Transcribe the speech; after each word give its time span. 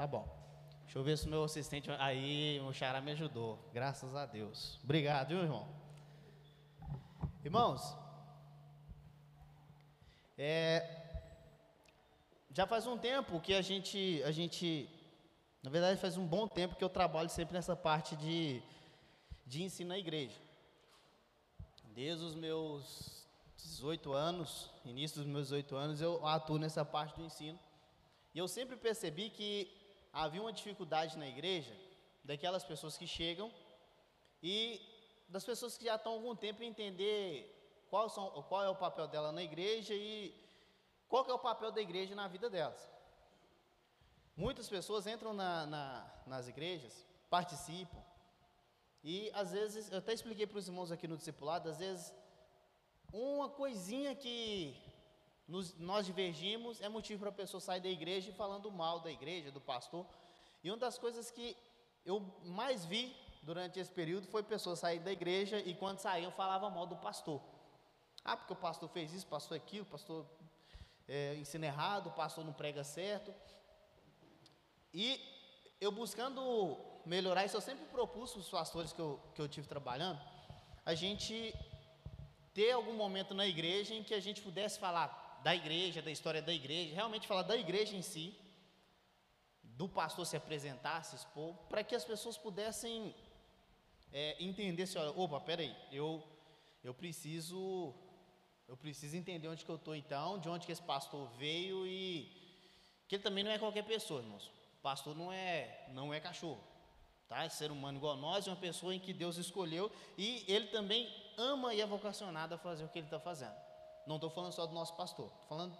tá 0.00 0.06
bom. 0.06 0.26
Deixa 0.84 0.98
eu 0.98 1.02
ver 1.02 1.18
se 1.18 1.26
o 1.26 1.28
meu 1.28 1.44
assistente. 1.44 1.90
Aí, 1.98 2.58
o 2.60 2.72
Xará 2.72 3.02
me 3.02 3.12
ajudou. 3.12 3.58
Graças 3.70 4.16
a 4.16 4.24
Deus. 4.24 4.80
Obrigado, 4.82 5.28
viu, 5.28 5.42
irmão? 5.42 5.68
Irmãos, 7.44 7.94
é, 10.38 10.88
já 12.50 12.66
faz 12.66 12.86
um 12.86 12.96
tempo 12.96 13.40
que 13.40 13.52
a 13.52 13.60
gente, 13.60 14.22
a 14.24 14.32
gente, 14.32 14.88
na 15.62 15.68
verdade, 15.68 16.00
faz 16.00 16.16
um 16.16 16.26
bom 16.26 16.48
tempo 16.48 16.76
que 16.76 16.84
eu 16.84 16.88
trabalho 16.88 17.28
sempre 17.28 17.52
nessa 17.52 17.76
parte 17.76 18.16
de, 18.16 18.62
de 19.44 19.62
ensino 19.62 19.90
na 19.90 19.98
igreja. 19.98 20.40
Desde 21.94 22.24
os 22.24 22.34
meus 22.34 23.28
18 23.58 24.14
anos, 24.14 24.70
início 24.82 25.18
dos 25.18 25.26
meus 25.26 25.48
18 25.48 25.76
anos, 25.76 26.00
eu 26.00 26.26
atuo 26.26 26.56
nessa 26.56 26.86
parte 26.86 27.14
do 27.16 27.22
ensino. 27.22 27.60
E 28.34 28.38
eu 28.38 28.48
sempre 28.48 28.76
percebi 28.76 29.28
que 29.28 29.79
havia 30.12 30.40
uma 30.40 30.52
dificuldade 30.52 31.16
na 31.16 31.26
igreja 31.26 31.74
daquelas 32.24 32.64
pessoas 32.64 32.96
que 32.96 33.06
chegam 33.06 33.52
e 34.42 34.80
das 35.28 35.44
pessoas 35.44 35.76
que 35.76 35.84
já 35.84 35.96
estão 35.96 36.12
há 36.12 36.14
algum 36.16 36.34
tempo 36.34 36.62
entender 36.62 37.56
qual, 37.88 38.08
são, 38.08 38.30
qual 38.42 38.64
é 38.64 38.68
o 38.68 38.74
papel 38.74 39.06
dela 39.08 39.32
na 39.32 39.42
igreja 39.42 39.94
e 39.94 40.34
qual 41.08 41.26
é 41.26 41.32
o 41.32 41.38
papel 41.38 41.70
da 41.72 41.80
igreja 41.80 42.14
na 42.14 42.28
vida 42.28 42.48
delas. 42.48 42.90
Muitas 44.36 44.68
pessoas 44.68 45.06
entram 45.06 45.32
na, 45.32 45.66
na, 45.66 46.22
nas 46.26 46.48
igrejas, 46.48 47.06
participam, 47.28 48.02
e 49.02 49.30
às 49.32 49.52
vezes, 49.52 49.90
eu 49.90 49.98
até 49.98 50.12
expliquei 50.12 50.46
para 50.46 50.58
os 50.58 50.68
irmãos 50.68 50.92
aqui 50.92 51.08
no 51.08 51.16
discipulado, 51.16 51.68
às 51.68 51.78
vezes, 51.78 52.12
uma 53.12 53.48
coisinha 53.48 54.14
que 54.14 54.76
nos, 55.50 55.76
nós 55.78 56.06
divergimos 56.06 56.80
é 56.80 56.88
motivo 56.88 57.20
para 57.20 57.30
a 57.30 57.32
pessoa 57.32 57.60
sair 57.60 57.80
da 57.80 57.88
igreja 57.88 58.30
e 58.30 58.32
falando 58.32 58.70
mal 58.70 59.00
da 59.00 59.10
igreja, 59.10 59.50
do 59.50 59.60
pastor. 59.60 60.06
E 60.62 60.70
uma 60.70 60.76
das 60.76 60.96
coisas 60.96 61.28
que 61.30 61.56
eu 62.04 62.20
mais 62.44 62.84
vi 62.84 63.14
durante 63.42 63.80
esse 63.80 63.90
período 63.90 64.28
foi 64.28 64.44
pessoas 64.44 64.78
saírem 64.78 65.02
da 65.02 65.10
igreja 65.10 65.58
e 65.58 65.74
quando 65.74 65.98
saíam 65.98 66.30
falavam 66.30 66.70
mal 66.70 66.86
do 66.86 66.96
pastor. 66.96 67.42
Ah, 68.24 68.36
porque 68.36 68.52
o 68.52 68.56
pastor 68.56 68.88
fez 68.90 69.12
isso, 69.12 69.26
pastor 69.26 69.56
aquilo, 69.56 69.84
pastor 69.86 70.24
é, 71.08 71.34
ensina 71.34 71.66
errado, 71.66 72.06
o 72.08 72.12
pastor 72.12 72.44
não 72.44 72.52
prega 72.52 72.84
certo. 72.84 73.34
E 74.94 75.20
eu 75.80 75.90
buscando 75.90 76.78
melhorar 77.04 77.44
isso, 77.44 77.56
eu 77.56 77.60
sempre 77.60 77.86
propus 77.86 78.36
os 78.36 78.48
pastores 78.48 78.92
que 78.92 79.00
eu, 79.00 79.20
que 79.34 79.42
eu 79.42 79.48
tive 79.48 79.66
trabalhando, 79.66 80.20
a 80.86 80.94
gente 80.94 81.52
ter 82.54 82.70
algum 82.70 82.92
momento 82.94 83.34
na 83.34 83.46
igreja 83.46 83.94
em 83.94 84.04
que 84.04 84.14
a 84.14 84.20
gente 84.20 84.42
pudesse 84.42 84.78
falar 84.78 85.20
da 85.42 85.54
igreja, 85.54 86.02
da 86.02 86.10
história 86.10 86.42
da 86.42 86.52
igreja, 86.52 86.94
realmente 86.94 87.26
falar 87.26 87.42
da 87.42 87.56
igreja 87.56 87.96
em 87.96 88.02
si, 88.02 88.34
do 89.62 89.88
pastor 89.88 90.26
se 90.26 90.36
apresentar, 90.36 91.02
se 91.04 91.16
expor, 91.16 91.54
para 91.68 91.82
que 91.82 91.94
as 91.94 92.04
pessoas 92.04 92.36
pudessem 92.36 93.14
é, 94.12 94.36
entender 94.42 94.86
se, 94.86 94.98
olha, 94.98 95.10
opa, 95.10 95.40
peraí, 95.40 95.74
eu, 95.90 96.22
eu 96.82 96.92
preciso 96.92 97.94
eu 98.68 98.76
preciso 98.76 99.16
entender 99.16 99.48
onde 99.48 99.64
que 99.64 99.70
eu 99.70 99.74
estou 99.74 99.96
então, 99.96 100.38
de 100.38 100.48
onde 100.48 100.64
que 100.64 100.70
esse 100.70 100.82
pastor 100.82 101.28
veio 101.36 101.84
e 101.88 102.30
que 103.08 103.16
ele 103.16 103.22
também 103.22 103.42
não 103.42 103.50
é 103.50 103.58
qualquer 103.58 103.82
pessoa, 103.82 104.22
irmãos. 104.22 104.48
Pastor 104.80 105.16
não 105.16 105.32
é, 105.32 105.88
não 105.92 106.14
é 106.14 106.20
cachorro, 106.20 106.62
tá? 107.28 107.42
É 107.42 107.48
ser 107.48 107.72
humano 107.72 107.98
igual 107.98 108.12
a 108.12 108.16
nós, 108.16 108.46
é 108.46 108.50
uma 108.50 108.56
pessoa 108.56 108.94
em 108.94 109.00
que 109.00 109.12
Deus 109.12 109.38
escolheu 109.38 109.90
e 110.16 110.44
ele 110.46 110.68
também 110.68 111.12
ama 111.36 111.74
e 111.74 111.80
é 111.80 111.86
vocacionado 111.86 112.54
a 112.54 112.58
fazer 112.58 112.84
o 112.84 112.88
que 112.88 113.00
ele 113.00 113.08
está 113.08 113.18
fazendo. 113.18 113.56
Não 114.10 114.16
estou 114.16 114.28
falando 114.28 114.52
só 114.52 114.66
do 114.66 114.74
nosso 114.74 114.92
pastor, 114.94 115.26
estou 115.26 115.46
falando 115.48 115.78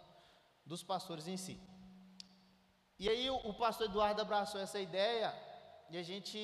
dos 0.64 0.84
pastores 0.84 1.27
em 1.27 1.36
si. 1.36 1.61
E 2.97 3.09
aí 3.09 3.28
o, 3.28 3.53
pastor 3.55 3.89
Eduardo 3.89 4.23
abraçou 4.23 4.61
essa 4.61 4.78
ideia 4.78 5.34
e 5.91 5.98
a 5.98 6.03
gente, 6.05 6.39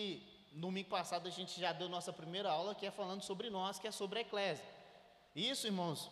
no 0.53 0.63
domingo 0.63 0.89
passado, 0.89 1.29
a 1.29 1.31
gente 1.31 1.61
já 1.61 1.73
deu 1.73 1.89
nossa 1.89 2.13
primeira 2.13 2.51
aula 2.51 2.75
que 2.75 2.87
é 2.87 2.91
falando 2.91 3.23
sobre 3.23 3.51
nós, 3.51 3.79
que 3.79 3.87
é 3.87 3.93
sobre 3.93 4.19
a 4.19 4.23
eclésia. 4.23 4.65
Isso, 5.33 5.69
irmãos, 5.69 6.11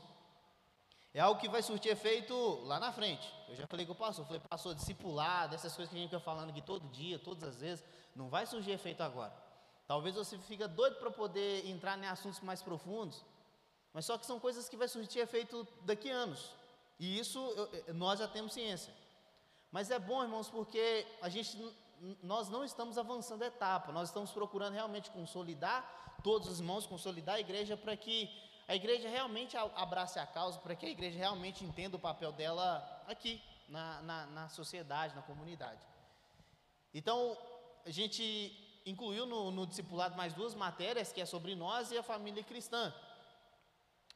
é 1.12 1.18
algo 1.18 1.40
que 1.40 1.48
vai 1.48 1.60
surtir 1.60 1.90
efeito 1.90 2.36
lá 2.66 2.78
na 2.78 2.92
frente. 2.92 3.28
Eu 3.48 3.56
já 3.56 3.66
falei 3.66 3.84
com 3.84 3.94
o 3.94 3.96
pastor, 3.96 4.24
falei, 4.26 4.42
pastor, 4.48 4.76
discipulado, 4.76 5.56
essas 5.56 5.74
coisas 5.74 5.90
que 5.90 5.98
a 5.98 6.00
gente 6.00 6.10
fica 6.10 6.20
falando 6.20 6.50
aqui 6.50 6.62
todo 6.62 6.88
dia, 6.90 7.18
todas 7.18 7.42
as 7.42 7.56
vezes, 7.60 7.84
não 8.14 8.28
vai 8.28 8.46
surgir 8.46 8.70
efeito 8.70 9.02
agora. 9.02 9.34
Talvez 9.88 10.14
você 10.14 10.38
fica 10.38 10.68
doido 10.68 11.00
para 11.00 11.10
poder 11.10 11.68
entrar 11.68 11.98
em 11.98 12.06
assuntos 12.06 12.38
mais 12.38 12.62
profundos, 12.62 13.24
mas 13.94 14.04
só 14.04 14.18
que 14.18 14.26
são 14.26 14.38
coisas 14.38 14.68
que 14.68 14.76
vai 14.76 14.88
surtir 14.88 15.22
efeito 15.22 15.66
daqui 15.82 16.10
a 16.10 16.14
anos. 16.14 16.50
E 16.98 17.18
isso 17.18 17.38
eu, 17.56 17.94
nós 17.94 18.18
já 18.18 18.28
temos 18.28 18.52
ciência. 18.52 18.92
Mas 19.70 19.90
é 19.90 19.98
bom, 19.98 20.22
irmãos, 20.22 20.50
porque 20.50 21.06
a 21.22 21.28
gente 21.28 21.56
nós 22.22 22.50
não 22.50 22.64
estamos 22.64 22.98
avançando 22.98 23.42
etapa, 23.42 23.92
nós 23.92 24.08
estamos 24.08 24.30
procurando 24.30 24.74
realmente 24.74 25.10
consolidar 25.10 26.18
todos 26.22 26.48
os 26.48 26.60
irmãos, 26.60 26.86
consolidar 26.86 27.36
a 27.36 27.40
igreja 27.40 27.76
para 27.76 27.96
que 27.96 28.30
a 28.66 28.74
igreja 28.74 29.08
realmente 29.08 29.56
abrace 29.56 30.18
a 30.18 30.26
causa, 30.26 30.58
para 30.58 30.74
que 30.74 30.86
a 30.86 30.88
igreja 30.88 31.18
realmente 31.18 31.64
entenda 31.64 31.96
o 31.96 32.00
papel 32.00 32.32
dela 32.32 33.02
aqui, 33.06 33.40
na, 33.68 34.02
na, 34.02 34.26
na 34.26 34.48
sociedade, 34.48 35.14
na 35.14 35.22
comunidade. 35.22 35.80
Então, 36.92 37.36
a 37.84 37.90
gente 37.90 38.82
incluiu 38.86 39.26
no, 39.26 39.50
no 39.50 39.66
discipulado 39.66 40.16
mais 40.16 40.32
duas 40.32 40.54
matérias, 40.54 41.12
que 41.12 41.20
é 41.20 41.26
sobre 41.26 41.54
nós 41.54 41.90
e 41.90 41.98
a 41.98 42.02
família 42.02 42.42
cristã. 42.42 42.92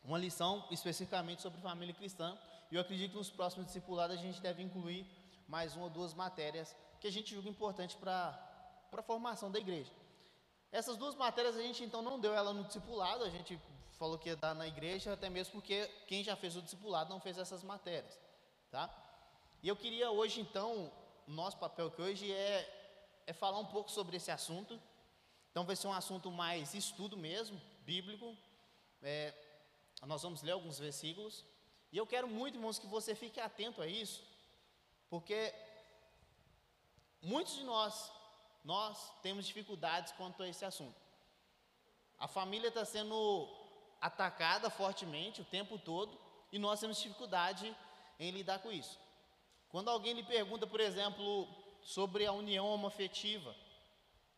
Uma 0.08 0.16
lição 0.16 0.64
especificamente 0.70 1.42
sobre 1.42 1.60
família 1.60 1.94
cristã. 1.94 2.34
E 2.70 2.74
eu 2.76 2.80
acredito 2.80 3.10
que 3.10 3.18
nos 3.18 3.28
próximos 3.28 3.66
discipulados 3.66 4.16
a 4.16 4.18
gente 4.18 4.40
deve 4.40 4.62
incluir 4.62 5.06
mais 5.46 5.76
uma 5.76 5.84
ou 5.84 5.90
duas 5.90 6.14
matérias 6.14 6.74
que 6.98 7.06
a 7.06 7.12
gente 7.12 7.34
julga 7.34 7.50
importante 7.50 7.94
para 7.94 8.40
a 8.90 9.02
formação 9.02 9.50
da 9.50 9.58
igreja. 9.58 9.92
Essas 10.72 10.96
duas 10.96 11.14
matérias 11.14 11.58
a 11.58 11.60
gente 11.60 11.84
então 11.84 12.00
não 12.00 12.18
deu 12.18 12.32
ela 12.32 12.54
no 12.54 12.64
discipulado, 12.64 13.22
a 13.22 13.28
gente 13.28 13.60
falou 13.98 14.16
que 14.16 14.30
ia 14.30 14.36
dar 14.36 14.54
na 14.54 14.66
igreja, 14.66 15.12
até 15.12 15.28
mesmo 15.28 15.52
porque 15.52 15.86
quem 16.06 16.24
já 16.24 16.34
fez 16.34 16.56
o 16.56 16.62
discipulado 16.62 17.10
não 17.10 17.20
fez 17.20 17.36
essas 17.36 17.62
matérias, 17.62 18.18
tá? 18.70 18.88
E 19.62 19.68
eu 19.68 19.76
queria 19.76 20.10
hoje, 20.10 20.40
então, 20.40 20.90
nosso 21.26 21.58
papel 21.58 21.90
que 21.90 22.00
hoje 22.00 22.32
é, 22.32 23.22
é 23.26 23.34
falar 23.34 23.58
um 23.58 23.66
pouco 23.66 23.90
sobre 23.90 24.16
esse 24.16 24.30
assunto. 24.30 24.80
Então, 25.50 25.66
vai 25.66 25.76
ser 25.76 25.86
um 25.86 25.92
assunto 25.92 26.30
mais 26.30 26.72
estudo 26.72 27.14
mesmo, 27.14 27.60
bíblico. 27.84 28.34
É, 29.02 29.34
nós 30.06 30.22
vamos 30.22 30.42
ler 30.42 30.52
alguns 30.52 30.78
versículos. 30.78 31.44
E 31.90 31.96
eu 31.96 32.06
quero 32.06 32.28
muito, 32.28 32.56
irmãos, 32.56 32.78
que 32.78 32.86
você 32.86 33.14
fique 33.14 33.40
atento 33.40 33.80
a 33.80 33.86
isso, 33.86 34.22
porque 35.08 35.54
muitos 37.22 37.54
de 37.54 37.64
nós, 37.64 38.12
nós 38.64 39.12
temos 39.22 39.46
dificuldades 39.46 40.12
quanto 40.12 40.42
a 40.42 40.48
esse 40.48 40.64
assunto. 40.64 41.00
A 42.18 42.28
família 42.28 42.68
está 42.68 42.84
sendo 42.84 43.48
atacada 44.00 44.70
fortemente 44.70 45.40
o 45.40 45.44
tempo 45.44 45.78
todo 45.78 46.18
e 46.52 46.58
nós 46.58 46.80
temos 46.80 47.00
dificuldade 47.00 47.74
em 48.18 48.30
lidar 48.30 48.58
com 48.60 48.70
isso. 48.70 48.98
Quando 49.68 49.88
alguém 49.88 50.14
lhe 50.14 50.22
pergunta, 50.22 50.66
por 50.66 50.80
exemplo, 50.80 51.48
sobre 51.82 52.26
a 52.26 52.32
união 52.32 52.66
homoafetiva, 52.66 53.54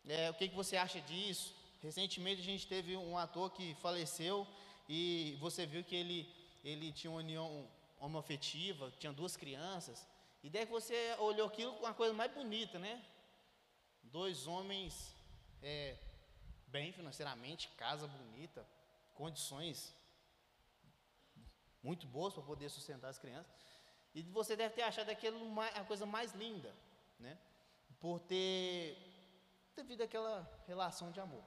é, 0.07 0.29
o 0.29 0.33
que, 0.33 0.49
que 0.49 0.55
você 0.55 0.77
acha 0.77 0.99
disso? 1.01 1.53
Recentemente 1.81 2.41
a 2.41 2.45
gente 2.45 2.67
teve 2.67 2.95
um 2.95 3.17
ator 3.17 3.49
que 3.51 3.75
faleceu 3.75 4.47
e 4.93 5.37
você 5.39 5.65
viu 5.65 5.83
que 5.89 5.95
ele, 5.95 6.19
ele 6.65 6.91
tinha 6.91 7.09
uma 7.11 7.19
união 7.19 7.49
homoafetiva, 7.97 8.91
tinha 8.99 9.13
duas 9.13 9.37
crianças, 9.37 10.05
e 10.43 10.49
daí 10.49 10.65
que 10.65 10.71
você 10.79 11.15
olhou 11.17 11.47
aquilo 11.47 11.73
com 11.75 11.85
a 11.85 11.93
coisa 11.93 12.13
mais 12.13 12.31
bonita, 12.33 12.77
né? 12.77 12.93
Dois 14.03 14.47
homens 14.47 15.15
é, 15.61 15.97
bem 16.67 16.91
financeiramente, 16.91 17.69
casa 17.83 18.05
bonita, 18.05 18.67
condições 19.13 19.95
muito 21.81 22.05
boas 22.05 22.33
para 22.33 22.43
poder 22.43 22.67
sustentar 22.69 23.09
as 23.09 23.19
crianças. 23.23 23.51
E 24.13 24.21
você 24.23 24.57
deve 24.57 24.75
ter 24.75 24.81
achado 24.81 25.09
aquilo 25.09 25.39
a 25.61 25.85
coisa 25.85 26.05
mais 26.05 26.33
linda, 26.33 26.75
né? 27.17 27.37
Por 27.97 28.19
ter 28.19 28.97
devido 29.73 30.01
àquela 30.01 30.35
relação 30.67 31.11
de 31.11 31.21
amor. 31.21 31.45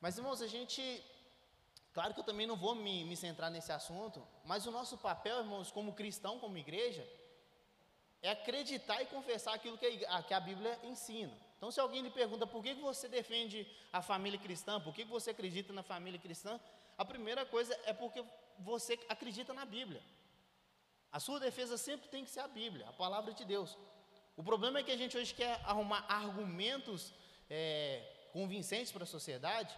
Mas 0.00 0.16
irmãos, 0.16 0.40
a 0.40 0.46
gente, 0.46 0.82
claro 1.92 2.14
que 2.14 2.20
eu 2.20 2.24
também 2.24 2.46
não 2.46 2.56
vou 2.56 2.74
me, 2.74 3.04
me 3.04 3.16
centrar 3.16 3.50
nesse 3.50 3.72
assunto, 3.72 4.26
mas 4.44 4.66
o 4.66 4.70
nosso 4.70 4.96
papel, 4.98 5.38
irmãos, 5.38 5.70
como 5.70 5.92
cristão, 5.94 6.38
como 6.38 6.56
igreja, 6.58 7.06
é 8.22 8.30
acreditar 8.30 9.00
e 9.02 9.06
confessar 9.06 9.54
aquilo 9.54 9.78
que 9.78 10.04
a, 10.06 10.22
que 10.22 10.34
a 10.34 10.40
Bíblia 10.40 10.78
ensina. 10.82 11.32
Então, 11.56 11.70
se 11.70 11.80
alguém 11.80 12.02
lhe 12.02 12.10
pergunta 12.10 12.46
por 12.46 12.62
que 12.62 12.74
você 12.74 13.08
defende 13.08 13.66
a 13.92 14.00
família 14.00 14.38
cristã, 14.38 14.80
por 14.80 14.94
que 14.94 15.04
você 15.04 15.30
acredita 15.30 15.72
na 15.72 15.82
família 15.82 16.18
cristã, 16.18 16.58
a 16.96 17.04
primeira 17.04 17.44
coisa 17.44 17.78
é 17.84 17.92
porque 17.92 18.24
você 18.58 18.98
acredita 19.08 19.52
na 19.52 19.64
Bíblia. 19.64 20.02
A 21.10 21.20
sua 21.20 21.40
defesa 21.40 21.76
sempre 21.76 22.08
tem 22.08 22.24
que 22.24 22.30
ser 22.30 22.40
a 22.40 22.48
Bíblia, 22.48 22.88
a 22.88 22.92
palavra 22.92 23.32
de 23.32 23.44
Deus. 23.44 23.76
O 24.36 24.42
problema 24.42 24.78
é 24.78 24.82
que 24.82 24.92
a 24.92 24.96
gente 24.96 25.16
hoje 25.16 25.34
quer 25.34 25.60
arrumar 25.64 26.04
argumentos 26.08 27.12
é, 27.50 28.28
convincentes 28.32 28.92
para 28.92 29.04
a 29.04 29.06
sociedade 29.06 29.74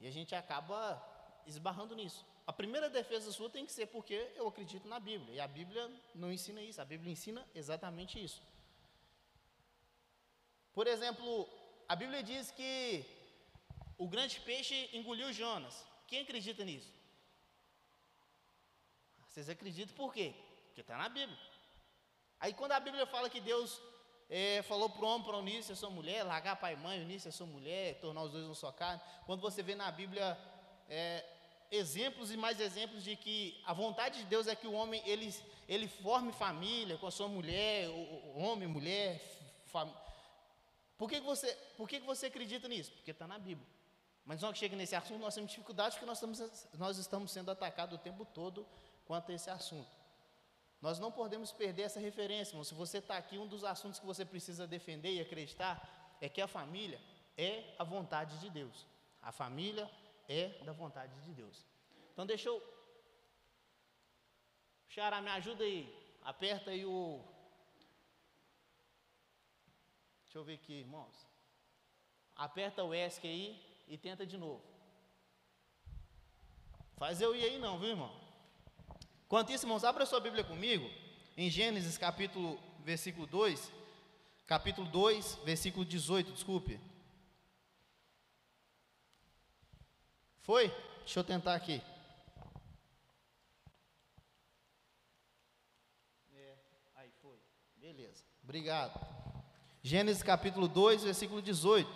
e 0.00 0.06
a 0.06 0.10
gente 0.10 0.34
acaba 0.34 1.00
esbarrando 1.46 1.94
nisso. 1.94 2.24
A 2.46 2.52
primeira 2.52 2.90
defesa 2.90 3.32
sua 3.32 3.48
tem 3.48 3.64
que 3.64 3.72
ser 3.72 3.86
porque 3.86 4.30
eu 4.36 4.46
acredito 4.46 4.86
na 4.86 5.00
Bíblia. 5.00 5.34
E 5.34 5.40
a 5.40 5.48
Bíblia 5.48 5.90
não 6.14 6.32
ensina 6.32 6.60
isso, 6.60 6.80
a 6.80 6.84
Bíblia 6.84 7.12
ensina 7.12 7.46
exatamente 7.54 8.22
isso. 8.22 8.42
Por 10.72 10.86
exemplo, 10.86 11.48
a 11.88 11.96
Bíblia 11.96 12.22
diz 12.22 12.50
que 12.50 13.04
o 13.96 14.08
grande 14.08 14.40
peixe 14.40 14.90
engoliu 14.92 15.32
Jonas. 15.32 15.86
Quem 16.06 16.20
acredita 16.20 16.64
nisso? 16.64 16.92
Vocês 19.28 19.48
acreditam 19.48 19.94
por 19.96 20.12
quê? 20.12 20.34
Porque 20.66 20.80
está 20.80 20.96
na 20.96 21.08
Bíblia. 21.08 21.38
Aí 22.38 22.52
quando 22.52 22.72
a 22.72 22.80
Bíblia 22.80 23.06
fala 23.06 23.30
que 23.30 23.40
Deus 23.40 23.80
é, 24.28 24.62
falou 24.62 24.90
para 24.90 25.04
o 25.04 25.08
homem, 25.08 25.26
para 25.26 25.36
unir-se 25.38 25.72
a 25.72 25.76
sua 25.76 25.90
mulher, 25.90 26.22
largar 26.24 26.56
pai 26.56 26.74
e 26.74 26.76
mãe, 26.76 27.00
unir-se 27.00 27.28
a 27.28 27.32
sua 27.32 27.46
mulher, 27.46 28.00
tornar 28.00 28.22
os 28.22 28.32
dois 28.32 28.44
uma 28.44 28.54
só 28.54 28.72
carne. 28.72 29.00
Quando 29.26 29.40
você 29.40 29.62
vê 29.62 29.74
na 29.74 29.90
Bíblia 29.90 30.38
é, 30.88 31.24
exemplos 31.74 32.30
e 32.30 32.36
mais 32.36 32.60
exemplos 32.60 33.02
de 33.02 33.16
que 33.16 33.60
a 33.64 33.72
vontade 33.72 34.20
de 34.20 34.24
Deus 34.26 34.46
é 34.46 34.54
que 34.54 34.66
o 34.66 34.72
homem 34.72 35.02
ele, 35.04 35.34
ele 35.68 35.88
forme 35.88 36.32
família 36.32 36.96
com 36.98 37.06
a 37.06 37.10
sua 37.10 37.28
mulher, 37.28 37.88
homem, 38.34 38.68
mulher, 38.68 39.20
família. 39.66 40.00
Por 40.96 41.08
que, 41.08 41.20
que, 41.20 41.26
você, 41.26 41.52
por 41.76 41.88
que, 41.88 42.00
que 42.00 42.06
você 42.06 42.26
acredita 42.26 42.68
nisso? 42.68 42.92
Porque 42.92 43.10
está 43.10 43.26
na 43.26 43.38
Bíblia. 43.38 43.66
Mas 44.24 44.40
nós 44.40 44.52
que 44.52 44.58
chega 44.58 44.76
nesse 44.76 44.94
assunto, 44.96 45.20
nós 45.20 45.34
temos 45.34 45.50
dificuldade 45.50 45.96
porque 45.96 46.06
nós 46.06 46.16
estamos, 46.18 46.66
nós 46.74 46.98
estamos 46.98 47.30
sendo 47.30 47.50
atacados 47.50 47.98
o 47.98 48.02
tempo 48.02 48.24
todo 48.24 48.66
quanto 49.04 49.30
a 49.30 49.34
esse 49.34 49.50
assunto. 49.50 49.90
Nós 50.80 50.98
não 50.98 51.10
podemos 51.10 51.50
perder 51.50 51.82
essa 51.82 52.00
referência, 52.00 52.52
irmão. 52.52 52.64
Se 52.64 52.74
você 52.74 52.98
está 52.98 53.16
aqui, 53.16 53.38
um 53.38 53.46
dos 53.46 53.64
assuntos 53.64 53.98
que 53.98 54.06
você 54.06 54.24
precisa 54.24 54.66
defender 54.66 55.12
e 55.12 55.20
acreditar 55.20 56.16
é 56.20 56.28
que 56.28 56.40
a 56.40 56.46
família 56.46 57.00
é 57.36 57.74
a 57.78 57.84
vontade 57.84 58.38
de 58.38 58.48
Deus. 58.48 58.86
A 59.20 59.32
família 59.32 59.90
é 60.28 60.48
da 60.64 60.72
vontade 60.72 61.14
de 61.22 61.32
Deus. 61.32 61.64
Então 62.12 62.26
deixa 62.26 62.48
eu. 62.48 62.62
Xará, 64.88 65.20
me 65.20 65.30
ajuda 65.30 65.64
aí. 65.64 65.92
Aperta 66.22 66.70
aí 66.70 66.84
o. 66.84 67.20
Deixa 70.24 70.38
eu 70.38 70.44
ver 70.44 70.54
aqui, 70.54 70.72
irmãos. 70.72 71.26
Aperta 72.34 72.82
o 72.82 72.94
ESC 72.94 73.26
aí 73.26 73.84
e 73.86 73.96
tenta 73.96 74.26
de 74.26 74.36
novo. 74.36 74.62
Faz 76.96 77.20
eu 77.20 77.34
ir 77.34 77.44
aí 77.44 77.58
não, 77.58 77.78
viu, 77.78 77.90
irmão? 77.90 78.24
Quanto 79.28 79.52
isso, 79.52 79.64
irmãos, 79.64 79.84
abra 79.84 80.06
sua 80.06 80.20
Bíblia 80.20 80.44
comigo, 80.44 80.88
em 81.36 81.50
Gênesis 81.50 81.98
capítulo, 81.98 82.58
versículo 82.84 83.26
2, 83.26 83.72
capítulo 84.46 84.86
2, 84.88 85.40
versículo 85.44 85.84
18, 85.84 86.32
desculpe. 86.32 86.80
Foi? 90.44 90.68
Deixa 90.98 91.20
eu 91.20 91.24
tentar 91.24 91.54
aqui. 91.54 91.82
É, 96.34 96.54
aí 96.96 97.10
foi. 97.22 97.38
Beleza. 97.76 98.22
Obrigado. 98.42 99.00
Gênesis 99.82 100.22
capítulo 100.22 100.68
2, 100.68 101.04
versículo 101.04 101.40
18. 101.40 101.88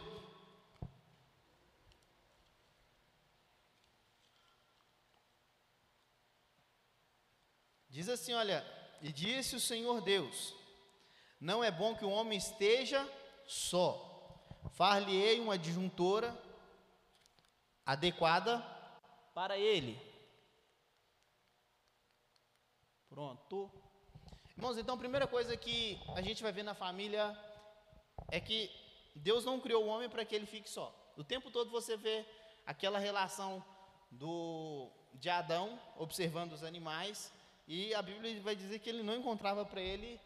Diz 7.91 8.09
assim: 8.09 8.33
Olha, 8.33 8.65
e 9.03 9.13
disse 9.13 9.57
o 9.57 9.61
Senhor 9.61 10.01
Deus: 10.01 10.55
Não 11.39 11.63
é 11.63 11.71
bom 11.71 11.95
que 11.95 12.05
o 12.07 12.11
homem 12.11 12.39
esteja 12.39 13.07
só. 13.47 14.07
Far-lhe-ei 14.71 15.39
uma 15.39 15.55
adjuntora 15.55 16.48
adequada 17.89 18.63
para 19.35 19.57
ele. 19.57 19.99
Pronto. 23.09 23.71
Irmãos, 24.55 24.77
então 24.77 24.95
a 24.95 24.99
primeira 24.99 25.27
coisa 25.27 25.57
que 25.57 25.99
a 26.15 26.21
gente 26.21 26.43
vai 26.43 26.53
ver 26.53 26.65
na 26.65 26.75
família 26.75 27.25
é 28.31 28.39
que 28.39 28.71
Deus 29.17 29.43
não 29.43 29.59
criou 29.59 29.87
o 29.87 29.89
homem 29.89 30.11
para 30.11 30.23
que 30.23 30.35
ele 30.35 30.45
fique 30.45 30.69
só. 30.69 30.95
O 31.17 31.25
tempo 31.25 31.51
todo 31.51 31.71
você 31.71 31.97
vê 31.97 32.27
aquela 32.67 32.99
relação 32.99 33.65
do 34.11 34.91
de 35.15 35.31
Adão 35.31 35.81
observando 35.97 36.53
os 36.53 36.63
animais 36.63 37.33
e 37.67 37.95
a 37.95 38.03
Bíblia 38.03 38.39
vai 38.43 38.55
dizer 38.55 38.81
que 38.81 38.91
ele 38.91 39.03
não 39.03 39.17
encontrava 39.17 39.65
para 39.65 39.81
ele 39.81 40.21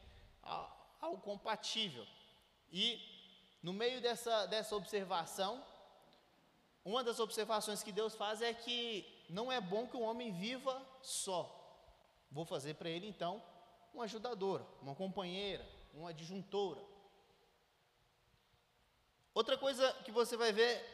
algo 1.00 1.20
compatível. 1.20 2.04
E 2.72 3.00
no 3.62 3.72
meio 3.72 4.00
dessa, 4.00 4.46
dessa 4.46 4.74
observação, 4.74 5.64
uma 6.84 7.05
das 7.05 7.20
observações 7.20 7.82
que 7.82 7.93
Deus 7.93 8.14
faz 8.14 8.43
é 8.43 8.52
que 8.52 9.06
não 9.29 9.50
é 9.52 9.61
bom 9.61 9.87
que 9.87 9.96
o 9.96 10.00
homem 10.00 10.32
viva 10.32 10.84
só. 11.00 11.58
Vou 12.31 12.44
fazer 12.44 12.75
para 12.75 12.88
ele 12.88 13.06
então 13.06 13.43
uma 13.94 14.05
ajudadora, 14.05 14.67
uma 14.81 14.94
companheira, 14.94 15.64
uma 15.94 16.11
adjuntora. 16.11 16.82
Outra 19.34 19.56
coisa 19.56 19.93
que 20.05 20.11
você 20.11 20.37
vai 20.37 20.52
ver 20.52 20.84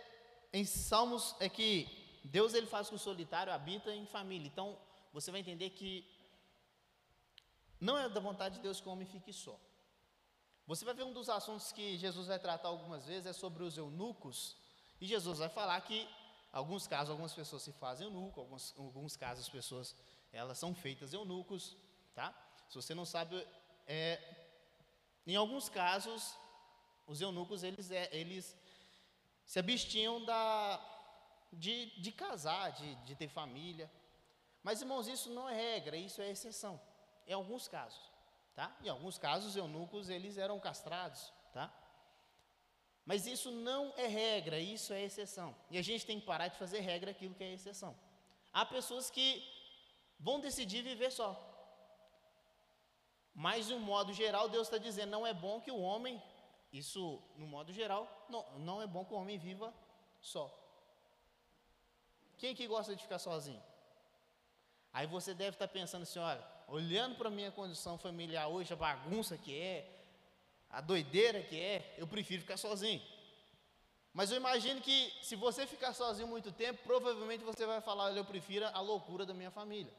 em 0.53 0.65
Salmos 0.65 1.35
é 1.41 1.49
que 1.49 1.89
Deus 2.23 2.55
ele 2.55 2.67
faz 2.67 2.89
que 2.89 2.95
o 2.95 2.99
solitário 2.99 3.53
habita 3.53 3.95
em 3.95 4.05
família. 4.07 4.47
Então 4.47 4.79
você 5.13 5.31
vai 5.31 5.41
entender 5.41 5.71
que 5.71 6.07
não 7.81 7.97
é 7.97 8.09
da 8.09 8.21
vontade 8.21 8.57
de 8.57 8.61
Deus 8.61 8.81
que 8.81 8.89
o 8.89 8.93
homem 8.93 9.07
fique 9.07 9.33
só. 9.33 9.59
Você 10.67 10.85
vai 10.85 10.93
ver 10.93 11.05
um 11.05 11.15
dos 11.15 11.31
assuntos 11.31 11.73
que 11.73 11.97
Jesus 11.97 12.27
vai 12.27 12.39
tratar 12.39 12.69
algumas 12.69 13.07
vezes 13.07 13.27
é 13.27 13.33
sobre 13.33 13.63
os 13.63 13.79
eunucos 13.79 14.57
e 15.01 15.07
Jesus 15.07 15.39
vai 15.39 15.49
falar 15.49 15.81
que, 15.83 16.09
alguns 16.53 16.87
casos, 16.87 17.11
algumas 17.11 17.33
pessoas 17.33 17.63
se 17.63 17.73
fazem 17.73 18.07
eunuco, 18.07 18.41
alguns, 18.41 18.75
alguns 18.77 19.17
casos 19.17 19.47
as 19.47 19.51
pessoas 19.51 19.95
elas 20.33 20.59
são 20.59 20.75
feitas 20.75 21.13
eunucos, 21.13 21.77
tá? 22.15 22.35
Se 22.69 22.75
você 22.75 22.95
não 22.95 23.05
sabe, 23.05 23.47
é, 23.87 24.21
em 25.27 25.37
alguns 25.37 25.69
casos, 25.69 26.37
os 27.07 27.21
eunucos 27.21 27.63
eles, 27.63 27.91
é, 27.91 28.09
eles 28.13 28.57
se 29.45 29.59
abstiam 29.59 30.25
da, 30.25 30.79
de, 31.53 31.87
de 32.01 32.13
casar, 32.13 32.73
de, 32.73 32.95
de 32.97 33.15
ter 33.15 33.29
família. 33.29 33.91
Mas, 34.63 34.83
irmãos, 34.83 35.07
isso 35.09 35.31
não 35.31 35.49
é 35.49 35.55
regra, 35.55 35.97
isso 35.97 36.21
é 36.21 36.31
exceção. 36.31 36.79
Em 37.27 37.33
alguns 37.33 37.69
casos, 37.69 38.01
tá? 38.55 38.77
Em 38.83 38.89
alguns 38.89 39.17
casos, 39.19 39.51
os 39.51 39.57
eunucos 39.57 40.11
eles 40.11 40.37
eram 40.37 40.59
castrados? 40.61 41.33
Mas 43.09 43.27
isso 43.27 43.51
não 43.51 43.83
é 43.97 44.07
regra, 44.07 44.61
isso 44.61 44.93
é 44.93 45.03
exceção. 45.03 45.57
E 45.71 45.79
a 45.79 45.83
gente 45.83 46.05
tem 46.05 46.21
que 46.21 46.27
parar 46.27 46.49
de 46.49 46.59
fazer 46.59 46.81
regra 46.81 47.11
aquilo 47.11 47.35
que 47.35 47.43
é 47.43 47.55
exceção. 47.55 47.97
Há 48.53 48.67
pessoas 48.67 49.09
que 49.09 49.27
vão 50.21 50.39
decidir 50.39 50.83
viver 50.83 51.11
só. 51.11 51.31
Mas, 53.35 53.69
de 53.69 53.73
um 53.73 53.81
modo 53.81 54.13
geral, 54.13 54.47
Deus 54.51 54.67
está 54.67 54.77
dizendo: 54.77 55.09
não 55.09 55.27
é 55.27 55.33
bom 55.33 55.59
que 55.59 55.71
o 55.71 55.81
homem, 55.81 56.23
isso, 56.71 57.19
no 57.37 57.47
modo 57.47 57.73
geral, 57.73 58.03
não, 58.29 58.45
não 58.59 58.83
é 58.83 58.87
bom 58.87 59.07
que 59.07 59.15
o 59.15 59.17
homem 59.17 59.39
viva 59.39 59.73
só. 60.21 60.47
Quem 62.37 62.55
que 62.55 62.67
gosta 62.67 62.95
de 62.95 63.03
ficar 63.03 63.19
sozinho? 63.19 63.63
Aí 64.93 65.07
você 65.07 65.33
deve 65.33 65.55
estar 65.55 65.69
pensando 65.69 66.03
assim: 66.03 66.19
olha, 66.19 66.45
olhando 66.67 67.17
para 67.17 67.29
a 67.29 67.37
minha 67.39 67.51
condição 67.51 67.97
familiar 67.97 68.49
hoje, 68.49 68.75
a 68.75 68.77
bagunça 68.77 69.39
que 69.39 69.59
é, 69.59 69.98
a 70.71 70.81
doideira 70.81 71.43
que 71.43 71.59
é, 71.59 71.95
eu 71.99 72.07
prefiro 72.07 72.43
ficar 72.43 72.57
sozinho. 72.57 73.03
Mas 74.13 74.31
eu 74.31 74.37
imagino 74.37 74.81
que 74.81 75.13
se 75.23 75.37
você 75.37 75.67
ficar 75.67 75.93
sozinho 75.93 76.29
muito 76.29 76.51
tempo, 76.51 76.83
provavelmente 76.83 77.45
você 77.45 77.65
vai 77.65 77.81
falar, 77.81 78.17
eu 78.17 78.25
prefiro 78.25 78.67
a 78.67 78.81
loucura 78.81 79.25
da 79.25 79.35
minha 79.35 79.51
família. 79.51 79.93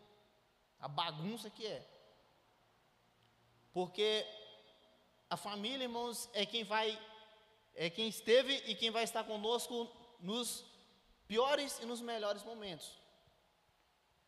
A 0.80 0.88
bagunça 0.88 1.50
que 1.50 1.66
é. 1.66 1.86
Porque 3.72 4.26
a 5.30 5.38
família, 5.38 5.84
irmãos, 5.84 6.30
é 6.34 6.46
quem 6.46 6.64
vai, 6.64 7.00
é 7.76 7.90
quem 7.90 8.08
esteve 8.08 8.54
e 8.66 8.76
quem 8.76 8.92
vai 8.92 9.04
estar 9.04 9.24
conosco 9.24 9.90
nos 10.20 10.66
piores 11.28 11.80
e 11.80 11.86
nos 11.86 12.02
melhores 12.02 12.44
momentos. 12.44 12.92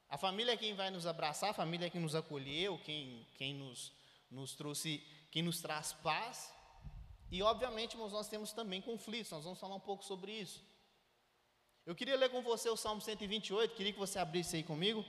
A 0.07 0.17
família 0.17 0.53
é 0.53 0.57
quem 0.57 0.73
vai 0.73 0.89
nos 0.89 1.05
abraçar, 1.05 1.49
a 1.49 1.53
família 1.53 1.87
é 1.87 1.89
quem 1.89 2.01
nos 2.01 2.15
acolheu, 2.15 2.77
quem, 2.79 3.25
quem 3.37 3.53
nos, 3.55 3.91
nos 4.29 4.53
trouxe 4.55 5.03
que 5.31 5.41
nos 5.41 5.61
traz 5.61 5.93
paz. 5.93 6.53
E, 7.31 7.41
obviamente, 7.41 7.93
irmãos, 7.93 8.11
nós 8.11 8.27
temos 8.27 8.51
também 8.51 8.81
conflitos, 8.81 9.31
nós 9.31 9.45
vamos 9.45 9.59
falar 9.59 9.75
um 9.75 9.79
pouco 9.79 10.03
sobre 10.03 10.33
isso. 10.33 10.61
Eu 11.85 11.95
queria 11.95 12.17
ler 12.17 12.29
com 12.29 12.41
você 12.43 12.69
o 12.69 12.75
Salmo 12.75 13.01
128, 13.01 13.73
queria 13.73 13.93
que 13.93 13.97
você 13.97 14.19
abrisse 14.19 14.57
aí 14.57 14.63
comigo. 14.63 15.03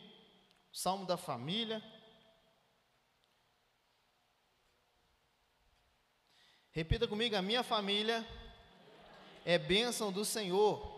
Salmo 0.72 1.04
da 1.04 1.18
família. 1.18 1.82
Repita 6.70 7.06
comigo: 7.06 7.36
a 7.36 7.42
minha 7.42 7.62
família 7.62 8.26
é 9.44 9.58
bênção 9.58 10.10
do 10.10 10.24
Senhor. 10.24 10.90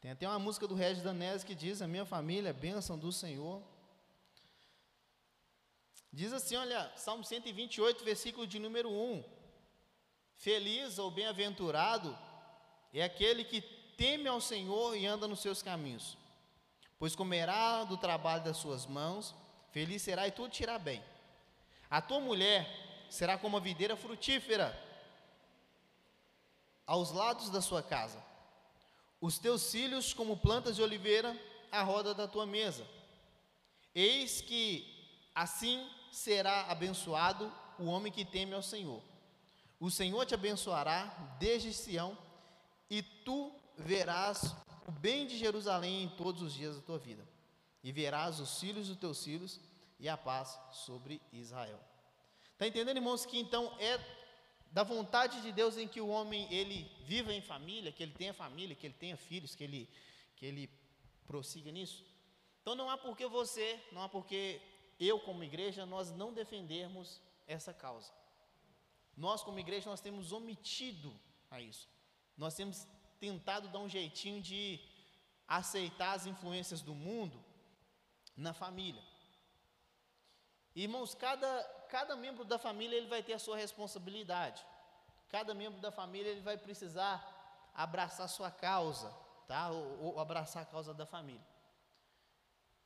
Tem 0.00 0.10
até 0.10 0.28
uma 0.28 0.38
música 0.38 0.68
do 0.68 0.74
Regis 0.74 1.02
Danese 1.02 1.46
que 1.46 1.54
diz: 1.54 1.80
A 1.80 1.88
minha 1.88 2.04
família 2.04 2.50
é 2.50 2.52
bênção 2.52 2.98
do 2.98 3.10
Senhor. 3.10 3.62
Diz 6.14 6.32
assim, 6.32 6.54
olha, 6.54 6.92
Salmo 6.94 7.24
128, 7.24 8.04
versículo 8.04 8.46
de 8.46 8.60
número 8.60 8.88
1. 8.88 9.24
Feliz 10.36 10.96
ou 10.96 11.10
bem-aventurado 11.10 12.16
é 12.92 13.02
aquele 13.02 13.42
que 13.42 13.60
teme 13.96 14.28
ao 14.28 14.40
Senhor 14.40 14.96
e 14.96 15.04
anda 15.06 15.26
nos 15.26 15.40
seus 15.40 15.60
caminhos, 15.60 16.16
pois 17.00 17.16
comerá 17.16 17.82
do 17.82 17.96
trabalho 17.96 18.44
das 18.44 18.58
suas 18.58 18.86
mãos, 18.86 19.34
feliz 19.72 20.02
será 20.02 20.28
e 20.28 20.30
tudo 20.30 20.50
te 20.50 20.62
irá 20.62 20.78
bem. 20.78 21.02
A 21.90 22.00
tua 22.00 22.20
mulher 22.20 22.64
será 23.10 23.36
como 23.36 23.56
a 23.56 23.60
videira 23.60 23.96
frutífera 23.96 24.72
aos 26.86 27.10
lados 27.10 27.50
da 27.50 27.60
sua 27.60 27.82
casa. 27.82 28.24
Os 29.20 29.36
teus 29.36 29.68
filhos 29.68 30.14
como 30.14 30.36
plantas 30.36 30.76
de 30.76 30.82
oliveira 30.82 31.36
à 31.72 31.82
roda 31.82 32.14
da 32.14 32.28
tua 32.28 32.46
mesa. 32.46 32.86
Eis 33.92 34.40
que 34.40 35.20
assim 35.34 35.90
será 36.14 36.70
abençoado 36.70 37.52
o 37.78 37.86
homem 37.86 38.12
que 38.12 38.24
teme 38.24 38.54
ao 38.54 38.62
Senhor. 38.62 39.02
O 39.80 39.90
Senhor 39.90 40.24
te 40.24 40.34
abençoará 40.34 41.06
desde 41.38 41.72
Sião, 41.72 42.16
e 42.88 43.02
tu 43.02 43.52
verás 43.76 44.54
o 44.86 44.92
bem 44.92 45.26
de 45.26 45.36
Jerusalém 45.36 46.04
em 46.04 46.08
todos 46.08 46.42
os 46.42 46.54
dias 46.54 46.76
da 46.76 46.82
tua 46.82 46.98
vida, 46.98 47.26
e 47.82 47.90
verás 47.90 48.38
os 48.38 48.60
filhos 48.60 48.88
dos 48.88 48.96
teus 48.96 49.24
filhos 49.24 49.60
e 49.98 50.08
a 50.08 50.16
paz 50.16 50.58
sobre 50.70 51.20
Israel. 51.32 51.80
Está 52.52 52.66
entendendo, 52.68 52.96
irmãos, 52.96 53.26
que 53.26 53.38
então 53.38 53.74
é 53.80 53.98
da 54.70 54.84
vontade 54.84 55.40
de 55.42 55.50
Deus 55.52 55.76
em 55.76 55.88
que 55.88 56.00
o 56.00 56.08
homem 56.08 56.46
ele 56.52 56.90
viva 57.04 57.32
em 57.32 57.42
família, 57.42 57.92
que 57.92 58.02
ele 58.02 58.12
tenha 58.12 58.32
família, 58.32 58.76
que 58.76 58.86
ele 58.86 58.94
tenha 58.94 59.16
filhos, 59.16 59.54
que 59.54 59.64
ele 59.64 59.88
que 60.36 60.46
ele 60.46 60.70
prossiga 61.26 61.70
nisso. 61.70 62.04
Então 62.60 62.74
não 62.74 62.88
há 62.88 62.96
por 62.96 63.16
que 63.16 63.26
você, 63.26 63.80
não 63.92 64.02
há 64.02 64.08
por 64.08 64.24
que 64.26 64.60
eu 64.98 65.18
como 65.20 65.44
igreja 65.44 65.84
nós 65.86 66.10
não 66.10 66.32
defendermos 66.32 67.20
essa 67.46 67.72
causa. 67.72 68.12
Nós 69.16 69.42
como 69.42 69.58
igreja 69.58 69.90
nós 69.90 70.00
temos 70.00 70.32
omitido 70.32 71.14
a 71.50 71.60
isso. 71.60 71.88
Nós 72.36 72.54
temos 72.54 72.86
tentado 73.20 73.68
dar 73.68 73.78
um 73.78 73.88
jeitinho 73.88 74.40
de 74.42 74.80
aceitar 75.46 76.14
as 76.14 76.26
influências 76.26 76.80
do 76.80 76.94
mundo 76.94 77.42
na 78.36 78.52
família. 78.52 79.02
Irmãos, 80.74 81.14
cada, 81.14 81.62
cada 81.88 82.16
membro 82.16 82.44
da 82.44 82.58
família 82.58 82.96
ele 82.96 83.06
vai 83.06 83.22
ter 83.22 83.34
a 83.34 83.38
sua 83.38 83.56
responsabilidade. 83.56 84.64
Cada 85.28 85.54
membro 85.54 85.80
da 85.80 85.92
família 85.92 86.30
ele 86.30 86.40
vai 86.40 86.56
precisar 86.56 87.70
abraçar 87.74 88.28
sua 88.28 88.50
causa, 88.50 89.10
tá? 89.46 89.70
Ou, 89.70 90.04
ou, 90.04 90.20
abraçar 90.20 90.62
a 90.62 90.66
causa 90.66 90.92
da 90.92 91.06
família. 91.06 91.44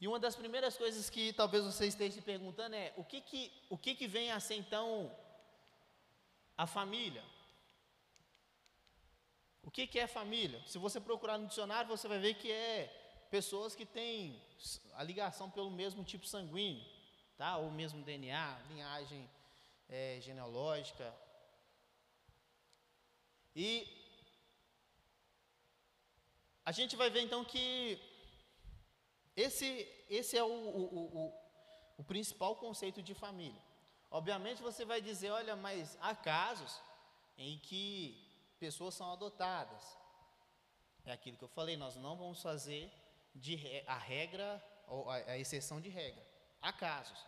E 0.00 0.07
uma 0.07 0.19
das 0.19 0.37
primeiras 0.37 0.76
coisas 0.76 1.11
que 1.11 1.33
talvez 1.33 1.64
você 1.64 1.87
esteja 1.87 2.14
se 2.14 2.23
perguntando 2.23 2.76
é 2.76 2.93
o 2.97 3.05
que 3.05 3.21
que 3.21 3.52
o 3.69 3.76
que 3.76 3.95
que 3.95 4.07
vem 4.07 4.31
a 4.31 4.38
ser 4.38 4.55
então 4.55 5.11
a 6.57 6.67
família? 6.67 7.25
O 9.69 9.71
que, 9.71 9.87
que 9.87 9.99
é 9.99 10.07
família? 10.07 10.62
Se 10.67 10.78
você 10.78 10.99
procurar 10.99 11.37
no 11.37 11.47
dicionário, 11.47 11.90
você 11.90 12.09
vai 12.09 12.19
ver 12.19 12.35
que 12.35 12.50
é 12.50 12.87
pessoas 13.31 13.75
que 13.75 13.85
têm 13.85 14.43
a 14.95 15.02
ligação 15.02 15.50
pelo 15.50 15.71
mesmo 15.71 16.02
tipo 16.02 16.26
sanguíneo, 16.26 16.83
tá? 17.37 17.59
Ou 17.59 17.71
mesmo 17.71 18.02
DNA, 18.02 18.59
linhagem 18.71 19.28
é, 19.87 20.19
genealógica. 20.23 21.14
E 23.55 23.87
a 26.64 26.73
gente 26.73 26.97
vai 26.97 27.11
ver 27.11 27.21
então 27.21 27.45
que 27.45 28.00
esse, 29.45 29.68
esse 30.11 30.37
é 30.37 30.42
o, 30.42 30.49
o, 30.49 30.83
o, 31.21 31.35
o 31.99 32.04
principal 32.04 32.57
conceito 32.57 33.00
de 33.00 33.14
família. 33.14 33.62
Obviamente 34.11 34.61
você 34.61 34.85
vai 34.85 35.00
dizer, 35.00 35.30
olha, 35.30 35.54
mas 35.54 35.97
há 36.00 36.12
casos 36.12 36.80
em 37.37 37.57
que 37.61 37.87
pessoas 38.59 38.95
são 38.95 39.12
adotadas. 39.12 39.97
É 41.04 41.12
aquilo 41.12 41.37
que 41.37 41.45
eu 41.45 41.49
falei, 41.49 41.76
nós 41.76 41.95
não 41.95 42.16
vamos 42.16 42.42
fazer 42.42 42.90
de, 43.33 43.54
a 43.87 43.97
regra, 43.97 44.62
ou 44.88 45.09
a, 45.09 45.38
exceção 45.38 45.80
de 45.80 45.88
regra. 45.88 46.26
Há 46.61 46.73
casos. 46.73 47.18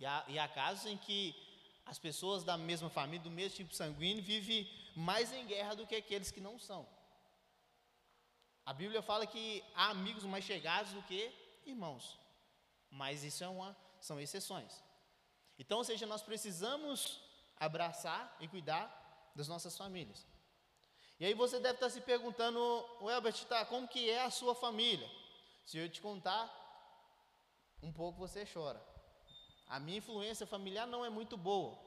E 0.00 0.04
há, 0.04 0.24
e 0.26 0.38
há 0.40 0.48
casos 0.48 0.86
em 0.86 0.96
que 0.96 1.32
as 1.86 1.98
pessoas 1.98 2.42
da 2.42 2.58
mesma 2.58 2.90
família, 2.90 3.22
do 3.22 3.30
mesmo 3.30 3.56
tipo 3.56 3.72
sanguíneo, 3.72 4.22
vivem 4.22 4.68
mais 4.96 5.32
em 5.32 5.46
guerra 5.46 5.76
do 5.76 5.86
que 5.86 5.94
aqueles 5.94 6.32
que 6.32 6.40
não 6.40 6.58
são. 6.58 6.88
A 8.66 8.72
Bíblia 8.72 9.00
fala 9.00 9.26
que 9.26 9.62
há 9.76 9.90
amigos 9.90 10.24
mais 10.24 10.44
chegados 10.44 10.92
do 10.92 11.02
que 11.04 11.41
irmãos. 11.64 12.18
Mas 12.90 13.24
isso 13.24 13.42
é 13.42 13.48
uma, 13.48 13.76
são 14.00 14.20
exceções. 14.20 14.82
Então, 15.58 15.78
ou 15.78 15.84
seja, 15.84 16.06
nós 16.06 16.22
precisamos 16.22 17.20
abraçar 17.56 18.36
e 18.40 18.48
cuidar 18.48 19.32
das 19.34 19.48
nossas 19.48 19.76
famílias. 19.76 20.26
E 21.18 21.24
aí 21.24 21.34
você 21.34 21.60
deve 21.60 21.74
estar 21.74 21.90
se 21.90 22.00
perguntando, 22.00 22.58
o 23.00 23.08
Elbert, 23.08 23.44
tá, 23.44 23.64
como 23.64 23.86
que 23.86 24.10
é 24.10 24.24
a 24.24 24.30
sua 24.30 24.54
família? 24.54 25.08
Se 25.64 25.78
eu 25.78 25.88
te 25.88 26.00
contar, 26.00 26.50
um 27.82 27.92
pouco 27.92 28.18
você 28.18 28.44
chora. 28.44 28.82
A 29.68 29.78
minha 29.78 29.98
influência 29.98 30.46
familiar 30.46 30.86
não 30.86 31.04
é 31.04 31.08
muito 31.08 31.36
boa. 31.36 31.78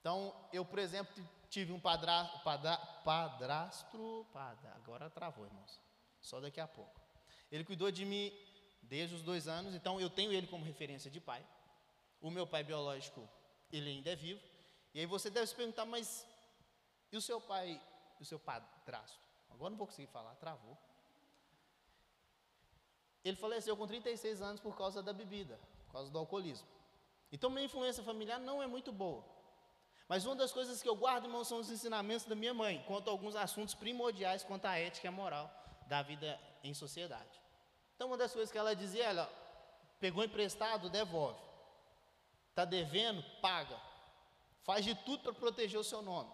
Então, 0.00 0.34
eu, 0.52 0.64
por 0.64 0.78
exemplo, 0.78 1.12
tive 1.50 1.72
um 1.72 1.80
padrasto, 1.80 2.38
padra, 2.40 2.76
padrastro, 3.04 4.26
padra, 4.32 4.72
agora 4.76 5.10
travou, 5.10 5.44
irmãos. 5.44 5.80
Só 6.20 6.40
daqui 6.40 6.60
a 6.60 6.66
pouco. 6.66 7.00
Ele 7.52 7.64
cuidou 7.64 7.90
de 7.90 8.06
mim 8.06 8.32
desde 8.82 9.14
os 9.14 9.22
dois 9.22 9.46
anos, 9.46 9.74
então 9.74 10.00
eu 10.00 10.08
tenho 10.08 10.32
ele 10.32 10.46
como 10.46 10.64
referência 10.64 11.10
de 11.10 11.20
pai. 11.20 11.46
O 12.18 12.30
meu 12.30 12.46
pai 12.46 12.64
biológico, 12.64 13.28
ele 13.70 13.90
ainda 13.90 14.10
é 14.10 14.16
vivo. 14.16 14.40
E 14.94 15.00
aí 15.00 15.06
você 15.06 15.28
deve 15.28 15.46
se 15.46 15.54
perguntar, 15.54 15.84
mas 15.84 16.26
e 17.12 17.16
o 17.16 17.20
seu 17.20 17.38
pai, 17.40 17.78
o 18.18 18.24
seu 18.24 18.38
padrasto? 18.38 19.20
Agora 19.50 19.68
não 19.68 19.76
vou 19.76 19.86
conseguir 19.86 20.08
falar, 20.08 20.34
travou. 20.36 20.78
Ele 23.22 23.36
faleceu 23.36 23.76
com 23.76 23.86
36 23.86 24.40
anos 24.40 24.60
por 24.60 24.74
causa 24.74 25.02
da 25.02 25.12
bebida, 25.12 25.60
por 25.86 25.92
causa 25.92 26.10
do 26.10 26.18
alcoolismo. 26.18 26.66
Então 27.30 27.50
minha 27.50 27.66
influência 27.66 28.02
familiar 28.02 28.40
não 28.40 28.62
é 28.62 28.66
muito 28.66 28.90
boa. 28.90 29.22
Mas 30.08 30.24
uma 30.24 30.34
das 30.34 30.52
coisas 30.52 30.82
que 30.82 30.88
eu 30.88 30.96
guardo, 30.96 31.24
irmão, 31.24 31.44
são 31.44 31.58
os 31.58 31.70
ensinamentos 31.70 32.24
da 32.24 32.34
minha 32.34 32.54
mãe, 32.54 32.82
quanto 32.86 33.08
a 33.08 33.10
alguns 33.12 33.36
assuntos 33.36 33.74
primordiais 33.74 34.42
quanto 34.42 34.64
à 34.64 34.78
ética 34.78 35.06
e 35.06 35.08
à 35.08 35.12
moral 35.12 35.50
da 35.86 36.02
vida 36.02 36.40
em 36.64 36.72
sociedade. 36.72 37.41
Então 38.02 38.10
uma 38.10 38.16
das 38.16 38.32
coisas 38.32 38.50
que 38.50 38.58
ela 38.58 38.74
dizia, 38.74 39.04
ela 39.04 39.32
pegou 40.00 40.24
emprestado, 40.24 40.90
devolve. 40.90 41.38
Está 42.50 42.64
devendo, 42.64 43.22
paga. 43.40 43.80
Faz 44.64 44.84
de 44.84 44.92
tudo 44.92 45.22
para 45.22 45.32
proteger 45.32 45.78
o 45.78 45.84
seu 45.84 46.02
nome. 46.02 46.28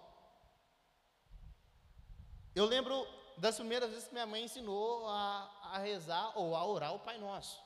Eu 2.54 2.64
lembro 2.64 3.06
das 3.36 3.56
primeiras 3.56 3.90
vezes 3.90 4.08
que 4.08 4.14
minha 4.14 4.24
mãe 4.24 4.44
ensinou 4.44 5.06
a, 5.10 5.50
a 5.74 5.78
rezar 5.78 6.32
ou 6.38 6.56
a 6.56 6.64
orar 6.64 6.94
o 6.94 7.00
Pai 7.00 7.18
Nosso. 7.18 7.62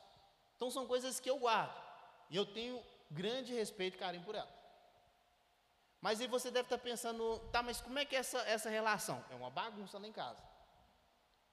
Então 0.57 0.69
são 0.69 0.85
coisas 0.85 1.21
que 1.21 1.31
eu 1.31 1.39
guardo. 1.39 1.81
E 2.29 2.37
eu 2.37 2.45
tenho 2.45 2.83
grande 3.09 3.55
respeito 3.55 3.95
e 3.95 4.01
carinho 4.01 4.25
por 4.25 4.35
ela. 4.35 4.53
Mas 6.01 6.21
aí 6.21 6.27
você 6.27 6.51
deve 6.51 6.67
estar 6.67 6.79
pensando, 6.79 7.39
tá, 7.53 7.63
mas 7.63 7.81
como 7.81 8.01
é 8.01 8.05
que 8.05 8.17
é 8.17 8.19
essa, 8.19 8.41
essa 8.49 8.69
relação? 8.69 9.25
É 9.31 9.37
uma 9.37 9.49
bagunça 9.49 9.97
lá 9.97 10.09
em 10.09 10.13
casa. 10.13 10.43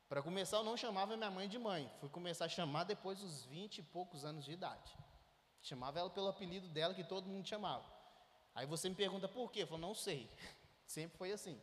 Para 0.09 0.23
começar, 0.23 0.57
eu 0.57 0.63
não 0.63 0.75
chamava 0.75 1.15
minha 1.15 1.29
mãe 1.29 1.47
de 1.47 1.59
mãe. 1.59 1.87
Fui 1.99 2.09
começar 2.09 2.45
a 2.45 2.49
chamar 2.49 2.83
depois 2.83 3.19
dos 3.19 3.45
20 3.45 3.77
e 3.77 3.83
poucos 3.83 4.25
anos 4.25 4.43
de 4.43 4.51
idade. 4.51 4.97
Chamava 5.61 5.99
ela 5.99 6.09
pelo 6.09 6.27
apelido 6.27 6.67
dela 6.67 6.95
que 6.95 7.03
todo 7.03 7.29
mundo 7.29 7.47
chamava. 7.47 7.85
Aí 8.55 8.65
você 8.65 8.89
me 8.89 8.95
pergunta 8.95 9.27
por 9.27 9.51
quê? 9.51 9.61
Eu 9.61 9.67
falo, 9.67 9.81
não 9.81 9.93
sei. 9.93 10.27
Sempre 10.87 11.15
foi 11.15 11.31
assim. 11.31 11.61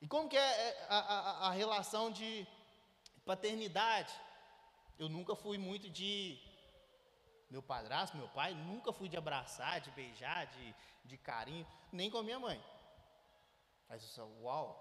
E 0.00 0.06
como 0.06 0.28
que 0.28 0.36
é, 0.36 0.68
é 0.68 0.86
a, 0.88 0.98
a, 0.98 1.48
a 1.48 1.50
relação 1.50 2.12
de 2.12 2.46
paternidade? 3.24 4.14
Eu 4.96 5.08
nunca 5.08 5.34
fui 5.34 5.58
muito 5.58 5.90
de 5.90 6.38
meu 7.50 7.62
padrasto, 7.62 8.16
meu 8.16 8.28
pai, 8.28 8.54
nunca 8.54 8.92
fui 8.92 9.08
de 9.08 9.16
abraçar, 9.16 9.80
de 9.80 9.90
beijar, 9.90 10.46
de, 10.46 10.74
de 11.04 11.18
carinho, 11.18 11.66
nem 11.90 12.08
com 12.08 12.18
a 12.18 12.22
minha 12.22 12.38
mãe. 12.38 12.62
Aí 13.88 13.98
você 14.00 14.14
fala, 14.14 14.30
uau. 14.40 14.80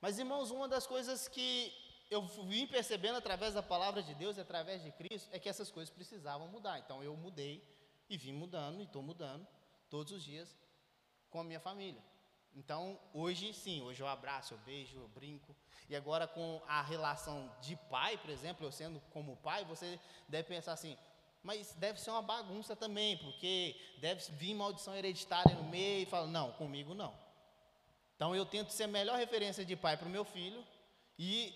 Mas 0.00 0.18
irmãos, 0.18 0.50
uma 0.50 0.68
das 0.68 0.86
coisas 0.86 1.28
que 1.28 1.72
eu 2.10 2.22
vim 2.26 2.66
percebendo 2.66 3.16
através 3.16 3.54
da 3.54 3.62
palavra 3.62 4.02
de 4.02 4.14
Deus 4.14 4.36
e 4.36 4.40
através 4.40 4.82
de 4.82 4.90
Cristo 4.92 5.28
é 5.32 5.38
que 5.38 5.48
essas 5.48 5.70
coisas 5.70 5.94
precisavam 5.94 6.48
mudar. 6.48 6.78
Então 6.78 7.02
eu 7.02 7.16
mudei 7.16 7.62
e 8.08 8.16
vim 8.16 8.32
mudando 8.32 8.80
e 8.80 8.84
estou 8.84 9.02
mudando 9.02 9.46
todos 9.88 10.12
os 10.12 10.22
dias 10.22 10.56
com 11.30 11.40
a 11.40 11.44
minha 11.44 11.60
família. 11.60 12.02
Então, 12.54 13.00
hoje 13.14 13.54
sim, 13.54 13.80
hoje 13.80 14.02
eu 14.02 14.06
abraço, 14.06 14.52
eu 14.52 14.58
beijo, 14.58 14.98
eu 14.98 15.08
brinco. 15.08 15.56
E 15.88 15.96
agora 15.96 16.26
com 16.26 16.60
a 16.66 16.82
relação 16.82 17.50
de 17.62 17.76
pai, 17.88 18.18
por 18.18 18.28
exemplo, 18.28 18.66
eu 18.66 18.72
sendo 18.72 19.00
como 19.10 19.36
pai, 19.38 19.64
você 19.64 19.98
deve 20.28 20.48
pensar 20.48 20.72
assim, 20.72 20.98
mas 21.42 21.74
deve 21.74 21.98
ser 21.98 22.10
uma 22.10 22.22
bagunça 22.22 22.76
também, 22.76 23.16
porque 23.18 23.74
deve 23.98 24.22
vir 24.32 24.54
maldição 24.54 24.94
hereditária 24.94 25.54
no 25.54 25.64
meio 25.64 26.02
e 26.02 26.06
fala, 26.06 26.26
não, 26.26 26.52
comigo 26.52 26.92
não. 26.92 27.14
Então 28.22 28.36
eu 28.36 28.46
tento 28.46 28.70
ser 28.70 28.84
a 28.84 28.86
melhor 28.86 29.18
referência 29.18 29.64
de 29.64 29.74
pai 29.74 29.96
para 29.96 30.06
o 30.06 30.08
meu 30.10 30.24
filho. 30.24 30.64
E 31.18 31.52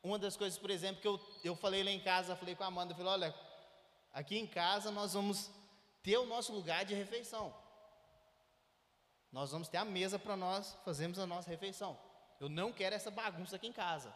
uma 0.00 0.16
das 0.16 0.36
coisas, 0.36 0.56
por 0.56 0.70
exemplo, 0.70 1.02
que 1.02 1.08
eu, 1.08 1.20
eu 1.42 1.56
falei 1.56 1.82
lá 1.82 1.90
em 1.90 1.98
casa, 1.98 2.36
falei 2.36 2.54
com 2.54 2.62
a 2.62 2.68
Amanda, 2.68 2.94
falei, 2.94 3.10
olha, 3.10 3.34
aqui 4.12 4.38
em 4.38 4.46
casa 4.46 4.92
nós 4.92 5.14
vamos 5.14 5.50
ter 6.00 6.16
o 6.16 6.24
nosso 6.24 6.52
lugar 6.52 6.84
de 6.84 6.94
refeição. 6.94 7.52
Nós 9.32 9.50
vamos 9.50 9.66
ter 9.66 9.78
a 9.78 9.84
mesa 9.84 10.20
para 10.20 10.36
nós 10.36 10.78
fazermos 10.84 11.18
a 11.18 11.26
nossa 11.26 11.50
refeição. 11.50 11.98
Eu 12.38 12.48
não 12.48 12.72
quero 12.72 12.94
essa 12.94 13.10
bagunça 13.10 13.56
aqui 13.56 13.66
em 13.66 13.72
casa. 13.72 14.14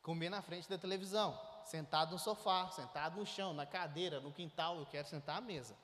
Comer 0.00 0.30
na 0.30 0.42
frente 0.42 0.68
da 0.68 0.78
televisão. 0.78 1.36
sentado 1.64 2.12
no 2.12 2.20
sofá, 2.20 2.70
sentado 2.70 3.18
no 3.18 3.26
chão, 3.26 3.52
na 3.52 3.66
cadeira, 3.66 4.20
no 4.20 4.32
quintal, 4.32 4.78
eu 4.78 4.86
quero 4.86 5.08
sentar 5.08 5.38
à 5.38 5.40
mesa. 5.40 5.76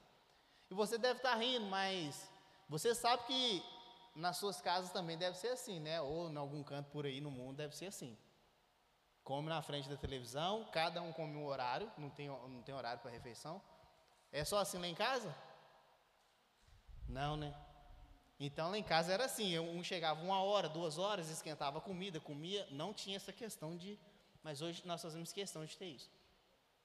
E 0.71 0.75
você 0.75 0.97
deve 0.97 1.17
estar 1.17 1.35
rindo, 1.35 1.67
mas 1.67 2.31
você 2.69 2.95
sabe 2.95 3.25
que 3.25 3.74
nas 4.15 4.37
suas 4.37 4.61
casas 4.61 4.93
também 4.93 5.19
deve 5.19 5.37
ser 5.37 5.49
assim, 5.49 5.81
né? 5.81 6.01
Ou 6.01 6.31
em 6.31 6.37
algum 6.37 6.63
canto 6.63 6.91
por 6.91 7.05
aí 7.05 7.21
no 7.21 7.31
mundo 7.31 7.57
deve 7.57 7.77
ser 7.77 7.87
assim. 7.87 8.17
Come 9.23 9.49
na 9.49 9.63
frente 9.63 9.89
da 9.89 9.97
televisão, 9.97 10.69
cada 10.71 11.01
um 11.03 11.13
come 11.13 11.37
um 11.37 11.47
horário, 11.47 11.91
não 11.97 12.11
tem, 12.11 12.29
não 12.29 12.63
tem 12.63 12.75
horário 12.75 13.01
para 13.01 13.11
refeição. 13.11 13.61
É 14.31 14.45
só 14.45 14.59
assim 14.59 14.79
lá 14.79 14.87
em 14.87 14.95
casa? 14.95 15.35
Não, 17.09 17.37
né? 17.37 17.55
Então 18.39 18.71
lá 18.71 18.79
em 18.79 18.83
casa 18.83 19.13
era 19.13 19.25
assim, 19.25 19.59
um 19.59 19.83
chegava 19.83 20.23
uma 20.23 20.43
hora, 20.43 20.69
duas 20.69 20.99
horas, 20.99 21.31
esquentava 21.31 21.81
comida, 21.81 22.21
comia, 22.21 22.67
não 22.71 22.93
tinha 22.93 23.17
essa 23.17 23.33
questão 23.33 23.77
de. 23.77 23.99
Mas 24.43 24.61
hoje 24.61 24.83
nós 24.85 25.01
fazemos 25.01 25.33
questão 25.33 25.65
de 25.65 25.77
ter 25.77 25.87
isso. 25.87 26.11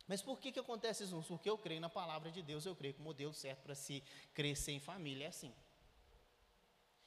Mas 0.07 0.21
por 0.21 0.39
que, 0.39 0.51
que 0.51 0.59
acontece 0.59 1.03
isso? 1.03 1.21
Porque 1.27 1.49
eu 1.49 1.57
creio 1.57 1.81
na 1.81 1.89
palavra 1.89 2.31
de 2.31 2.41
Deus, 2.41 2.65
eu 2.65 2.75
creio 2.75 2.93
que 2.93 3.01
o 3.01 3.03
modelo 3.03 3.33
certo 3.33 3.61
para 3.63 3.75
se 3.75 4.03
crescer 4.33 4.71
em 4.71 4.79
família 4.79 5.25
é 5.25 5.27
assim. 5.27 5.53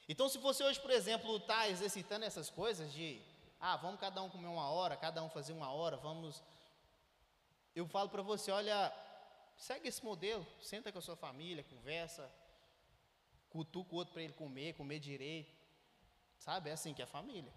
Então, 0.07 0.27
se 0.27 0.37
você 0.37 0.63
hoje, 0.63 0.79
por 0.79 0.91
exemplo, 0.91 1.37
está 1.37 1.69
exercitando 1.69 2.25
essas 2.25 2.49
coisas 2.49 2.91
de, 2.91 3.21
ah, 3.59 3.77
vamos 3.77 3.99
cada 3.99 4.21
um 4.21 4.29
comer 4.29 4.47
uma 4.47 4.69
hora, 4.69 4.97
cada 4.97 5.23
um 5.23 5.29
fazer 5.29 5.53
uma 5.53 5.71
hora, 5.71 5.95
vamos. 5.97 6.43
Eu 7.73 7.87
falo 7.87 8.09
para 8.09 8.21
você, 8.21 8.51
olha, 8.51 8.93
segue 9.55 9.87
esse 9.87 10.03
modelo, 10.03 10.45
senta 10.61 10.91
com 10.91 10.99
a 10.99 11.01
sua 11.01 11.15
família, 11.15 11.63
conversa, 11.63 12.29
cutuca 13.49 13.93
o 13.93 13.97
outro 13.97 14.13
para 14.13 14.23
ele 14.23 14.33
comer, 14.33 14.73
comer 14.73 14.99
direito. 14.99 15.53
Sabe? 16.37 16.69
É 16.69 16.73
assim 16.73 16.93
que 16.93 17.01
é 17.01 17.05
família. 17.05 17.53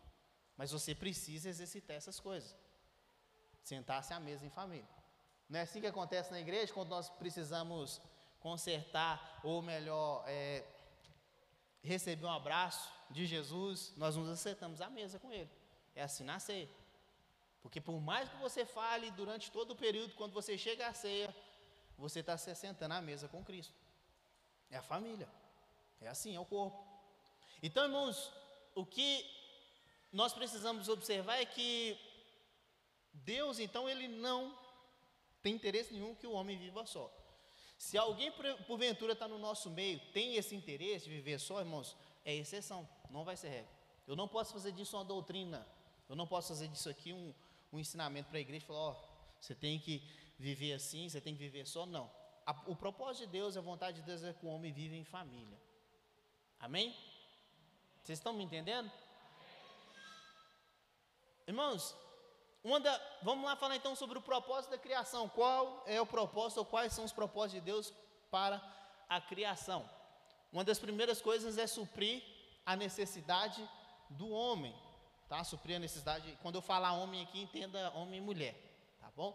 Mas 0.56 0.70
você 0.70 0.94
precisa 0.94 1.48
exercitar 1.48 1.96
essas 1.96 2.20
coisas. 2.20 2.54
Sentar-se 3.62 4.14
à 4.14 4.20
mesa 4.20 4.46
em 4.46 4.50
família. 4.50 4.88
Não 5.48 5.58
é 5.58 5.62
assim 5.62 5.80
que 5.80 5.86
acontece 5.86 6.30
na 6.30 6.40
igreja, 6.40 6.72
quando 6.72 6.90
nós 6.90 7.08
precisamos 7.08 8.00
consertar, 8.38 9.40
ou 9.42 9.60
melhor, 9.60 10.24
é, 10.26 10.64
receber 11.86 12.26
um 12.26 12.30
abraço 12.30 12.92
de 13.10 13.24
Jesus, 13.24 13.92
nós 13.96 14.16
nos 14.16 14.28
acertamos 14.28 14.80
à 14.80 14.90
mesa 14.90 15.18
com 15.18 15.32
Ele. 15.32 15.50
É 15.94 16.02
assim 16.02 16.24
na 16.24 16.38
ceia. 16.38 16.68
Porque 17.62 17.80
por 17.80 18.00
mais 18.00 18.28
que 18.28 18.36
você 18.36 18.64
fale 18.64 19.10
durante 19.12 19.50
todo 19.50 19.70
o 19.70 19.76
período, 19.76 20.14
quando 20.14 20.32
você 20.32 20.58
chega 20.58 20.86
à 20.86 20.92
ceia, 20.92 21.34
você 21.96 22.20
está 22.20 22.36
se 22.36 22.54
sentando 22.54 22.94
à 22.94 23.00
mesa 23.00 23.28
com 23.28 23.44
Cristo. 23.44 23.74
É 24.70 24.76
a 24.76 24.82
família. 24.82 25.28
É 26.00 26.08
assim, 26.08 26.34
é 26.34 26.40
o 26.40 26.44
corpo. 26.44 26.84
Então, 27.62 27.84
irmãos, 27.84 28.32
o 28.74 28.84
que 28.84 29.24
nós 30.12 30.32
precisamos 30.32 30.88
observar 30.88 31.36
é 31.40 31.46
que 31.46 31.98
Deus, 33.12 33.58
então, 33.58 33.88
ele 33.88 34.08
não 34.08 34.56
tem 35.42 35.54
interesse 35.54 35.92
nenhum 35.92 36.14
que 36.14 36.26
o 36.26 36.32
homem 36.32 36.58
viva 36.58 36.84
só. 36.84 37.10
Se 37.78 37.98
alguém, 37.98 38.32
porventura, 38.66 39.12
está 39.12 39.28
no 39.28 39.38
nosso 39.38 39.70
meio, 39.70 40.00
tem 40.12 40.36
esse 40.36 40.54
interesse 40.54 41.04
de 41.04 41.10
viver 41.10 41.38
só, 41.38 41.60
irmãos, 41.60 41.96
é 42.24 42.34
exceção, 42.34 42.88
não 43.10 43.24
vai 43.24 43.36
ser 43.36 43.48
regra. 43.48 43.70
Eu 44.06 44.16
não 44.16 44.26
posso 44.26 44.52
fazer 44.52 44.72
disso 44.72 44.96
uma 44.96 45.04
doutrina, 45.04 45.66
eu 46.08 46.16
não 46.16 46.26
posso 46.26 46.48
fazer 46.48 46.68
disso 46.68 46.88
aqui 46.88 47.12
um, 47.12 47.34
um 47.72 47.78
ensinamento 47.78 48.28
para 48.28 48.38
a 48.38 48.40
igreja, 48.40 48.64
falar, 48.64 48.78
ó, 48.78 48.96
você 49.40 49.54
tem 49.54 49.78
que 49.78 50.02
viver 50.38 50.72
assim, 50.72 51.08
você 51.08 51.20
tem 51.20 51.34
que 51.34 51.40
viver 51.40 51.66
só, 51.66 51.84
não. 51.84 52.10
A, 52.46 52.52
o 52.66 52.76
propósito 52.76 53.26
de 53.26 53.32
Deus, 53.32 53.56
a 53.56 53.60
vontade 53.60 54.00
de 54.00 54.06
Deus 54.06 54.22
é 54.22 54.32
que 54.32 54.46
o 54.46 54.48
homem 54.48 54.72
vive 54.72 54.96
em 54.96 55.04
família. 55.04 55.58
Amém? 56.58 56.96
Vocês 58.02 58.18
estão 58.18 58.32
me 58.32 58.44
entendendo? 58.44 58.90
Irmãos, 61.46 61.94
da, 62.80 63.00
vamos 63.22 63.44
lá 63.44 63.54
falar 63.54 63.76
então 63.76 63.94
sobre 63.94 64.18
o 64.18 64.20
propósito 64.20 64.72
da 64.72 64.78
criação. 64.78 65.28
Qual 65.28 65.84
é 65.86 66.00
o 66.00 66.06
propósito, 66.06 66.58
ou 66.58 66.64
quais 66.64 66.92
são 66.92 67.04
os 67.04 67.12
propósitos 67.12 67.60
de 67.60 67.70
Deus 67.72 67.92
para 68.30 68.60
a 69.08 69.20
criação? 69.20 69.88
Uma 70.52 70.64
das 70.64 70.78
primeiras 70.78 71.20
coisas 71.20 71.58
é 71.58 71.66
suprir 71.66 72.22
a 72.64 72.74
necessidade 72.74 73.62
do 74.10 74.30
homem, 74.30 74.74
tá? 75.28 75.44
Suprir 75.44 75.76
a 75.76 75.78
necessidade. 75.78 76.36
Quando 76.42 76.56
eu 76.56 76.62
falar 76.62 76.92
homem 76.92 77.22
aqui, 77.22 77.40
entenda 77.40 77.90
homem 77.90 78.18
e 78.18 78.22
mulher, 78.22 78.54
tá 79.00 79.10
bom? 79.16 79.30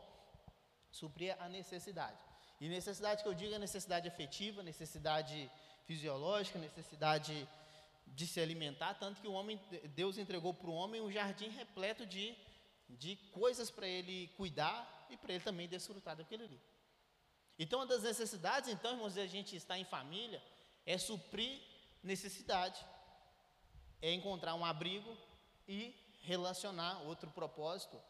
Suprir 0.92 1.36
a 1.40 1.48
necessidade. 1.48 2.22
E 2.60 2.68
necessidade 2.68 3.24
que 3.24 3.30
eu 3.30 3.34
digo 3.34 3.56
é 3.56 3.60
necessidade 3.60 4.08
afetiva, 4.08 4.62
necessidade 4.62 5.50
fisiológica, 5.86 6.60
necessidade 6.60 7.48
de 8.08 8.28
se 8.28 8.40
alimentar, 8.40 8.94
tanto 8.96 9.22
que 9.22 9.28
o 9.28 9.32
homem, 9.32 9.60
Deus 9.96 10.18
entregou 10.18 10.54
para 10.54 10.70
o 10.70 10.74
homem 10.74 11.02
um 11.02 11.12
jardim 11.12 11.50
repleto 11.50 12.06
de, 12.06 12.36
de 12.98 13.16
coisas 13.32 13.70
para 13.70 13.88
ele 13.88 14.28
cuidar 14.38 15.08
e 15.10 15.18
para 15.18 15.34
ele 15.34 15.44
também 15.44 15.68
desfrutar 15.68 16.16
daquilo 16.16 16.44
ali. 16.44 16.62
Então, 17.58 17.80
uma 17.80 17.86
das 17.86 18.04
necessidades, 18.04 18.70
então, 18.70 18.94
irmãos, 18.94 19.14
de 19.14 19.22
a 19.22 19.28
gente 19.28 19.56
estar 19.56 19.78
em 19.78 19.86
família, 19.86 20.42
é 20.86 20.98
suprir 20.98 21.62
necessidade, 22.04 22.84
é 24.02 24.12
encontrar 24.14 24.56
um 24.56 24.66
abrigo 24.66 25.16
e 25.68 25.96
relacionar 26.24 27.02
outro 27.04 27.30
propósito. 27.32 28.02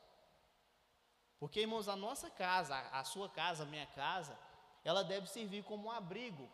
Porque, 1.39 1.62
irmãos, 1.62 1.88
a 1.88 1.96
nossa 1.96 2.30
casa, 2.30 2.78
a 2.91 3.04
sua 3.04 3.28
casa, 3.28 3.63
a 3.63 3.65
minha 3.65 3.88
casa, 3.88 4.38
ela 4.84 5.04
deve 5.04 5.28
servir 5.28 5.63
como 5.63 5.88
um 5.88 5.91
abrigo 5.91 6.50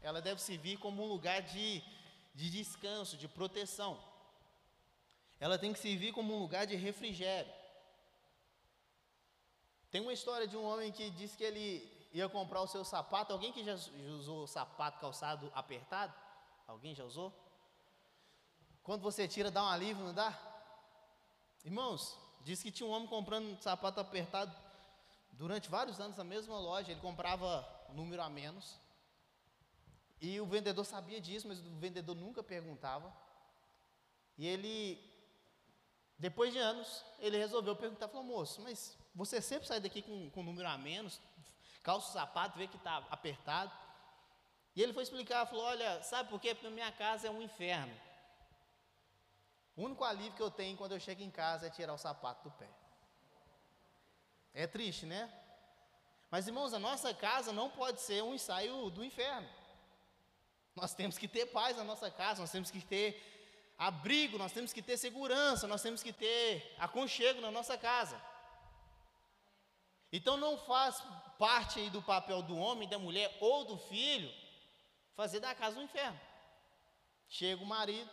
ela 0.00 0.20
deve 0.20 0.40
servir 0.40 0.78
como 0.78 1.02
um 1.02 1.06
lugar 1.06 1.42
de, 1.42 1.82
de 2.34 2.50
descanso, 2.50 3.16
de 3.16 3.26
proteção. 3.26 3.98
Ela 5.40 5.58
tem 5.58 5.72
que 5.72 5.78
servir 5.78 6.12
como 6.12 6.34
um 6.34 6.38
lugar 6.38 6.66
de 6.66 6.76
refrigério. 6.76 7.52
Tem 9.90 10.00
uma 10.00 10.12
história 10.12 10.46
de 10.46 10.56
um 10.56 10.64
homem 10.64 10.92
que 10.92 11.10
disse 11.10 11.36
que 11.36 11.44
ele 11.44 12.08
ia 12.12 12.28
comprar 12.28 12.60
o 12.60 12.66
seu 12.66 12.84
sapato. 12.84 13.32
Alguém 13.32 13.52
que 13.52 13.64
já 13.64 13.74
usou 14.18 14.46
sapato 14.46 15.00
calçado 15.00 15.50
apertado? 15.54 16.14
Alguém 16.66 16.94
já 16.94 17.04
usou? 17.04 17.32
Quando 18.82 19.02
você 19.02 19.26
tira, 19.26 19.50
dá 19.50 19.62
um 19.62 19.68
alívio, 19.68 20.04
não 20.04 20.14
dá? 20.14 20.38
Irmãos, 21.64 22.16
disse 22.42 22.62
que 22.62 22.70
tinha 22.70 22.88
um 22.88 22.92
homem 22.92 23.08
comprando 23.08 23.60
sapato 23.62 24.00
apertado 24.00 24.54
durante 25.32 25.68
vários 25.68 26.00
anos 26.00 26.16
na 26.16 26.24
mesma 26.24 26.58
loja. 26.58 26.90
Ele 26.90 27.00
comprava 27.00 27.66
número 27.90 28.22
a 28.22 28.28
menos. 28.28 28.78
E 30.20 30.40
o 30.40 30.46
vendedor 30.46 30.84
sabia 30.84 31.20
disso, 31.20 31.46
mas 31.46 31.60
o 31.60 31.76
vendedor 31.76 32.16
nunca 32.16 32.42
perguntava. 32.42 33.14
E 34.36 34.46
ele, 34.46 35.07
depois 36.18 36.52
de 36.52 36.58
anos, 36.58 37.04
ele 37.20 37.38
resolveu 37.38 37.76
perguntar, 37.76 38.08
falou, 38.08 38.24
moço, 38.24 38.60
mas 38.62 38.96
você 39.14 39.40
sempre 39.40 39.68
sai 39.68 39.78
daqui 39.78 40.02
com, 40.02 40.28
com 40.30 40.42
número 40.42 40.68
a 40.68 40.76
menos, 40.76 41.20
calça 41.82 42.08
o 42.08 42.12
sapato, 42.12 42.58
vê 42.58 42.66
que 42.66 42.76
está 42.76 42.96
apertado. 43.08 43.70
E 44.74 44.82
ele 44.82 44.92
foi 44.92 45.04
explicar, 45.04 45.46
falou, 45.46 45.64
olha, 45.64 46.02
sabe 46.02 46.28
por 46.28 46.40
quê? 46.40 46.54
Porque 46.54 46.68
minha 46.70 46.90
casa 46.90 47.28
é 47.28 47.30
um 47.30 47.40
inferno. 47.40 47.94
O 49.76 49.84
único 49.84 50.02
alívio 50.02 50.32
que 50.32 50.42
eu 50.42 50.50
tenho 50.50 50.76
quando 50.76 50.92
eu 50.92 51.00
chego 51.00 51.22
em 51.22 51.30
casa 51.30 51.68
é 51.68 51.70
tirar 51.70 51.94
o 51.94 51.98
sapato 51.98 52.48
do 52.48 52.54
pé. 52.56 52.68
É 54.52 54.66
triste, 54.66 55.06
né? 55.06 55.32
Mas 56.30 56.48
irmãos, 56.48 56.74
a 56.74 56.80
nossa 56.80 57.14
casa 57.14 57.52
não 57.52 57.70
pode 57.70 58.00
ser 58.00 58.22
um 58.24 58.34
ensaio 58.34 58.90
do 58.90 59.04
inferno. 59.04 59.48
Nós 60.74 60.94
temos 60.94 61.16
que 61.16 61.28
ter 61.28 61.46
paz 61.46 61.76
na 61.76 61.84
nossa 61.84 62.10
casa, 62.10 62.40
nós 62.40 62.50
temos 62.50 62.70
que 62.72 62.80
ter 62.80 63.37
abrigo, 63.78 64.36
nós 64.36 64.52
temos 64.52 64.72
que 64.72 64.82
ter 64.82 64.96
segurança, 64.96 65.68
nós 65.68 65.80
temos 65.80 66.02
que 66.02 66.12
ter 66.12 66.74
aconchego 66.78 67.40
na 67.40 67.50
nossa 67.50 67.78
casa. 67.78 68.20
Então 70.12 70.36
não 70.36 70.58
faz 70.58 71.02
parte 71.38 71.78
aí 71.78 71.88
do 71.88 72.02
papel 72.02 72.42
do 72.42 72.56
homem, 72.56 72.88
da 72.88 72.98
mulher 72.98 73.36
ou 73.40 73.64
do 73.64 73.78
filho 73.78 74.32
fazer 75.14 75.38
da 75.40 75.54
casa 75.54 75.78
um 75.78 75.82
inferno. 75.82 76.18
Chega 77.28 77.62
o 77.62 77.66
marido, 77.66 78.10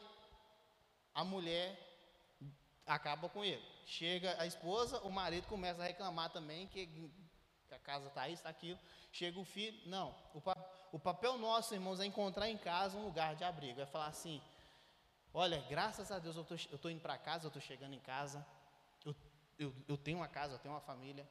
a 1.14 1.24
mulher 1.24 1.80
acaba 2.86 3.30
com 3.30 3.44
ele. 3.44 3.64
Chega 3.86 4.36
a 4.40 4.46
esposa, 4.46 5.00
o 5.00 5.10
marido 5.10 5.48
começa 5.48 5.82
a 5.82 5.86
reclamar 5.86 6.30
também 6.32 6.68
que, 6.68 6.90
a 7.72 7.80
casa 7.80 8.08
está 8.08 8.28
isso, 8.28 8.40
está 8.40 8.50
aquilo. 8.50 8.80
Chega 9.12 9.40
o 9.40 9.46
filho, 9.46 9.80
não. 9.86 10.16
O, 10.34 10.42
o 10.92 11.00
papel 11.00 11.38
nosso, 11.38 11.74
irmãos, 11.74 12.00
é 12.00 12.06
encontrar 12.06 12.50
em 12.50 12.58
casa 12.58 12.98
um 12.98 13.06
lugar 13.06 13.36
de 13.36 13.44
abrigo. 13.44 13.80
É 13.80 13.86
falar 13.86 14.08
assim: 14.08 14.42
olha, 15.36 15.60
graças 15.70 16.12
a 16.12 16.18
Deus 16.18 16.36
eu 16.38 16.76
estou 16.76 16.90
indo 16.90 17.02
para 17.02 17.18
casa, 17.18 17.46
eu 17.46 17.50
estou 17.50 17.62
chegando 17.62 17.94
em 17.94 18.00
casa, 18.00 18.44
eu, 19.06 19.14
eu, 19.60 19.76
eu 19.88 19.98
tenho 19.98 20.18
uma 20.20 20.28
casa, 20.30 20.54
eu 20.54 20.60
tenho 20.60 20.74
uma 20.74 20.82
família. 20.82 21.28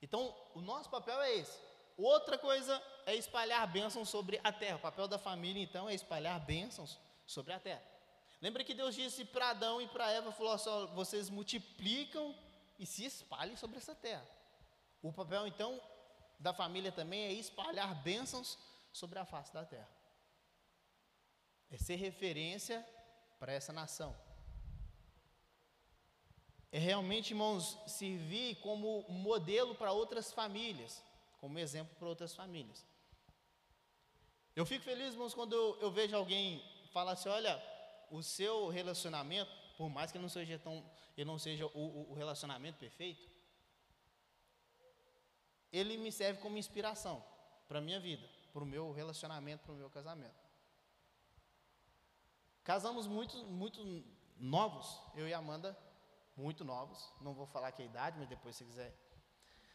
Então, 0.00 0.34
o 0.54 0.62
nosso 0.62 0.88
papel 0.88 1.20
é 1.20 1.36
esse. 1.36 1.58
Outra 1.98 2.38
coisa 2.38 2.82
é 3.04 3.14
espalhar 3.14 3.70
bênçãos 3.70 4.08
sobre 4.08 4.40
a 4.42 4.50
terra. 4.50 4.76
O 4.76 4.80
papel 4.80 5.06
da 5.06 5.18
família, 5.18 5.62
então, 5.62 5.86
é 5.86 5.94
espalhar 5.94 6.40
bênçãos 6.40 6.98
sobre 7.26 7.52
a 7.52 7.60
terra. 7.60 7.82
Lembra 8.40 8.64
que 8.64 8.72
Deus 8.72 8.94
disse 8.94 9.22
para 9.26 9.50
Adão 9.50 9.82
e 9.82 9.88
para 9.88 10.10
Eva, 10.10 10.32
falou 10.32 10.54
assim, 10.54 10.94
vocês 10.94 11.28
multiplicam 11.28 12.34
e 12.78 12.86
se 12.86 13.04
espalhem 13.04 13.54
sobre 13.54 13.76
essa 13.76 13.94
terra. 13.94 14.26
O 15.02 15.12
papel, 15.12 15.46
então, 15.46 15.78
da 16.38 16.54
família 16.54 16.90
também 16.90 17.24
é 17.24 17.32
espalhar 17.32 17.94
bênçãos 18.02 18.58
sobre 18.90 19.18
a 19.18 19.26
face 19.26 19.52
da 19.52 19.62
terra. 19.66 19.99
É 21.70 21.78
ser 21.78 21.96
referência 21.96 22.86
para 23.38 23.52
essa 23.52 23.72
nação. 23.72 24.14
é 26.72 26.78
realmente, 26.78 27.30
irmãos, 27.30 27.76
servir 27.86 28.56
como 28.56 29.04
modelo 29.08 29.74
para 29.74 29.92
outras 29.92 30.32
famílias, 30.32 31.02
como 31.40 31.58
exemplo 31.58 31.94
para 31.96 32.08
outras 32.08 32.34
famílias. 32.34 32.86
Eu 34.54 34.66
fico 34.66 34.84
feliz, 34.84 35.14
irmãos, 35.14 35.34
quando 35.34 35.54
eu, 35.80 35.90
vejo 35.90 36.14
alguém 36.16 36.62
falar 36.92 37.12
assim: 37.12 37.28
olha, 37.28 37.60
o 38.10 38.22
seu 38.22 38.68
relacionamento, 38.68 39.50
por 39.76 39.88
mais 39.88 40.12
que 40.12 40.18
não 40.18 40.28
seja, 40.28 40.58
tão, 40.58 40.84
ele 41.16 41.24
não 41.24 41.38
seja 41.38 41.66
o, 41.66 42.10
o 42.10 42.14
relacionamento 42.14 42.78
perfeito, 42.78 43.26
ele 45.72 45.96
me 45.96 46.10
serve 46.10 46.40
como 46.40 46.58
inspiração 46.58 47.24
para 47.68 47.78
a 47.78 47.82
minha 47.82 48.00
vida, 48.00 48.28
para 48.52 48.62
o 48.62 48.66
meu 48.66 48.92
relacionamento, 48.92 49.64
para 49.64 49.72
o 49.72 49.76
meu 49.76 49.88
casamento. 49.88 50.49
Casamos 52.70 53.08
muito, 53.08 53.36
muito 53.46 53.80
novos, 54.38 54.86
eu 55.16 55.26
e 55.26 55.34
Amanda, 55.34 55.76
muito 56.36 56.64
novos. 56.64 57.12
Não 57.20 57.34
vou 57.34 57.44
falar 57.44 57.72
que 57.72 57.82
é 57.82 57.84
a 57.84 57.88
idade, 57.88 58.16
mas 58.16 58.28
depois 58.28 58.54
se 58.54 58.64
quiser. 58.64 58.92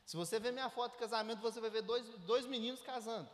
Se 0.06 0.16
você 0.16 0.40
ver 0.40 0.54
minha 0.54 0.70
foto 0.70 0.94
de 0.94 1.00
casamento, 1.00 1.42
você 1.42 1.60
vai 1.60 1.70
ver 1.70 1.82
dois, 1.82 2.08
dois 2.20 2.46
meninos 2.46 2.82
casando. 2.82 3.30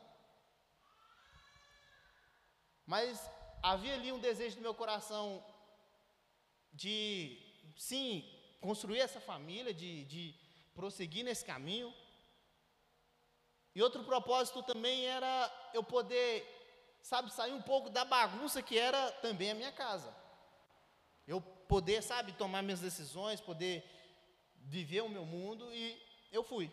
Mas 2.88 3.30
havia 3.62 3.94
ali 3.94 4.12
um 4.12 4.18
desejo 4.18 4.56
no 4.56 4.64
meu 4.64 4.74
coração 4.74 5.46
de, 6.74 7.38
sim, 7.78 8.28
construir 8.62 9.02
essa 9.02 9.22
família, 9.22 9.72
de, 9.72 10.06
de 10.06 10.36
prosseguir 10.74 11.24
nesse 11.24 11.46
caminho. 11.46 11.94
E 13.76 13.84
outro 13.84 14.04
propósito 14.04 14.64
também 14.64 15.06
era 15.06 15.32
eu 15.72 15.84
poder, 15.84 16.61
sabe, 17.02 17.32
sair 17.32 17.54
um 17.54 17.62
pouco 17.62 17.90
da 17.90 18.06
bagunça 18.06 18.62
que 18.62 18.78
era 18.78 19.12
também 19.14 19.52
a 19.52 19.56
minha 19.56 19.72
casa. 19.72 20.16
Eu 21.28 21.42
poder, 21.42 22.02
sabe, 22.04 22.34
tomar 22.34 22.62
minhas 22.62 22.82
decisões, 22.82 23.40
poder 23.40 23.84
viver 24.56 25.02
o 25.02 25.10
meu 25.10 25.26
mundo 25.26 25.74
e 25.74 26.00
eu 26.32 26.44
fui. 26.44 26.72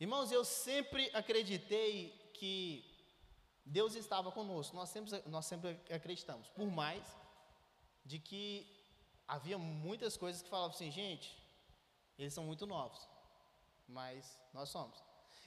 Irmãos, 0.00 0.30
eu 0.30 0.44
sempre 0.44 1.10
acreditei 1.12 2.10
que 2.34 2.84
Deus 3.64 3.94
estava 3.94 4.30
conosco, 4.30 4.76
nós 4.76 4.88
sempre, 4.88 5.22
nós 5.26 5.44
sempre 5.44 5.70
acreditamos, 5.90 6.48
por 6.50 6.70
mais 6.70 7.04
de 8.04 8.18
que 8.18 8.66
havia 9.26 9.58
muitas 9.58 10.16
coisas 10.16 10.40
que 10.40 10.48
falavam 10.48 10.74
assim, 10.74 10.90
gente, 10.90 11.36
eles 12.18 12.32
são 12.32 12.44
muito 12.44 12.66
novos, 12.66 13.06
mas 13.86 14.38
nós 14.54 14.70
somos. 14.70 15.02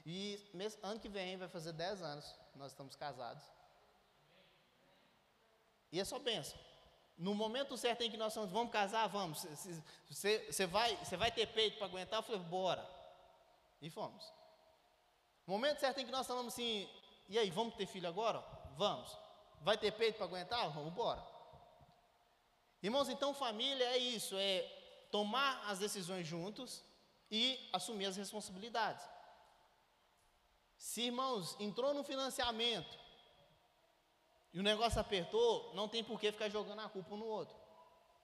E 0.05 0.39
ano 0.83 0.99
que 0.99 1.09
vem 1.09 1.37
vai 1.37 1.47
fazer 1.47 1.73
10 1.73 2.01
anos, 2.01 2.35
nós 2.57 2.71
estamos 2.71 2.95
casados. 2.95 3.43
E 5.91 5.99
é 5.99 6.05
só 6.05 6.19
benção. 6.19 6.59
No 7.17 7.35
momento 7.35 7.77
certo 7.77 8.01
em 8.01 8.09
que 8.09 8.17
nós 8.17 8.33
estamos, 8.33 8.51
vamos 8.51 8.71
casar, 8.71 9.07
vamos. 9.07 9.45
Você, 10.09 10.65
vai, 10.65 10.95
vai 11.17 11.31
ter 11.31 11.47
peito 11.47 11.77
para 11.77 11.87
aguentar? 11.87 12.19
Eu 12.19 12.23
falei, 12.23 12.41
bora. 12.41 12.87
E 13.81 13.89
fomos. 13.89 14.31
No 15.45 15.53
momento 15.53 15.79
certo 15.79 15.99
em 15.99 16.05
que 16.05 16.11
nós 16.11 16.25
falamos 16.25 16.53
assim, 16.53 16.89
e 17.27 17.37
aí, 17.37 17.49
vamos 17.49 17.75
ter 17.75 17.85
filho 17.85 18.07
agora? 18.07 18.43
Vamos. 18.75 19.15
Vai 19.61 19.77
ter 19.77 19.91
peito 19.91 20.17
para 20.17 20.25
aguentar? 20.25 20.69
Vamos 20.69 20.91
embora. 20.91 21.25
Irmãos, 22.83 23.09
então 23.09 23.33
família 23.33 23.85
é 23.85 23.97
isso, 23.97 24.35
é 24.37 24.61
tomar 25.11 25.63
as 25.69 25.77
decisões 25.77 26.25
juntos 26.25 26.83
e 27.29 27.69
assumir 27.71 28.07
as 28.07 28.17
responsabilidades. 28.17 29.07
Se, 30.81 31.03
irmãos, 31.03 31.55
entrou 31.59 31.93
no 31.93 32.03
financiamento 32.03 32.97
e 34.51 34.59
o 34.59 34.63
negócio 34.63 34.99
apertou, 34.99 35.71
não 35.75 35.87
tem 35.87 36.03
por 36.03 36.19
que 36.19 36.31
ficar 36.31 36.49
jogando 36.49 36.79
a 36.79 36.89
culpa 36.89 37.13
um 37.13 37.17
no 37.17 37.25
outro. 37.27 37.55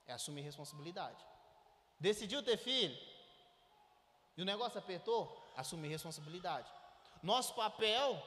É 0.08 0.14
assumir 0.14 0.42
responsabilidade. 0.42 1.24
Decidiu 2.00 2.42
ter 2.42 2.58
filho 2.58 2.98
e 4.36 4.42
o 4.42 4.46
negócio 4.46 4.80
apertou, 4.80 5.40
assumir 5.56 5.90
responsabilidade. 5.90 6.68
Nosso 7.22 7.54
papel 7.54 8.22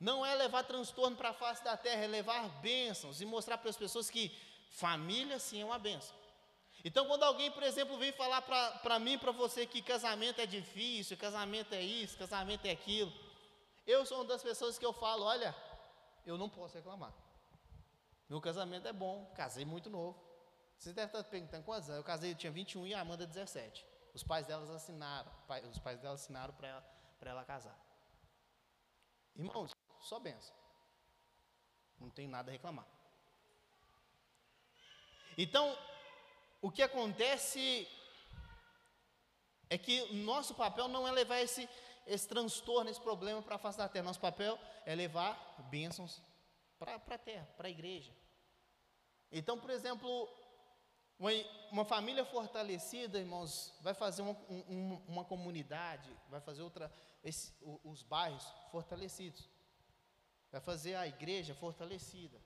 não 0.00 0.24
é 0.24 0.34
levar 0.34 0.64
transtorno 0.64 1.14
para 1.14 1.28
a 1.28 1.34
face 1.34 1.62
da 1.62 1.76
terra, 1.76 2.04
é 2.04 2.08
levar 2.08 2.48
bênçãos 2.62 3.20
e 3.20 3.26
mostrar 3.26 3.58
para 3.58 3.68
as 3.68 3.76
pessoas 3.76 4.08
que 4.08 4.34
família 4.70 5.38
sim 5.38 5.60
é 5.60 5.64
uma 5.64 5.78
bênção. 5.78 6.16
Então, 6.82 7.06
quando 7.06 7.24
alguém, 7.24 7.50
por 7.50 7.64
exemplo, 7.64 7.98
vem 7.98 8.12
falar 8.12 8.40
para 8.40 8.98
mim, 8.98 9.18
para 9.18 9.32
você, 9.32 9.66
que 9.66 9.82
casamento 9.82 10.40
é 10.40 10.46
difícil, 10.46 11.18
casamento 11.18 11.74
é 11.74 11.82
isso, 11.82 12.16
casamento 12.16 12.64
é 12.64 12.70
aquilo, 12.70 13.25
eu 13.86 14.04
sou 14.04 14.18
uma 14.18 14.26
das 14.26 14.42
pessoas 14.42 14.78
que 14.78 14.84
eu 14.84 14.92
falo: 14.92 15.24
olha, 15.24 15.54
eu 16.24 16.36
não 16.36 16.48
posso 16.48 16.74
reclamar. 16.74 17.12
Meu 18.28 18.40
casamento 18.40 18.88
é 18.88 18.92
bom, 18.92 19.32
casei 19.36 19.64
muito 19.64 19.88
novo. 19.88 20.20
Vocês 20.76 20.94
devem 20.94 21.08
estar 21.08 21.30
perguntando 21.30 21.64
quantos 21.64 21.88
anos? 21.88 22.00
Eu 22.00 22.04
casei, 22.04 22.32
eu 22.32 22.36
tinha 22.36 22.52
21 22.52 22.86
e 22.88 22.94
a 22.94 23.00
Amanda 23.00 23.26
17. 23.26 23.86
Os 24.12 24.22
pais 24.22 24.46
delas 24.46 24.70
assinaram, 24.70 25.30
os 25.70 25.78
pais 25.78 26.00
delas 26.00 26.22
assinaram 26.22 26.52
para 26.54 26.68
ela, 26.68 26.84
ela 27.20 27.44
casar. 27.44 27.78
Irmãos, 29.34 29.70
só 30.00 30.18
benção. 30.18 30.54
Não 31.98 32.10
tem 32.10 32.26
nada 32.26 32.50
a 32.50 32.52
reclamar. 32.52 32.86
Então, 35.38 35.76
o 36.60 36.70
que 36.70 36.82
acontece 36.82 37.86
é 39.68 39.76
que 39.76 40.00
o 40.02 40.14
nosso 40.14 40.54
papel 40.54 40.88
não 40.88 41.06
é 41.06 41.10
levar 41.10 41.40
esse, 41.40 41.68
esse 42.06 42.26
transtorno, 42.28 42.90
esse 42.90 43.00
problema 43.00 43.42
para 43.42 43.56
a 43.56 43.58
face 43.58 43.78
da 43.78 43.88
terra. 43.88 44.04
Nosso 44.04 44.20
papel 44.20 44.58
é 44.84 44.94
levar 44.94 45.56
bênçãos 45.70 46.22
para 46.78 46.94
a 46.94 47.18
terra, 47.18 47.48
para 47.56 47.68
a 47.68 47.70
igreja. 47.70 48.12
Então, 49.32 49.58
por 49.58 49.70
exemplo, 49.70 50.28
uma, 51.18 51.30
uma, 51.72 51.84
família 51.84 52.24
fortalecida, 52.24 53.18
irmãos, 53.18 53.74
vai 53.80 53.94
fazer 53.94 54.22
uma, 54.22 54.36
um, 54.48 55.02
uma 55.08 55.24
comunidade, 55.24 56.10
vai 56.28 56.40
fazer 56.40 56.62
outra, 56.62 56.92
esse, 57.24 57.52
os 57.82 58.02
bairros 58.02 58.46
fortalecidos 58.70 59.48
vai 60.56 60.60
fazer 60.60 60.94
a 60.94 61.06
igreja 61.06 61.54
fortalecida. 61.54 62.40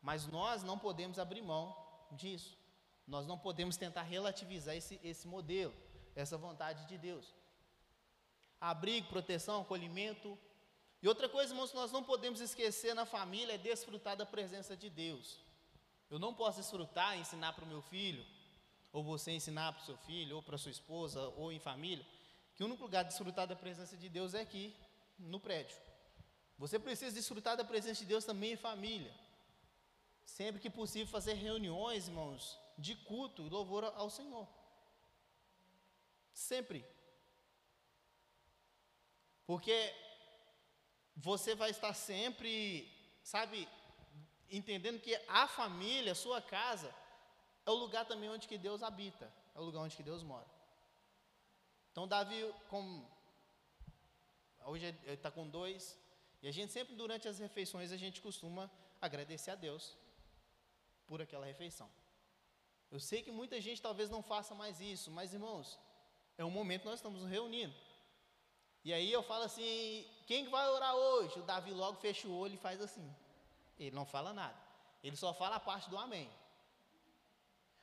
Mas 0.00 0.26
nós 0.26 0.62
não 0.62 0.78
podemos 0.78 1.18
abrir 1.18 1.42
mão 1.42 1.76
disso. 2.12 2.56
Nós 3.06 3.26
não 3.26 3.38
podemos 3.38 3.76
tentar 3.76 4.02
relativizar 4.02 4.74
esse, 4.74 4.98
esse 5.02 5.26
modelo, 5.26 5.74
essa 6.14 6.38
vontade 6.38 6.86
de 6.86 6.96
Deus. 6.96 7.34
Abrigo, 8.60 9.08
proteção, 9.08 9.62
acolhimento. 9.62 10.38
E 11.02 11.08
outra 11.08 11.28
coisa, 11.28 11.52
irmãos, 11.52 11.70
que 11.70 11.76
nós 11.76 11.92
não 11.92 12.02
podemos 12.02 12.40
esquecer 12.40 12.94
na 12.94 13.04
família 13.04 13.54
é 13.54 13.58
desfrutar 13.58 14.16
da 14.16 14.26
presença 14.26 14.76
de 14.76 14.88
Deus. 14.88 15.38
Eu 16.10 16.18
não 16.18 16.34
posso 16.34 16.60
desfrutar, 16.60 17.18
ensinar 17.18 17.52
para 17.52 17.64
o 17.64 17.68
meu 17.68 17.82
filho, 17.82 18.24
ou 18.92 19.02
você 19.02 19.32
ensinar 19.32 19.72
para 19.72 19.82
o 19.82 19.84
seu 19.84 19.96
filho, 19.98 20.36
ou 20.36 20.42
para 20.42 20.56
sua 20.56 20.70
esposa, 20.70 21.20
ou 21.36 21.52
em 21.52 21.58
família, 21.58 22.06
que 22.54 22.62
o 22.62 22.66
único 22.66 22.82
lugar 22.82 23.02
de 23.02 23.10
desfrutar 23.10 23.46
da 23.46 23.56
presença 23.56 23.96
de 23.96 24.08
Deus 24.08 24.32
é 24.32 24.40
aqui, 24.40 24.74
no 25.18 25.38
prédio. 25.38 25.76
Você 26.58 26.78
precisa 26.78 27.14
desfrutar 27.14 27.56
da 27.56 27.64
presença 27.64 28.00
de 28.00 28.06
Deus 28.06 28.24
também 28.24 28.52
em 28.52 28.56
família. 28.56 29.12
Sempre 30.24 30.60
que 30.60 30.70
possível, 30.70 31.06
fazer 31.06 31.34
reuniões, 31.34 32.08
irmãos, 32.08 32.58
de 32.78 32.94
culto 32.94 33.42
e 33.46 33.50
louvor 33.50 33.84
ao 33.84 34.08
Senhor. 34.08 34.48
Sempre. 36.32 36.84
Porque 39.46 39.94
você 41.14 41.54
vai 41.54 41.70
estar 41.70 41.94
sempre, 41.94 42.90
sabe, 43.22 43.68
entendendo 44.50 45.00
que 45.00 45.14
a 45.28 45.46
família, 45.46 46.12
a 46.12 46.16
sua 46.16 46.42
casa, 46.42 46.94
é 47.64 47.70
o 47.70 47.74
lugar 47.74 48.04
também 48.04 48.28
onde 48.28 48.48
que 48.48 48.58
Deus 48.58 48.82
habita, 48.82 49.32
é 49.54 49.60
o 49.60 49.64
lugar 49.64 49.80
onde 49.80 49.96
que 49.96 50.02
Deus 50.02 50.22
mora. 50.22 50.46
Então 51.90 52.06
Davi, 52.06 52.40
como 52.68 53.08
hoje 54.64 54.86
ele 54.86 55.14
está 55.14 55.30
com 55.30 55.48
dois, 55.48 55.96
e 56.42 56.48
a 56.48 56.52
gente 56.52 56.72
sempre, 56.72 56.94
durante 56.94 57.26
as 57.28 57.38
refeições, 57.38 57.92
a 57.92 57.96
gente 57.96 58.20
costuma 58.20 58.70
agradecer 59.00 59.52
a 59.52 59.54
Deus 59.54 59.96
por 61.06 61.22
aquela 61.22 61.46
refeição. 61.46 61.90
Eu 62.90 63.00
sei 63.00 63.22
que 63.22 63.30
muita 63.30 63.60
gente 63.60 63.80
talvez 63.80 64.10
não 64.10 64.22
faça 64.22 64.54
mais 64.54 64.80
isso, 64.80 65.10
mas 65.10 65.32
irmãos, 65.32 65.78
é 66.36 66.44
um 66.44 66.50
momento 66.50 66.82
que 66.82 66.88
nós 66.88 66.98
estamos 66.98 67.24
reunindo. 67.24 67.74
E 68.86 68.92
aí 68.94 69.10
eu 69.10 69.20
falo 69.20 69.42
assim: 69.42 70.06
quem 70.28 70.48
vai 70.48 70.64
orar 70.68 70.94
hoje? 70.94 71.40
O 71.40 71.42
Davi 71.42 71.72
logo 71.72 71.98
fecha 71.98 72.28
o 72.28 72.36
olho 72.42 72.54
e 72.54 72.64
faz 72.66 72.80
assim. 72.80 73.06
Ele 73.80 73.90
não 73.90 74.06
fala 74.06 74.32
nada. 74.32 74.56
Ele 75.02 75.16
só 75.16 75.34
fala 75.34 75.56
a 75.56 75.60
parte 75.68 75.90
do 75.90 75.98
amém. 75.98 76.30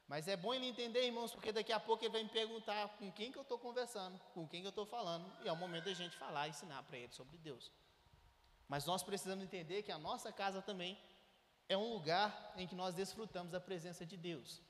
Mas 0.08 0.30
é 0.30 0.38
bom 0.38 0.54
ele 0.54 0.66
entender, 0.66 1.06
irmãos, 1.06 1.34
porque 1.34 1.52
daqui 1.52 1.74
a 1.74 1.80
pouco 1.88 2.06
ele 2.06 2.14
vai 2.14 2.24
me 2.24 2.30
perguntar 2.30 2.88
com 2.98 3.12
quem 3.12 3.34
que 3.34 3.38
eu 3.38 3.42
estou 3.42 3.60
conversando, 3.60 4.18
com 4.34 4.48
quem 4.48 4.62
que 4.62 4.68
eu 4.68 4.76
estou 4.78 4.86
falando, 4.86 5.30
e 5.44 5.48
é 5.50 5.52
o 5.52 5.58
momento 5.58 5.86
da 5.86 5.94
gente 5.94 6.16
falar, 6.16 6.48
ensinar 6.48 6.82
para 6.84 6.98
ele 6.98 7.12
sobre 7.12 7.38
Deus. 7.38 7.70
Mas 8.70 8.86
nós 8.86 9.04
precisamos 9.04 9.44
entender 9.44 9.84
que 9.84 9.92
a 9.92 9.98
nossa 9.98 10.32
casa 10.32 10.62
também 10.62 10.98
é 11.68 11.76
um 11.76 11.92
lugar 11.92 12.54
em 12.56 12.66
que 12.66 12.76
nós 12.76 12.96
desfrutamos 12.96 13.52
da 13.52 13.60
presença 13.60 14.06
de 14.06 14.16
Deus. 14.16 14.62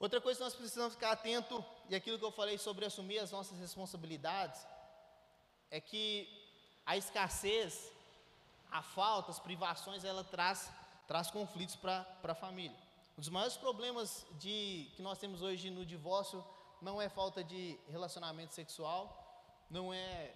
Outra 0.00 0.18
coisa 0.18 0.38
que 0.38 0.44
nós 0.44 0.54
precisamos 0.54 0.94
ficar 0.94 1.12
atento, 1.12 1.62
e 1.90 1.94
aquilo 1.94 2.18
que 2.18 2.24
eu 2.24 2.32
falei 2.32 2.56
sobre 2.56 2.86
assumir 2.86 3.18
as 3.18 3.30
nossas 3.30 3.58
responsabilidades, 3.60 4.66
é 5.70 5.78
que 5.78 6.26
a 6.86 6.96
escassez, 6.96 7.92
a 8.70 8.80
falta, 8.80 9.30
as 9.30 9.38
privações, 9.38 10.02
ela 10.02 10.24
traz, 10.24 10.70
traz 11.06 11.30
conflitos 11.30 11.76
para 11.76 12.06
a 12.22 12.34
família. 12.34 12.76
Um 13.18 13.20
dos 13.20 13.28
maiores 13.28 13.58
problemas 13.58 14.24
de, 14.38 14.90
que 14.96 15.02
nós 15.02 15.18
temos 15.18 15.42
hoje 15.42 15.68
no 15.68 15.84
divórcio 15.84 16.42
não 16.80 17.00
é 17.02 17.10
falta 17.10 17.44
de 17.44 17.78
relacionamento 17.86 18.54
sexual, 18.54 19.04
não 19.68 19.92
é 19.92 20.32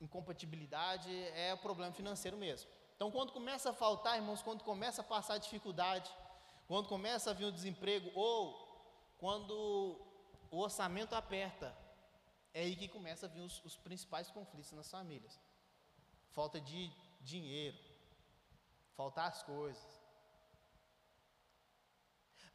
incompatibilidade, 0.00 1.08
é 1.28 1.54
o 1.54 1.58
problema 1.58 1.92
financeiro 1.92 2.36
mesmo. 2.36 2.68
Então, 2.96 3.08
quando 3.12 3.30
começa 3.30 3.70
a 3.70 3.72
faltar, 3.72 4.16
irmãos, 4.16 4.42
quando 4.42 4.64
começa 4.64 5.00
a 5.00 5.04
passar 5.04 5.38
dificuldade, 5.38 6.10
quando 6.66 6.88
começa 6.88 7.30
a 7.30 7.34
vir 7.34 7.46
o 7.46 7.52
desemprego, 7.52 8.10
ou 8.14 8.38
quando 9.18 9.54
o 10.50 10.58
orçamento 10.58 11.14
aperta, 11.14 11.76
é 12.52 12.62
aí 12.62 12.76
que 12.76 12.88
começa 12.88 13.26
a 13.26 13.28
vir 13.28 13.40
os, 13.40 13.62
os 13.64 13.76
principais 13.76 14.30
conflitos 14.30 14.72
nas 14.72 14.90
famílias. 14.90 15.40
Falta 16.30 16.60
de 16.60 16.92
dinheiro, 17.20 17.78
faltar 18.96 19.28
as 19.28 19.42
coisas. 19.42 20.04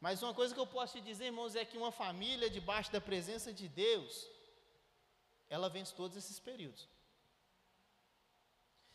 Mas 0.00 0.22
uma 0.22 0.32
coisa 0.32 0.54
que 0.54 0.60
eu 0.60 0.66
posso 0.66 0.94
te 0.94 1.02
dizer, 1.02 1.26
irmãos, 1.26 1.54
é 1.54 1.64
que 1.64 1.76
uma 1.76 1.92
família 1.92 2.48
debaixo 2.48 2.90
da 2.90 3.00
presença 3.00 3.52
de 3.52 3.68
Deus, 3.68 4.26
ela 5.48 5.68
vence 5.68 5.94
todos 5.94 6.16
esses 6.16 6.40
períodos. 6.40 6.88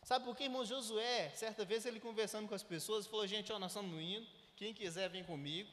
Sabe 0.01 0.25
por 0.25 0.36
que, 0.36 0.43
irmão 0.43 0.65
Josué, 0.65 1.30
certa 1.32 1.63
vez 1.63 1.86
ele 1.86 1.99
conversando 1.99 2.47
com 2.47 2.56
as 2.56 2.63
pessoas, 2.63 3.06
falou: 3.06 3.28
gente, 3.28 3.51
ó, 3.51 3.60
nós 3.60 3.71
estamos 3.71 3.99
hino, 4.01 4.28
quem 4.56 4.74
quiser 4.74 5.10
vem 5.10 5.24
comigo. 5.24 5.70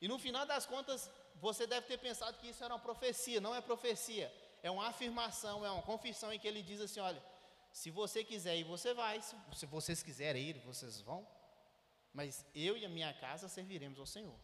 E 0.00 0.08
no 0.08 0.18
final 0.18 0.44
das 0.46 0.66
contas, 0.66 1.10
você 1.36 1.66
deve 1.66 1.86
ter 1.86 1.98
pensado 1.98 2.38
que 2.38 2.48
isso 2.48 2.62
era 2.62 2.74
uma 2.74 2.80
profecia, 2.80 3.40
não 3.40 3.54
é 3.54 3.60
profecia, 3.60 4.32
é 4.62 4.70
uma 4.70 4.86
afirmação, 4.88 5.64
é 5.64 5.70
uma 5.70 5.82
confissão 5.82 6.32
em 6.32 6.38
que 6.38 6.48
ele 6.48 6.62
diz 6.62 6.80
assim: 6.80 7.00
olha, 7.00 7.22
se 7.72 7.90
você 7.90 8.24
quiser 8.24 8.56
ir, 8.56 8.64
você 8.64 8.94
vai, 8.94 9.20
se 9.20 9.66
vocês 9.66 10.02
quiserem 10.02 10.42
ir, 10.50 10.58
vocês 10.60 11.00
vão, 11.00 11.26
mas 12.12 12.44
eu 12.54 12.76
e 12.76 12.84
a 12.84 12.88
minha 12.88 13.12
casa 13.14 13.48
serviremos 13.48 13.98
ao 13.98 14.06
Senhor. 14.06 14.38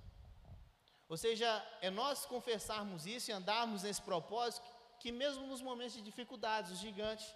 Ou 1.08 1.16
seja, 1.16 1.46
é 1.80 1.90
nós 1.90 2.24
confessarmos 2.24 3.06
isso 3.06 3.30
e 3.30 3.34
andarmos 3.34 3.82
nesse 3.82 4.00
propósito, 4.00 4.66
que 4.98 5.12
mesmo 5.12 5.46
nos 5.46 5.60
momentos 5.60 5.94
de 5.94 6.02
dificuldades, 6.02 6.70
os 6.70 6.78
gigantes, 6.78 7.34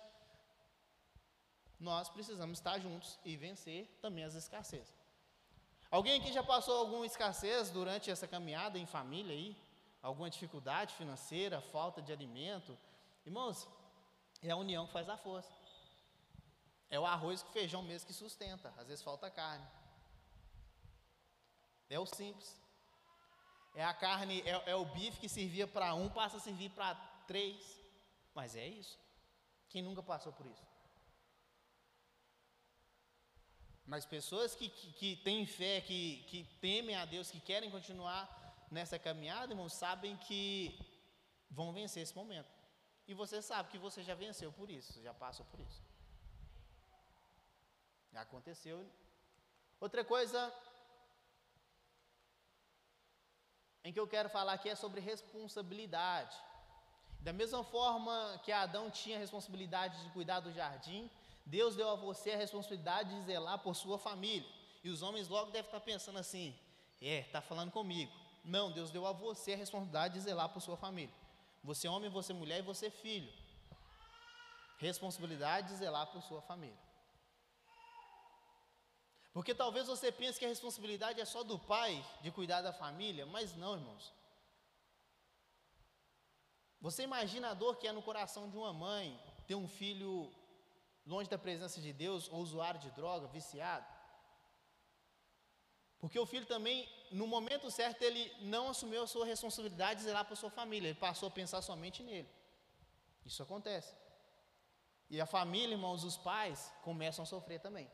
nós 1.79 2.09
precisamos 2.09 2.59
estar 2.59 2.79
juntos 2.79 3.19
e 3.25 3.37
vencer 3.37 3.87
também 4.01 4.25
as 4.25 4.35
escassez. 4.35 4.96
Alguém 5.90 6.20
aqui 6.20 6.33
já 6.33 6.42
passou 6.42 6.79
alguma 6.79 7.07
escassez 7.07 7.70
durante 7.70 8.11
essa 8.11 8.27
caminhada 8.27 8.79
em 8.79 8.87
família 8.87 9.33
aí? 9.33 9.57
Alguma 10.03 10.29
dificuldade 10.29 10.94
financeira, 10.94 11.61
falta 11.61 12.03
de 12.03 12.12
alimento? 12.12 12.77
Irmãos, 13.25 13.68
é 14.42 14.51
a 14.51 14.57
união 14.57 14.87
que 14.87 14.92
faz 14.92 15.09
a 15.09 15.16
força. 15.16 15.53
É 16.88 16.99
o 16.99 17.07
arroz 17.07 17.42
com 17.42 17.53
feijão 17.53 17.83
mesmo 17.83 18.07
que 18.07 18.12
sustenta. 18.12 18.72
Às 18.77 18.87
vezes 18.87 19.03
falta 19.03 19.31
carne. 19.31 19.66
É 21.88 21.99
o 21.99 22.07
simples. 22.07 22.61
É 23.75 23.85
a 23.85 23.94
carne, 23.94 24.40
é, 24.42 24.70
é 24.70 24.77
o 24.77 24.85
bife 24.85 25.20
que 25.20 25.29
servia 25.29 25.66
para 25.66 25.94
um, 25.94 26.09
passa 26.09 26.37
a 26.37 26.40
servir 26.40 26.70
para 26.70 26.94
três. 27.27 27.79
Mas 28.35 28.57
é 28.57 28.66
isso. 28.66 28.99
Quem 29.68 29.83
nunca 29.83 30.03
passou 30.03 30.33
por 30.33 30.46
isso? 30.46 30.66
Mas 33.87 34.05
pessoas 34.05 34.55
que, 34.55 34.68
que, 34.68 34.92
que 34.92 35.16
têm 35.16 35.46
fé, 35.46 35.81
que, 35.81 36.25
que 36.29 36.44
temem 36.61 36.96
a 36.96 37.05
Deus, 37.05 37.31
que 37.31 37.40
querem 37.40 37.70
continuar 37.70 38.20
nessa 38.70 38.99
caminhada, 38.99 39.53
irmãos, 39.53 39.75
sabem 39.75 40.16
que 40.16 40.77
vão 41.49 41.72
vencer 41.72 42.03
esse 42.03 42.14
momento. 42.14 42.51
E 43.07 43.14
você 43.14 43.40
sabe 43.40 43.70
que 43.70 43.79
você 43.79 44.03
já 44.03 44.14
venceu 44.14 44.51
por 44.53 44.68
isso, 44.70 45.01
já 45.01 45.14
passou 45.14 45.46
por 45.46 45.61
isso. 45.61 45.81
Já 48.12 48.22
aconteceu. 48.22 48.85
Outra 49.79 50.05
coisa 50.05 50.53
em 53.85 53.92
que 53.92 54.01
eu 54.01 54.09
quero 54.09 54.29
falar 54.29 54.55
aqui 54.55 54.68
é 54.68 54.75
sobre 54.75 55.01
responsabilidade. 55.01 56.37
Da 57.20 57.33
mesma 57.33 57.62
forma 57.62 58.40
que 58.44 58.51
Adão 58.51 58.90
tinha 58.90 59.16
a 59.16 59.20
responsabilidade 59.20 60.03
de 60.03 60.11
cuidar 60.11 60.40
do 60.40 60.53
jardim, 60.53 61.09
Deus 61.47 61.77
deu 61.77 61.89
a 61.89 61.95
você 61.95 62.33
a 62.33 62.37
responsabilidade 62.37 63.15
de 63.15 63.25
zelar 63.25 63.61
por 63.61 63.75
sua 63.77 63.99
família. 63.99 64.49
E 64.83 64.91
os 64.91 65.01
homens 65.01 65.29
logo 65.29 65.53
devem 65.53 65.69
estar 65.69 65.81
pensando 65.81 66.19
assim: 66.19 66.53
é, 67.01 67.21
está 67.21 67.41
falando 67.41 67.71
comigo. 67.71 68.13
Não, 68.45 68.73
Deus 68.73 68.91
deu 68.91 69.07
a 69.07 69.13
você 69.13 69.53
a 69.53 69.57
responsabilidade 69.57 70.15
de 70.15 70.21
zelar 70.21 70.49
por 70.49 70.61
sua 70.61 70.77
família. 70.77 71.15
Você 71.63 71.87
é 71.87 71.91
homem, 71.91 72.11
você 72.11 72.33
é 72.33 72.35
mulher 72.35 72.59
e 72.59 72.63
você 72.63 72.87
é 72.87 72.91
filho. 72.91 73.33
Responsabilidade 74.79 75.69
de 75.69 75.77
zelar 75.77 76.09
por 76.09 76.21
sua 76.23 76.43
família. 76.43 76.79
Porque 79.33 79.55
talvez 79.55 79.87
você 79.87 80.11
pense 80.11 80.39
que 80.39 80.45
a 80.45 80.49
responsabilidade 80.49 81.21
é 81.21 81.25
só 81.25 81.43
do 81.45 81.59
pai 81.59 82.05
de 82.23 82.31
cuidar 82.31 82.63
da 82.63 82.73
família, 82.73 83.27
mas 83.27 83.55
não, 83.57 83.75
irmãos. 83.75 84.13
Você 86.81 87.03
imagina 87.03 87.51
a 87.51 87.55
dor 87.55 87.77
que 87.77 87.87
é 87.87 87.93
no 87.93 88.03
coração 88.03 88.49
de 88.49 88.57
uma 88.57 88.73
mãe 88.73 89.21
ter 89.47 89.55
um 89.55 89.69
filho 89.69 90.33
longe 91.07 91.31
da 91.31 91.38
presença 91.38 91.81
de 91.81 91.92
Deus, 91.92 92.29
ou 92.29 92.40
usuário 92.40 92.81
de 92.81 92.90
droga, 92.90 93.29
viciado? 93.29 93.87
Porque 95.99 96.19
o 96.19 96.27
filho 96.27 96.47
também, 96.47 96.88
no 97.11 97.27
momento 97.27 97.71
certo, 97.71 98.03
ele 98.03 98.31
não 98.40 98.69
assumiu 98.69 99.03
a 99.03 99.07
sua 99.07 99.25
responsabilidade 99.25 100.01
de 100.01 100.07
zelar 100.07 100.25
para 100.25 100.35
a 100.35 100.37
sua 100.37 100.51
família, 100.51 100.88
ele 100.88 100.99
passou 100.99 101.29
a 101.29 101.31
pensar 101.31 101.62
somente 101.62 102.03
nele. 102.03 102.29
Isso 103.25 103.42
acontece. 103.42 103.95
E 105.09 105.21
a 105.21 105.27
família, 105.27 105.75
irmãos, 105.75 106.05
os 106.05 106.16
pais 106.16 106.73
começam 106.83 107.23
a 107.23 107.27
sofrer 107.27 107.61
também. 107.61 107.90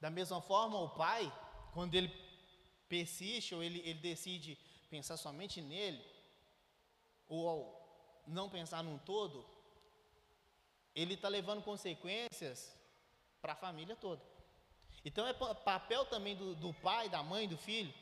Da 0.00 0.10
mesma 0.10 0.40
forma, 0.40 0.78
o 0.78 0.90
pai, 0.90 1.32
quando 1.72 1.94
ele 1.94 2.08
persiste 2.88 3.54
ou 3.54 3.62
ele, 3.62 3.80
ele 3.80 4.00
decide 4.00 4.58
pensar 4.88 5.16
somente 5.16 5.60
nele, 5.60 6.04
ou 7.28 7.52
não 8.26 8.50
pensar 8.50 8.82
num 8.82 8.98
todo, 8.98 9.46
ele 10.94 11.14
está 11.14 11.28
levando 11.28 11.62
consequências 11.62 12.76
para 13.40 13.52
a 13.52 13.56
família 13.56 13.96
toda. 13.96 14.22
Então 15.04 15.26
é 15.26 15.32
papel 15.32 16.04
também 16.06 16.36
do, 16.36 16.54
do 16.54 16.74
pai, 16.74 17.08
da 17.08 17.22
mãe, 17.22 17.48
do 17.48 17.56
filho, 17.56 17.92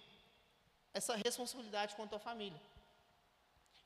essa 0.92 1.16
responsabilidade 1.16 1.94
quanto 1.94 2.16
à 2.16 2.18
família. 2.18 2.60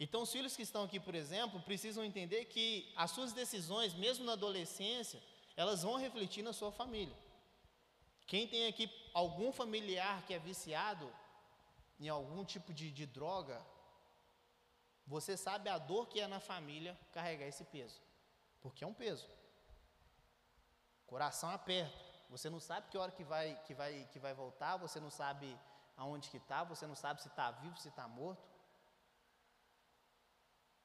Então, 0.01 0.23
os 0.23 0.33
filhos 0.33 0.57
que 0.57 0.63
estão 0.63 0.83
aqui, 0.83 0.99
por 0.99 1.15
exemplo, 1.15 1.61
precisam 1.61 2.05
entender 2.05 2.47
que 2.47 2.93
as 2.97 3.13
suas 3.13 3.33
decisões, 3.33 3.95
mesmo 3.95 4.25
na 4.25 4.33
adolescência, 4.33 5.23
elas 5.57 5.83
vão 5.83 5.97
refletir 5.97 6.43
na 6.43 6.53
sua 6.53 6.73
família. 6.73 7.17
Quem 8.27 8.49
tem 8.49 8.67
aqui 8.67 8.91
algum 9.15 9.53
familiar 9.53 10.25
que 10.27 10.35
é 10.35 10.39
viciado 10.39 11.09
em 12.01 12.09
algum 12.09 12.45
tipo 12.45 12.73
de, 12.73 12.91
de 12.91 13.07
droga, 13.07 13.65
você 15.07 15.37
sabe 15.37 15.69
a 15.69 15.79
dor 15.79 16.09
que 16.09 16.21
é 16.21 16.27
na 16.27 16.41
família 16.41 16.99
carregar 17.13 17.47
esse 17.47 17.65
peso, 17.65 18.01
porque 18.63 18.85
é 18.85 18.87
um 18.87 18.95
peso. 18.95 19.29
Coração 21.07 21.51
aperta. 21.51 22.01
Você 22.31 22.49
não 22.49 22.61
sabe 22.61 22.89
que 22.89 22.97
hora 22.97 23.13
que 23.13 23.25
vai, 23.25 23.61
que 23.67 23.75
vai, 23.75 24.09
que 24.13 24.19
vai 24.19 24.33
voltar, 24.33 24.77
você 24.79 24.99
não 24.99 25.11
sabe 25.11 25.59
aonde 25.97 26.31
que 26.31 26.39
está, 26.39 26.65
você 26.65 26.87
não 26.87 26.95
sabe 26.95 27.21
se 27.21 27.29
está 27.29 27.51
vivo, 27.51 27.77
se 27.79 27.89
está 27.89 28.09
morto. 28.09 28.49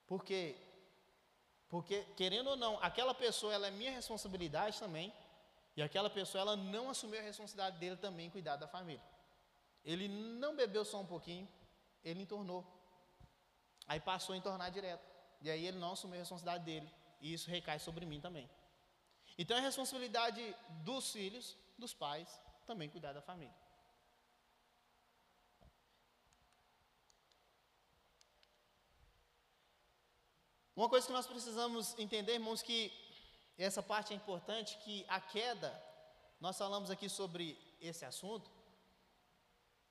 Por 0.06 0.24
quê? 0.24 0.58
Porque, 1.70 2.04
querendo 2.16 2.50
ou 2.50 2.58
não, 2.58 2.78
aquela 2.82 3.14
pessoa 3.14 3.54
ela 3.54 3.68
é 3.68 3.72
minha 3.72 3.92
responsabilidade 3.92 4.80
também, 4.80 5.14
e 5.78 5.82
aquela 5.82 6.10
pessoa, 6.10 6.42
ela 6.42 6.56
não 6.56 6.90
assumiu 6.90 7.20
a 7.20 7.24
responsabilidade 7.24 7.78
dele 7.78 7.98
também 7.98 8.32
cuidar 8.32 8.56
da 8.56 8.68
família. 8.68 9.04
Ele 9.86 10.08
não 10.08 10.56
bebeu 10.56 10.84
só 10.84 11.00
um 11.00 11.06
pouquinho, 11.06 11.48
ele 12.04 12.24
entornou. 12.24 12.66
Aí 13.88 14.00
passou 14.00 14.34
a 14.34 14.38
entornar 14.38 14.72
direto. 14.72 15.06
E 15.40 15.52
aí 15.52 15.68
ele 15.68 15.78
não 15.78 15.92
assumiu 15.92 16.16
a 16.16 16.20
responsabilidade 16.20 16.66
dele. 16.66 16.92
E 17.20 17.34
isso 17.34 17.50
recai 17.50 17.80
sobre 17.80 18.06
mim 18.06 18.20
também. 18.20 18.50
Então 19.38 19.58
é 19.58 19.60
responsabilidade 19.60 20.56
dos 20.84 21.12
filhos, 21.12 21.58
dos 21.78 21.94
pais, 21.94 22.42
também 22.66 22.90
cuidar 22.90 23.14
da 23.14 23.22
família. 23.22 23.56
Uma 30.76 30.90
coisa 30.90 31.08
que 31.08 31.14
nós 31.14 31.26
precisamos 31.26 31.98
entender, 31.98 32.34
irmãos, 32.34 32.62
que 32.62 32.92
essa 33.58 33.82
parte 33.82 34.14
é 34.14 34.16
importante 34.16 34.78
que 34.84 35.04
a 35.08 35.20
queda, 35.20 35.72
nós 36.40 36.56
falamos 36.56 36.92
aqui 36.92 37.10
sobre 37.10 37.58
esse 37.82 38.06
assunto, 38.06 38.52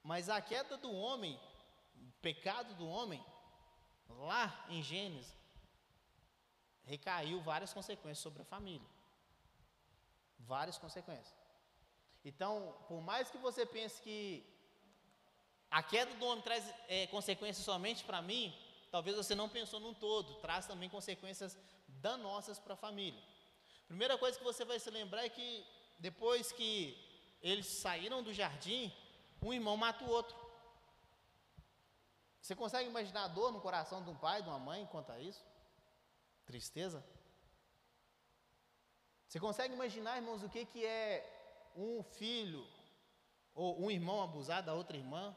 mas 0.01 0.29
a 0.29 0.41
queda 0.41 0.77
do 0.77 0.93
homem, 0.93 1.41
o 1.97 2.13
pecado 2.23 2.73
do 2.75 2.87
homem, 2.87 3.25
lá 4.09 4.65
em 4.69 4.81
Gênesis, 4.81 5.37
recaiu 6.87 7.41
várias 7.41 7.73
consequências 7.73 8.19
sobre 8.19 8.43
a 8.43 8.45
família. 8.45 8.89
Várias 10.39 10.79
consequências. 10.79 11.35
Então, 12.25 12.75
por 12.89 13.01
mais 13.01 13.31
que 13.31 13.39
você 13.39 13.67
pense 13.67 14.01
que 14.01 14.45
a 15.71 15.83
queda 15.83 16.15
do 16.15 16.25
homem 16.27 16.43
traz 16.43 16.65
é, 16.89 17.07
consequências 17.09 17.65
somente 17.65 18.05
para 18.05 18.23
mim, 18.23 18.55
talvez 18.91 19.17
você 19.17 19.35
não 19.35 19.49
pensou 19.49 19.81
num 19.81 19.95
todo, 19.95 20.35
traz 20.37 20.67
também 20.67 20.89
consequências 20.89 21.59
danosas 21.89 22.59
para 22.59 22.75
a 22.75 22.77
família. 22.77 23.23
Primeira 23.87 24.17
coisa 24.17 24.39
que 24.39 24.45
você 24.45 24.65
vai 24.65 24.79
se 24.79 24.91
lembrar 24.91 25.25
é 25.25 25.29
que 25.29 25.67
depois 25.99 26.53
que 26.53 26.97
eles 27.43 27.67
saíram 27.67 28.23
do 28.23 28.33
jardim, 28.33 28.93
um 29.43 29.53
irmão 29.53 29.77
mata 29.77 30.05
o 30.05 30.09
outro. 30.09 30.37
Você 32.41 32.55
consegue 32.55 32.89
imaginar 32.89 33.25
a 33.25 33.29
dor 33.29 33.53
no 33.53 33.61
coração 33.61 34.03
de 34.05 34.11
um 34.11 34.17
pai, 34.17 34.43
de 34.43 34.49
uma 34.49 34.59
mãe 34.59 34.87
quanto 34.87 35.11
a 35.11 35.21
isso? 35.21 35.45
Tristeza? 36.47 37.05
Você 39.29 39.41
consegue 39.41 39.75
imaginar, 39.75 40.17
irmãos, 40.17 40.43
o 40.43 40.49
que, 40.49 40.65
que 40.65 40.87
é 40.87 41.73
um 41.77 42.03
filho 42.03 42.67
ou 43.55 43.85
um 43.85 43.91
irmão 43.91 44.23
abusar 44.23 44.63
da 44.63 44.73
outra 44.73 44.97
irmã? 44.97 45.37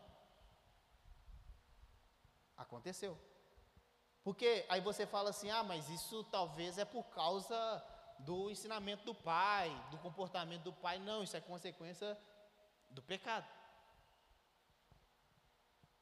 Aconteceu. 2.56 3.18
Porque 4.24 4.66
aí 4.70 4.82
você 4.82 5.06
fala 5.08 5.32
assim: 5.32 5.50
ah, 5.50 5.64
mas 5.64 5.90
isso 5.90 6.24
talvez 6.26 6.78
é 6.78 6.86
por 6.86 7.04
causa 7.06 7.58
do 8.20 8.50
ensinamento 8.52 9.04
do 9.06 9.16
pai, 9.16 9.70
do 9.90 9.98
comportamento 9.98 10.64
do 10.64 10.74
pai. 10.74 11.00
Não, 11.00 11.24
isso 11.24 11.36
é 11.36 11.42
consequência 11.42 12.18
do 12.92 13.02
pecado. 13.02 13.48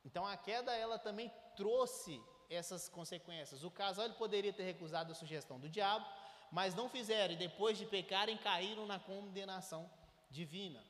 Então 0.03 0.25
a 0.25 0.35
queda 0.35 0.75
ela 0.75 0.97
também 0.97 1.31
trouxe 1.55 2.21
essas 2.49 2.87
consequências. 2.89 3.63
O 3.63 3.71
casal 3.71 4.05
ele 4.05 4.13
poderia 4.15 4.53
ter 4.53 4.63
recusado 4.63 5.11
a 5.11 5.15
sugestão 5.15 5.59
do 5.59 5.69
diabo, 5.69 6.05
mas 6.51 6.73
não 6.73 6.89
fizeram 6.89 7.33
e 7.33 7.37
depois 7.37 7.77
de 7.77 7.85
pecarem 7.85 8.37
caíram 8.37 8.85
na 8.85 8.99
condenação 8.99 9.89
divina. 10.29 10.83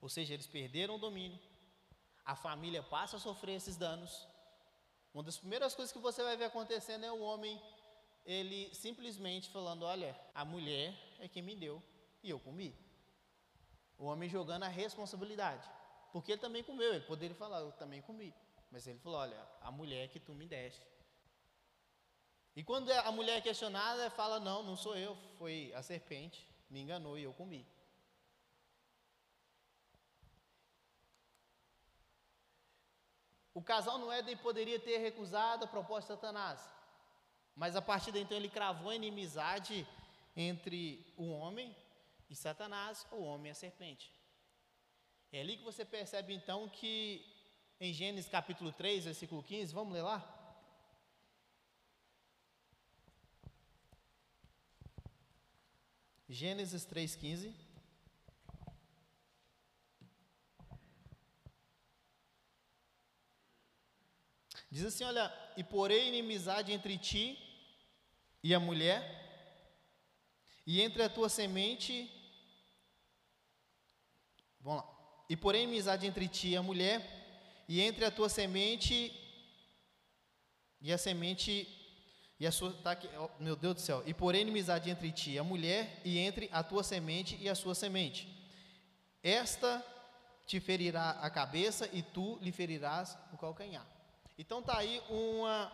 Ou 0.00 0.08
seja, 0.08 0.34
eles 0.34 0.46
perderam 0.46 0.96
o 0.96 0.98
domínio. 0.98 1.40
A 2.24 2.34
família 2.34 2.82
passa 2.82 3.16
a 3.16 3.20
sofrer 3.20 3.56
esses 3.56 3.76
danos. 3.76 4.26
Uma 5.12 5.22
das 5.22 5.38
primeiras 5.38 5.74
coisas 5.74 5.92
que 5.92 5.98
você 5.98 6.22
vai 6.22 6.36
ver 6.36 6.44
acontecendo 6.44 7.04
é 7.04 7.12
o 7.12 7.20
homem 7.20 7.60
ele 8.24 8.74
simplesmente 8.74 9.50
falando: 9.50 9.84
Olha, 9.84 10.18
a 10.34 10.44
mulher 10.44 10.94
é 11.20 11.28
quem 11.28 11.42
me 11.42 11.54
deu 11.54 11.82
e 12.22 12.30
eu 12.30 12.40
comi. 12.40 12.74
O 13.96 14.06
homem 14.06 14.28
jogando 14.28 14.64
a 14.64 14.68
responsabilidade, 14.68 15.68
porque 16.12 16.32
ele 16.32 16.40
também 16.40 16.62
comeu. 16.62 16.94
Ele 16.94 17.04
poderia 17.04 17.36
falar: 17.36 17.60
Eu 17.60 17.72
também 17.72 18.02
comi. 18.02 18.34
Mas 18.74 18.88
ele 18.88 18.98
falou: 18.98 19.20
Olha, 19.20 19.40
a 19.60 19.70
mulher 19.70 20.08
que 20.08 20.18
tu 20.18 20.34
me 20.34 20.46
deste. 20.48 20.84
E 22.56 22.64
quando 22.64 22.90
a 22.90 23.12
mulher 23.12 23.36
é 23.38 23.40
questionada, 23.40 24.10
fala: 24.10 24.40
Não, 24.40 24.64
não 24.64 24.76
sou 24.76 24.96
eu, 24.96 25.16
foi 25.38 25.72
a 25.76 25.80
serpente, 25.80 26.44
me 26.68 26.80
enganou 26.80 27.16
e 27.16 27.22
eu 27.22 27.32
comi. 27.32 27.64
O 33.54 33.62
casal 33.62 33.96
no 33.96 34.10
Éden 34.10 34.36
poderia 34.38 34.80
ter 34.80 34.98
recusado 34.98 35.66
a 35.66 35.68
proposta 35.68 36.12
de 36.12 36.20
Satanás, 36.20 36.68
mas 37.54 37.76
a 37.76 37.82
partir 37.90 38.10
de 38.10 38.18
então 38.18 38.36
ele 38.36 38.48
cravou 38.48 38.90
a 38.90 38.96
inimizade 38.96 39.86
entre 40.34 41.14
o 41.16 41.30
homem 41.30 41.72
e 42.28 42.34
Satanás, 42.34 43.06
o 43.12 43.22
homem 43.22 43.50
e 43.50 43.52
a 43.52 43.54
serpente. 43.54 44.12
É 45.30 45.40
ali 45.42 45.56
que 45.56 45.62
você 45.62 45.84
percebe 45.84 46.34
então 46.34 46.68
que 46.68 47.33
em 47.84 47.92
Gênesis 47.92 48.30
capítulo 48.30 48.72
3, 48.72 49.04
versículo 49.04 49.42
15, 49.42 49.74
vamos 49.74 49.92
ler 49.92 50.00
lá? 50.00 50.18
Gênesis 56.26 56.86
3,15. 56.86 57.54
Diz 64.70 64.86
assim: 64.86 65.04
Olha, 65.04 65.32
e 65.56 65.62
porei 65.62 66.08
inimizade 66.08 66.72
entre 66.72 66.96
ti 66.96 67.38
e 68.42 68.54
a 68.54 68.58
mulher, 68.58 68.98
e 70.66 70.80
entre 70.80 71.02
a 71.02 71.10
tua 71.10 71.28
semente. 71.28 72.10
Vamos 74.60 74.82
lá. 74.82 74.90
E 75.28 75.36
porém 75.36 75.64
inimizade 75.64 76.06
entre 76.06 76.26
ti 76.26 76.48
e 76.48 76.56
a 76.56 76.62
mulher, 76.62 77.23
e 77.68 77.80
entre 77.80 78.04
a 78.04 78.10
tua 78.10 78.28
semente 78.28 79.12
e 80.80 80.92
a 80.92 80.98
semente 80.98 81.66
e 82.38 82.46
a 82.46 82.52
sua. 82.52 82.72
Tá 82.72 82.92
aqui, 82.92 83.08
oh, 83.16 83.30
meu 83.42 83.56
Deus 83.56 83.74
do 83.74 83.80
céu. 83.80 84.02
E 84.06 84.12
porém 84.12 84.42
inimizade 84.42 84.90
entre 84.90 85.10
ti 85.10 85.32
e 85.32 85.38
a 85.38 85.44
mulher, 85.44 86.00
e 86.04 86.18
entre 86.18 86.48
a 86.52 86.62
tua 86.62 86.82
semente 86.82 87.36
e 87.40 87.48
a 87.48 87.54
sua 87.54 87.74
semente. 87.74 88.28
Esta 89.22 89.84
te 90.46 90.60
ferirá 90.60 91.10
a 91.22 91.30
cabeça, 91.30 91.88
e 91.92 92.02
tu 92.02 92.38
lhe 92.42 92.52
ferirás 92.52 93.16
o 93.32 93.38
calcanhar. 93.38 93.86
Então 94.38 94.58
está 94.58 94.76
aí 94.76 95.02
uma, 95.08 95.72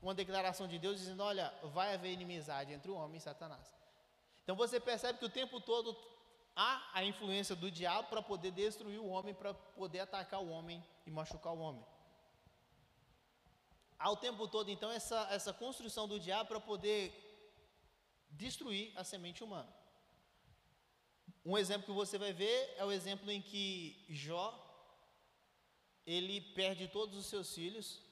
uma 0.00 0.14
declaração 0.14 0.68
de 0.68 0.78
Deus 0.78 0.98
dizendo: 0.98 1.22
olha, 1.22 1.52
vai 1.74 1.94
haver 1.94 2.12
inimizade 2.12 2.72
entre 2.72 2.90
o 2.90 2.94
homem 2.94 3.18
e 3.18 3.20
Satanás. 3.20 3.74
Então 4.44 4.54
você 4.54 4.78
percebe 4.78 5.18
que 5.18 5.24
o 5.24 5.30
tempo 5.30 5.60
todo 5.60 5.96
há 6.60 6.90
a 6.92 7.04
influência 7.04 7.54
do 7.54 7.70
diabo 7.70 8.08
para 8.08 8.20
poder 8.20 8.50
destruir 8.50 8.98
o 8.98 9.06
homem, 9.06 9.32
para 9.32 9.54
poder 9.54 10.00
atacar 10.00 10.40
o 10.42 10.48
homem 10.48 10.84
e 11.06 11.10
machucar 11.10 11.52
o 11.52 11.60
homem. 11.60 11.84
Há 13.96 14.10
o 14.10 14.16
tempo 14.16 14.48
todo, 14.48 14.68
então, 14.68 14.90
essa, 14.90 15.28
essa 15.30 15.52
construção 15.52 16.08
do 16.08 16.18
diabo 16.18 16.48
para 16.48 16.60
poder 16.60 17.00
destruir 18.30 18.92
a 18.96 19.04
semente 19.04 19.44
humana. 19.44 19.72
Um 21.44 21.56
exemplo 21.56 21.86
que 21.86 21.92
você 21.92 22.18
vai 22.18 22.32
ver 22.32 22.74
é 22.76 22.84
o 22.84 22.90
exemplo 22.90 23.30
em 23.30 23.40
que 23.40 24.04
Jó 24.08 24.46
ele 26.04 26.40
perde 26.40 26.88
todos 26.88 27.16
os 27.16 27.26
seus 27.26 27.54
filhos, 27.54 28.02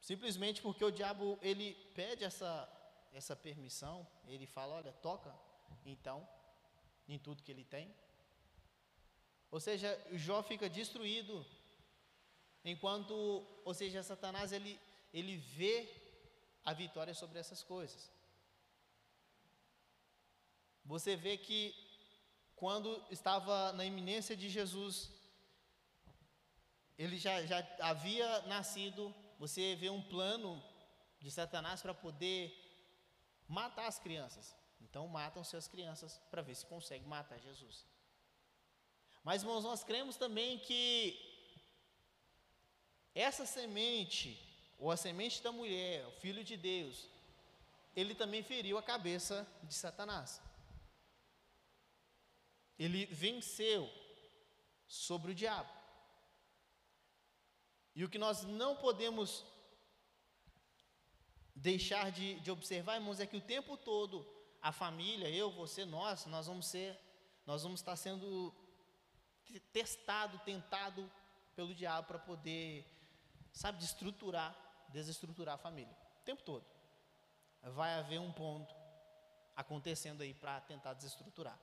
simplesmente 0.00 0.62
porque 0.62 0.84
o 0.84 0.92
diabo 0.92 1.36
ele 1.42 1.74
pede 1.96 2.22
essa, 2.22 2.52
essa 3.12 3.34
permissão, 3.34 4.06
ele 4.28 4.46
fala, 4.46 4.74
olha, 4.76 4.92
toca, 4.92 5.34
então, 5.84 6.26
em 7.08 7.18
tudo 7.18 7.42
que 7.42 7.52
ele 7.52 7.64
tem. 7.64 7.94
Ou 9.50 9.60
seja, 9.60 9.88
Jó 10.12 10.42
fica 10.42 10.68
destruído, 10.68 11.44
enquanto, 12.64 13.14
ou 13.64 13.74
seja, 13.74 14.02
Satanás 14.02 14.52
ele, 14.52 14.80
ele 15.12 15.36
vê 15.36 15.88
a 16.64 16.72
vitória 16.72 17.14
sobre 17.14 17.38
essas 17.38 17.62
coisas. 17.62 18.10
Você 20.84 21.16
vê 21.16 21.36
que 21.36 21.74
quando 22.56 23.02
estava 23.10 23.72
na 23.72 23.84
iminência 23.84 24.36
de 24.36 24.48
Jesus 24.48 25.10
ele 26.96 27.18
já, 27.18 27.44
já 27.44 27.58
havia 27.80 28.42
nascido, 28.42 29.12
você 29.38 29.74
vê 29.74 29.90
um 29.90 30.02
plano 30.02 30.62
de 31.20 31.30
Satanás 31.30 31.82
para 31.82 31.92
poder 31.92 32.52
matar 33.48 33.86
as 33.86 33.98
crianças. 33.98 34.54
Então 34.84 35.08
matam-se 35.08 35.56
as 35.56 35.66
crianças 35.66 36.20
para 36.30 36.42
ver 36.42 36.54
se 36.54 36.66
consegue 36.66 37.06
matar 37.06 37.38
Jesus. 37.38 37.86
Mas 39.22 39.42
irmãos, 39.42 39.64
nós 39.64 39.82
cremos 39.82 40.16
também 40.16 40.58
que 40.58 40.84
essa 43.14 43.46
semente, 43.46 44.28
ou 44.78 44.90
a 44.90 44.96
semente 44.96 45.42
da 45.42 45.50
mulher, 45.50 46.06
o 46.06 46.12
filho 46.22 46.44
de 46.44 46.56
Deus, 46.56 47.08
ele 47.96 48.14
também 48.14 48.42
feriu 48.42 48.76
a 48.76 48.82
cabeça 48.82 49.46
de 49.62 49.74
Satanás. 49.74 50.42
Ele 52.78 53.06
venceu 53.06 53.88
sobre 54.86 55.32
o 55.32 55.34
diabo. 55.34 55.72
E 57.94 58.04
o 58.04 58.08
que 58.08 58.18
nós 58.18 58.42
não 58.42 58.76
podemos 58.76 59.44
deixar 61.54 62.10
de, 62.10 62.40
de 62.40 62.50
observar, 62.50 62.96
irmãos, 62.96 63.20
é 63.20 63.26
que 63.26 63.36
o 63.36 63.46
tempo 63.54 63.76
todo 63.76 64.26
a 64.64 64.72
família, 64.72 65.28
eu, 65.28 65.50
você, 65.50 65.84
nós, 65.84 66.24
nós 66.24 66.46
vamos 66.46 66.66
ser, 66.66 66.98
nós 67.44 67.62
vamos 67.62 67.80
estar 67.80 67.94
sendo 67.96 68.50
testado, 69.74 70.38
tentado 70.38 71.12
pelo 71.54 71.74
diabo 71.74 72.06
para 72.06 72.18
poder, 72.18 72.82
sabe, 73.52 73.76
desestruturar, 73.76 74.56
desestruturar 74.88 75.56
a 75.56 75.58
família. 75.58 75.94
O 76.22 76.24
tempo 76.24 76.42
todo. 76.42 76.64
Vai 77.60 77.92
haver 77.92 78.18
um 78.18 78.32
ponto 78.32 78.74
acontecendo 79.54 80.22
aí 80.22 80.32
para 80.32 80.58
tentar 80.62 80.94
desestruturar. 80.94 81.58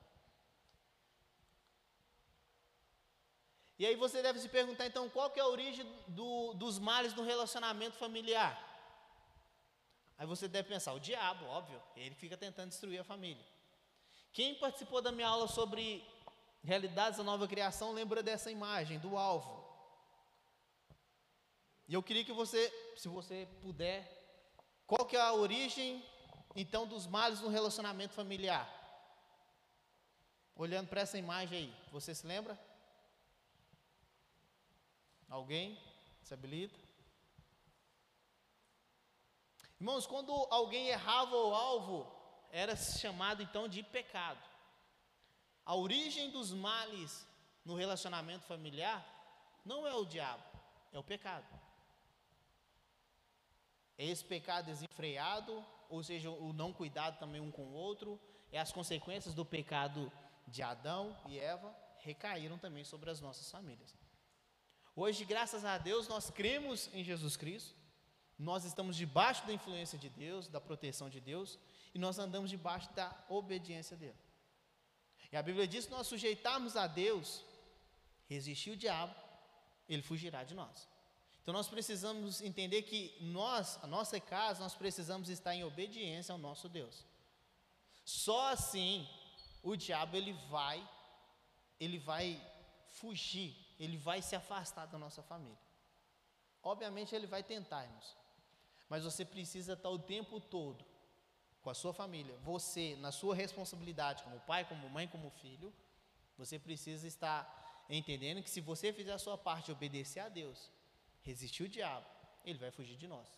E 3.79 3.85
aí 3.87 3.95
você 3.95 4.21
deve 4.21 4.37
se 4.37 4.47
perguntar, 4.47 4.85
então, 4.85 5.09
qual 5.09 5.31
que 5.31 5.39
é 5.39 5.43
a 5.43 5.47
origem 5.47 5.91
do, 6.07 6.53
dos 6.53 6.77
males 6.77 7.15
no 7.15 7.23
relacionamento 7.23 7.97
familiar? 7.97 8.70
Aí 10.21 10.27
você 10.27 10.47
deve 10.47 10.69
pensar, 10.69 10.93
o 10.93 10.99
diabo, 10.99 11.45
óbvio, 11.45 11.81
ele 11.95 12.13
fica 12.13 12.37
tentando 12.37 12.69
destruir 12.69 12.99
a 12.99 13.03
família. 13.03 13.43
Quem 14.31 14.53
participou 14.53 15.01
da 15.01 15.11
minha 15.11 15.27
aula 15.27 15.47
sobre 15.47 16.07
realidades 16.63 17.17
da 17.17 17.23
nova 17.23 17.47
criação 17.47 17.91
lembra 17.91 18.21
dessa 18.21 18.51
imagem, 18.51 18.99
do 18.99 19.17
alvo. 19.17 19.67
E 21.87 21.95
eu 21.95 22.03
queria 22.03 22.23
que 22.23 22.31
você, 22.31 22.71
se 22.95 23.07
você 23.07 23.47
puder, 23.63 23.99
qual 24.85 25.07
que 25.07 25.17
é 25.17 25.19
a 25.19 25.33
origem, 25.33 26.05
então, 26.55 26.85
dos 26.85 27.07
males 27.07 27.41
no 27.41 27.49
relacionamento 27.49 28.13
familiar? 28.13 28.69
Olhando 30.55 30.87
para 30.87 31.01
essa 31.01 31.17
imagem 31.17 31.57
aí, 31.57 31.75
você 31.91 32.13
se 32.13 32.27
lembra? 32.27 32.59
Alguém 35.27 35.81
se 36.21 36.31
habilita? 36.31 36.90
Irmãos, 39.81 40.05
quando 40.05 40.31
alguém 40.51 40.89
errava 40.89 41.35
o 41.35 41.55
alvo, 41.55 42.05
era 42.51 42.75
chamado 42.75 43.41
então 43.41 43.67
de 43.67 43.81
pecado. 43.81 44.39
A 45.65 45.75
origem 45.75 46.29
dos 46.29 46.53
males 46.53 47.27
no 47.65 47.73
relacionamento 47.73 48.45
familiar 48.45 49.03
não 49.65 49.87
é 49.87 49.95
o 49.95 50.05
diabo, 50.05 50.43
é 50.93 50.99
o 50.99 51.03
pecado. 51.03 51.47
É 53.97 54.05
esse 54.05 54.23
pecado 54.23 54.67
desenfreado, 54.67 55.65
ou 55.89 56.03
seja, 56.03 56.29
o 56.29 56.53
não 56.53 56.71
cuidado 56.71 57.17
também 57.17 57.41
um 57.41 57.49
com 57.49 57.63
o 57.63 57.73
outro, 57.73 58.21
é 58.51 58.59
as 58.59 58.71
consequências 58.71 59.33
do 59.33 59.43
pecado 59.43 60.11
de 60.45 60.61
Adão 60.61 61.17
e 61.25 61.39
Eva 61.39 61.75
recaíram 62.01 62.59
também 62.59 62.83
sobre 62.83 63.09
as 63.09 63.19
nossas 63.19 63.49
famílias. 63.49 63.97
Hoje, 64.95 65.25
graças 65.25 65.65
a 65.65 65.79
Deus, 65.79 66.07
nós 66.07 66.29
cremos 66.29 66.87
em 66.93 67.03
Jesus 67.03 67.35
Cristo, 67.35 67.80
nós 68.41 68.65
estamos 68.65 68.95
debaixo 68.95 69.45
da 69.45 69.53
influência 69.53 69.97
de 69.97 70.09
Deus, 70.09 70.47
da 70.47 70.59
proteção 70.59 71.09
de 71.09 71.19
Deus, 71.19 71.59
e 71.93 71.99
nós 71.99 72.17
andamos 72.17 72.49
debaixo 72.49 72.91
da 72.93 73.15
obediência 73.29 73.95
dele. 73.95 74.17
E 75.31 75.37
a 75.37 75.43
Bíblia 75.43 75.67
diz 75.67 75.85
que 75.85 75.91
nós 75.91 76.07
sujeitarmos 76.07 76.75
a 76.75 76.87
Deus, 76.87 77.43
resistir 78.27 78.71
o 78.71 78.77
diabo, 78.77 79.15
ele 79.87 80.01
fugirá 80.01 80.43
de 80.43 80.53
nós. 80.53 80.89
Então 81.41 81.53
nós 81.53 81.67
precisamos 81.67 82.41
entender 82.41 82.83
que 82.83 83.15
nós, 83.19 83.79
a 83.83 83.87
nossa 83.87 84.19
casa, 84.19 84.61
nós 84.61 84.75
precisamos 84.75 85.29
estar 85.29 85.55
em 85.55 85.63
obediência 85.63 86.31
ao 86.33 86.37
nosso 86.37 86.69
Deus. 86.69 87.05
Só 88.05 88.49
assim 88.49 89.07
o 89.63 89.75
diabo 89.75 90.15
ele 90.17 90.33
vai 90.49 90.87
ele 91.79 91.97
vai 91.97 92.39
fugir, 92.89 93.55
ele 93.79 93.97
vai 93.97 94.21
se 94.21 94.35
afastar 94.35 94.85
da 94.85 94.97
nossa 94.99 95.23
família. 95.23 95.57
Obviamente 96.61 97.15
ele 97.15 97.25
vai 97.25 97.41
tentar, 97.41 97.83
irmãos. 97.83 98.20
Mas 98.91 99.05
você 99.05 99.23
precisa 99.23 99.71
estar 99.71 99.89
o 99.89 99.97
tempo 99.97 100.37
todo 100.41 100.83
com 101.61 101.69
a 101.69 101.73
sua 101.73 101.93
família, 101.93 102.35
você, 102.39 102.97
na 102.97 103.09
sua 103.09 103.33
responsabilidade, 103.33 104.21
como 104.21 104.37
pai, 104.41 104.67
como 104.67 104.89
mãe, 104.89 105.07
como 105.07 105.29
filho, 105.29 105.73
você 106.37 106.59
precisa 106.59 107.07
estar 107.07 107.85
entendendo 107.89 108.43
que 108.43 108.49
se 108.49 108.59
você 108.59 108.91
fizer 108.91 109.13
a 109.13 109.17
sua 109.17 109.37
parte 109.37 109.69
e 109.69 109.71
obedecer 109.71 110.19
a 110.19 110.27
Deus, 110.27 110.69
resistir 111.21 111.63
o 111.63 111.69
diabo, 111.69 112.05
ele 112.43 112.59
vai 112.59 112.69
fugir 112.69 112.97
de 112.97 113.07
nós. 113.07 113.29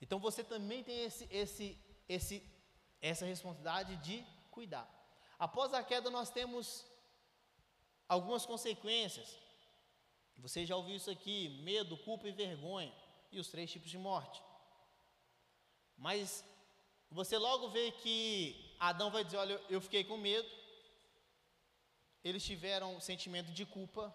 Então 0.00 0.20
você 0.20 0.44
também 0.44 0.84
tem 0.84 1.02
esse, 1.02 1.26
esse, 1.28 1.76
esse, 2.08 2.48
essa 3.00 3.26
responsabilidade 3.26 3.96
de 3.96 4.24
cuidar. 4.52 4.88
Após 5.36 5.74
a 5.74 5.82
queda, 5.82 6.08
nós 6.10 6.30
temos 6.30 6.86
algumas 8.08 8.46
consequências. 8.46 9.36
Você 10.38 10.64
já 10.64 10.76
ouviu 10.76 10.94
isso 10.94 11.10
aqui: 11.10 11.48
medo, 11.64 11.96
culpa 11.96 12.28
e 12.28 12.32
vergonha, 12.32 13.01
e 13.32 13.40
os 13.40 13.48
três 13.48 13.70
tipos 13.70 13.90
de 13.90 13.98
morte. 13.98 14.42
Mas 15.96 16.44
você 17.10 17.38
logo 17.38 17.68
vê 17.68 17.90
que 17.90 18.76
Adão 18.78 19.10
vai 19.10 19.24
dizer: 19.24 19.38
Olha, 19.38 19.60
eu 19.68 19.80
fiquei 19.80 20.04
com 20.04 20.16
medo. 20.16 20.48
Eles 22.22 22.44
tiveram 22.44 23.00
sentimento 23.00 23.50
de 23.52 23.64
culpa. 23.64 24.14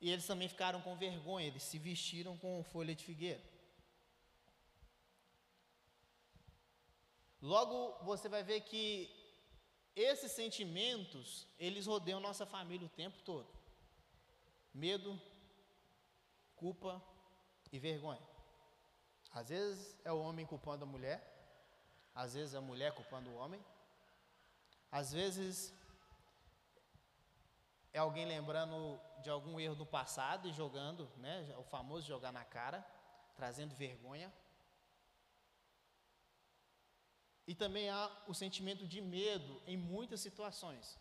E 0.00 0.10
eles 0.10 0.26
também 0.26 0.48
ficaram 0.48 0.80
com 0.82 0.94
vergonha. 0.96 1.46
Eles 1.46 1.62
se 1.62 1.78
vestiram 1.78 2.36
com 2.36 2.62
folha 2.64 2.94
de 2.94 3.04
figueira. 3.04 3.42
Logo 7.40 8.04
você 8.04 8.28
vai 8.28 8.42
ver 8.42 8.60
que 8.62 9.10
esses 9.94 10.32
sentimentos, 10.32 11.46
eles 11.58 11.86
rodeiam 11.86 12.20
nossa 12.20 12.44
família 12.44 12.86
o 12.86 12.90
tempo 12.90 13.18
todo. 13.22 13.48
Medo, 14.74 15.20
culpa 16.54 17.02
e 17.72 17.78
vergonha. 17.78 18.22
Às 19.32 19.48
vezes 19.48 19.96
é 20.04 20.12
o 20.12 20.20
homem 20.20 20.46
culpando 20.46 20.84
a 20.84 20.86
mulher, 20.86 21.20
às 22.14 22.34
vezes 22.34 22.54
é 22.54 22.58
a 22.58 22.60
mulher 22.60 22.92
culpando 22.94 23.30
o 23.30 23.36
homem, 23.36 23.62
às 24.90 25.12
vezes 25.12 25.74
é 27.92 27.98
alguém 27.98 28.26
lembrando 28.26 29.00
de 29.22 29.30
algum 29.30 29.58
erro 29.58 29.74
do 29.74 29.86
passado 29.86 30.48
e 30.48 30.52
jogando, 30.52 31.08
né, 31.16 31.54
o 31.58 31.64
famoso 31.64 32.06
jogar 32.06 32.32
na 32.32 32.44
cara, 32.44 32.86
trazendo 33.34 33.74
vergonha. 33.74 34.32
E 37.46 37.54
também 37.54 37.88
há 37.88 38.10
o 38.26 38.34
sentimento 38.34 38.86
de 38.86 39.00
medo 39.00 39.62
em 39.66 39.76
muitas 39.76 40.20
situações. 40.20 40.98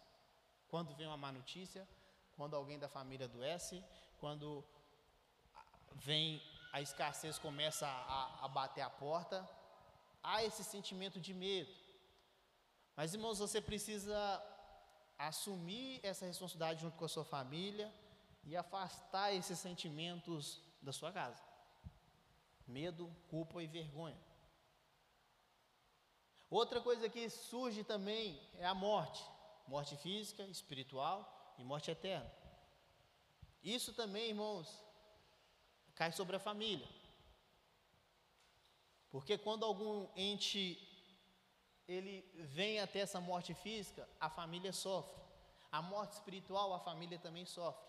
Quando 0.68 0.95
vem 0.95 1.07
uma 1.07 1.18
má 1.18 1.32
notícia, 1.32 1.88
quando 2.36 2.55
alguém 2.55 2.78
da 2.78 2.88
família 2.88 3.26
adoece, 3.26 3.84
quando 4.20 4.63
vem 5.95 6.41
a 6.76 6.82
escassez 6.82 7.39
começa 7.39 7.88
a, 7.88 8.43
a 8.43 8.47
bater 8.49 8.82
a 8.82 8.89
porta, 8.89 9.49
há 10.21 10.43
esse 10.43 10.61
sentimento 10.61 11.21
de 11.21 11.34
medo. 11.34 11.73
Mas, 12.97 13.13
irmãos, 13.13 13.39
você 13.39 13.61
precisa 13.61 14.17
assumir 15.17 16.01
essa 16.03 16.26
responsabilidade 16.26 16.82
junto 16.82 16.97
com 16.97 17.05
a 17.05 17.07
sua 17.07 17.23
família 17.23 17.89
e 18.43 18.57
afastar 18.57 19.34
esses 19.34 19.57
sentimentos 19.57 20.61
da 20.82 20.91
sua 20.91 21.13
casa. 21.13 21.41
Medo, 22.67 23.09
culpa 23.30 23.63
e 23.63 23.67
vergonha. 23.67 24.19
Outra 26.49 26.82
coisa 26.82 27.07
que 27.07 27.30
surge 27.30 27.86
também 27.86 28.38
é 28.57 28.65
a 28.65 28.76
morte, 28.76 29.23
morte 29.65 29.95
física, 29.95 30.43
espiritual 30.47 31.55
e 31.57 31.63
morte 31.63 31.89
eterna. 31.89 32.30
Isso 33.63 33.93
também, 33.93 34.28
irmãos, 34.32 34.84
cai 35.95 36.11
sobre 36.11 36.35
a 36.35 36.39
família. 36.39 36.87
Porque 39.09 39.37
quando 39.37 39.63
algum 39.63 40.07
ente 40.15 40.77
ele 41.87 42.21
vem 42.35 42.79
até 42.79 42.99
essa 42.99 43.21
morte 43.21 43.53
física, 43.53 44.07
a 44.19 44.29
família 44.29 44.73
sofre. 44.73 45.23
A 45.71 45.81
morte 45.81 46.13
espiritual, 46.13 46.73
a 46.73 46.79
família 46.79 47.19
também 47.19 47.45
sofre. 47.45 47.85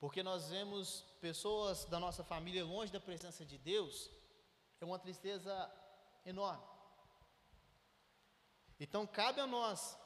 Porque 0.00 0.22
nós 0.22 0.48
vemos 0.48 1.02
pessoas 1.20 1.84
da 1.86 1.98
nossa 1.98 2.22
família 2.22 2.64
longe 2.64 2.92
da 2.92 3.00
presença 3.00 3.44
de 3.44 3.58
Deus, 3.58 4.10
é 4.80 4.84
uma 4.84 4.98
tristeza 4.98 5.52
enorme. 6.24 6.64
Então 8.78 9.06
cabe 9.06 9.40
a 9.40 9.46
nós, 9.46 9.98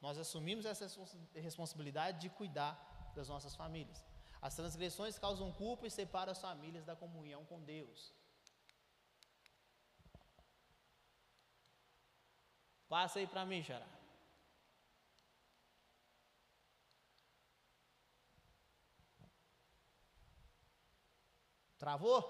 nós 0.00 0.18
assumimos 0.18 0.66
essa 0.66 0.86
responsabilidade 1.34 2.20
de 2.20 2.28
cuidar 2.28 2.89
das 3.20 3.28
nossas 3.28 3.54
famílias. 3.54 4.02
As 4.40 4.56
transgressões 4.56 5.18
causam 5.18 5.52
culpa 5.52 5.86
e 5.86 5.90
separam 5.90 6.32
as 6.32 6.40
famílias 6.40 6.84
da 6.86 6.96
comunhão 6.96 7.44
com 7.44 7.62
Deus. 7.62 8.14
Passa 12.88 13.18
aí 13.18 13.26
para 13.26 13.44
mim, 13.44 13.62
Xará. 13.62 13.86
Travou? 21.78 22.20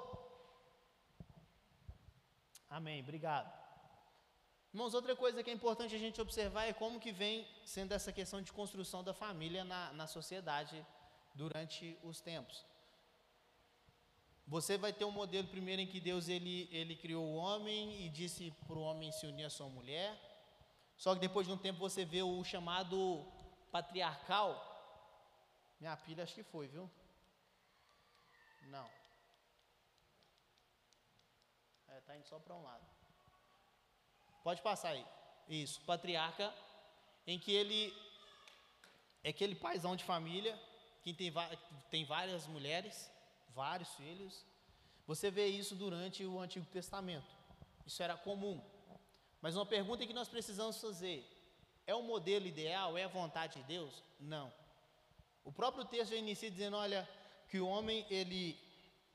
Amém, 2.68 3.00
obrigado. 3.00 3.59
Irmãos, 4.72 4.94
outra 4.94 5.16
coisa 5.16 5.42
que 5.42 5.50
é 5.50 5.52
importante 5.52 5.96
a 5.96 5.98
gente 5.98 6.20
observar 6.20 6.64
é 6.66 6.72
como 6.72 7.00
que 7.00 7.10
vem 7.10 7.46
sendo 7.64 7.92
essa 7.92 8.12
questão 8.12 8.40
de 8.40 8.52
construção 8.52 9.02
da 9.02 9.12
família 9.12 9.64
na, 9.64 9.92
na 9.92 10.06
sociedade 10.06 10.86
durante 11.34 11.98
os 12.04 12.20
tempos. 12.20 12.64
Você 14.46 14.78
vai 14.78 14.92
ter 14.92 15.04
um 15.04 15.10
modelo 15.10 15.48
primeiro 15.48 15.82
em 15.82 15.86
que 15.86 16.00
Deus 16.00 16.28
ele, 16.28 16.68
ele 16.70 16.94
criou 16.94 17.24
o 17.24 17.34
homem 17.34 18.04
e 18.04 18.08
disse 18.08 18.52
para 18.66 18.78
o 18.78 18.82
homem 18.82 19.10
se 19.10 19.26
unir 19.26 19.44
à 19.44 19.50
sua 19.50 19.68
mulher. 19.68 20.16
Só 20.96 21.14
que 21.14 21.20
depois 21.20 21.46
de 21.46 21.52
um 21.52 21.58
tempo 21.58 21.78
você 21.78 22.04
vê 22.04 22.22
o 22.22 22.44
chamado 22.44 23.24
patriarcal. 23.72 24.50
Minha 25.80 25.96
pilha 25.96 26.24
acho 26.24 26.34
que 26.34 26.42
foi, 26.42 26.68
viu? 26.68 26.90
Não. 28.62 28.88
É, 31.88 32.00
tá 32.02 32.16
indo 32.16 32.26
só 32.26 32.38
para 32.38 32.54
um 32.54 32.62
lado. 32.62 32.89
Pode 34.42 34.62
passar 34.62 34.90
aí. 34.90 35.04
Isso, 35.48 35.80
patriarca, 35.82 36.54
em 37.26 37.38
que 37.38 37.52
ele 37.52 37.94
é 39.22 39.30
aquele 39.30 39.54
paizão 39.54 39.94
de 39.96 40.04
família, 40.04 40.58
que 41.02 41.12
tem, 41.12 41.32
tem 41.90 42.04
várias 42.04 42.46
mulheres, 42.46 43.10
vários 43.54 43.88
filhos. 43.94 44.44
Você 45.06 45.30
vê 45.30 45.46
isso 45.46 45.74
durante 45.74 46.24
o 46.24 46.38
Antigo 46.38 46.66
Testamento. 46.66 47.26
Isso 47.86 48.02
era 48.02 48.16
comum. 48.16 48.62
Mas 49.40 49.56
uma 49.56 49.66
pergunta 49.66 50.06
que 50.06 50.12
nós 50.12 50.28
precisamos 50.28 50.80
fazer: 50.80 51.26
é 51.86 51.94
o 51.94 52.02
modelo 52.02 52.46
ideal? 52.46 52.96
É 52.96 53.04
a 53.04 53.08
vontade 53.08 53.60
de 53.60 53.62
Deus? 53.64 54.02
Não. 54.18 54.52
O 55.44 55.52
próprio 55.52 55.84
texto 55.84 56.14
inicia 56.14 56.50
dizendo: 56.50 56.76
olha, 56.76 57.08
que 57.48 57.58
o 57.58 57.66
homem 57.66 58.06
ele, 58.10 58.58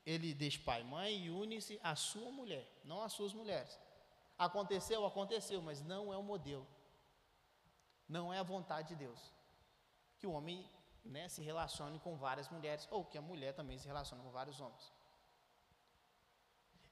ele 0.04 0.34
deixa 0.34 0.60
pai 0.62 0.82
e 0.82 0.84
mãe 0.84 1.24
e 1.24 1.30
une-se 1.30 1.80
à 1.82 1.96
sua 1.96 2.30
mulher, 2.30 2.66
não 2.84 3.00
às 3.02 3.12
suas 3.12 3.32
mulheres. 3.32 3.78
Aconteceu, 4.38 5.04
aconteceu, 5.04 5.62
mas 5.62 5.82
não 5.82 6.12
é 6.12 6.16
o 6.16 6.22
modelo. 6.22 6.66
Não 8.08 8.32
é 8.32 8.38
a 8.38 8.42
vontade 8.42 8.88
de 8.88 8.96
Deus. 8.96 9.32
Que 10.18 10.26
o 10.26 10.32
homem 10.32 10.68
né, 11.04 11.28
se 11.28 11.42
relacione 11.42 11.98
com 12.00 12.16
várias 12.16 12.48
mulheres, 12.48 12.86
ou 12.90 13.04
que 13.04 13.18
a 13.18 13.22
mulher 13.22 13.54
também 13.54 13.78
se 13.78 13.86
relacione 13.86 14.22
com 14.22 14.30
vários 14.30 14.60
homens. 14.60 14.92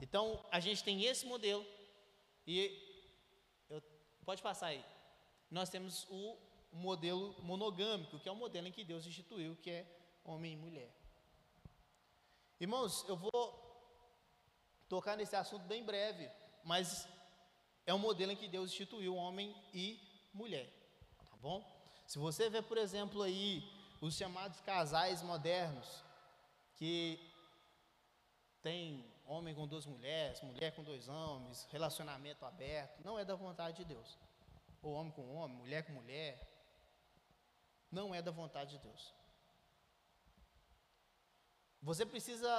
Então, 0.01 0.45
a 0.51 0.61
gente 0.61 0.83
tem 0.83 1.05
esse 1.05 1.27
modelo, 1.27 1.65
E 2.47 2.57
eu, 3.71 3.83
pode 4.25 4.43
passar 4.43 4.69
aí. 4.69 4.85
Nós 5.51 5.71
temos 5.71 6.07
o 6.11 6.37
modelo 6.73 7.35
monogâmico, 7.43 8.19
que 8.19 8.29
é 8.29 8.33
o 8.33 8.37
modelo 8.37 8.67
em 8.67 8.73
que 8.73 8.85
Deus 8.85 9.07
instituiu, 9.07 9.57
que 9.57 9.71
é 9.71 9.87
homem 10.25 10.55
e 10.55 10.57
mulher. 10.57 10.91
Irmãos, 12.59 13.05
eu 13.09 13.17
vou 13.17 13.31
tocar 14.89 15.17
nesse 15.17 15.37
assunto 15.37 15.65
bem 15.65 15.85
breve, 15.85 16.31
mas 16.65 17.09
é 17.87 17.93
um 17.93 17.99
modelo 17.99 18.33
em 18.33 18.37
que 18.37 18.49
Deus 18.49 18.71
instituiu 18.71 19.15
homem 19.15 19.55
e 19.73 20.01
mulher, 20.33 20.69
tá 21.31 21.37
bom? 21.37 21.63
Se 22.07 22.19
você 22.19 22.49
vê, 22.49 22.63
por 22.63 22.79
exemplo, 22.79 23.23
aí 23.23 23.63
os 24.01 24.15
chamados 24.15 24.61
casais 24.61 25.23
modernos, 25.23 26.03
que 26.77 27.19
tem 28.63 29.05
homem 29.27 29.55
com 29.55 29.67
duas 29.67 29.87
mulheres, 29.87 30.41
mulher 30.43 30.75
com 30.75 30.83
dois 30.83 31.09
homens, 31.09 31.67
relacionamento 31.71 32.45
aberto, 32.45 33.05
não 33.05 33.19
é 33.19 33.25
da 33.25 33.35
vontade 33.35 33.79
de 33.79 33.85
Deus. 33.85 34.19
Ou 34.83 34.93
homem 34.93 35.13
com 35.13 35.35
homem, 35.35 35.57
mulher 35.57 35.85
com 35.87 35.93
mulher, 35.93 36.41
não 37.91 38.15
é 38.15 38.21
da 38.21 38.31
vontade 38.31 38.73
de 38.73 38.79
Deus. 38.79 39.15
Você 41.83 42.05
precisa 42.05 42.51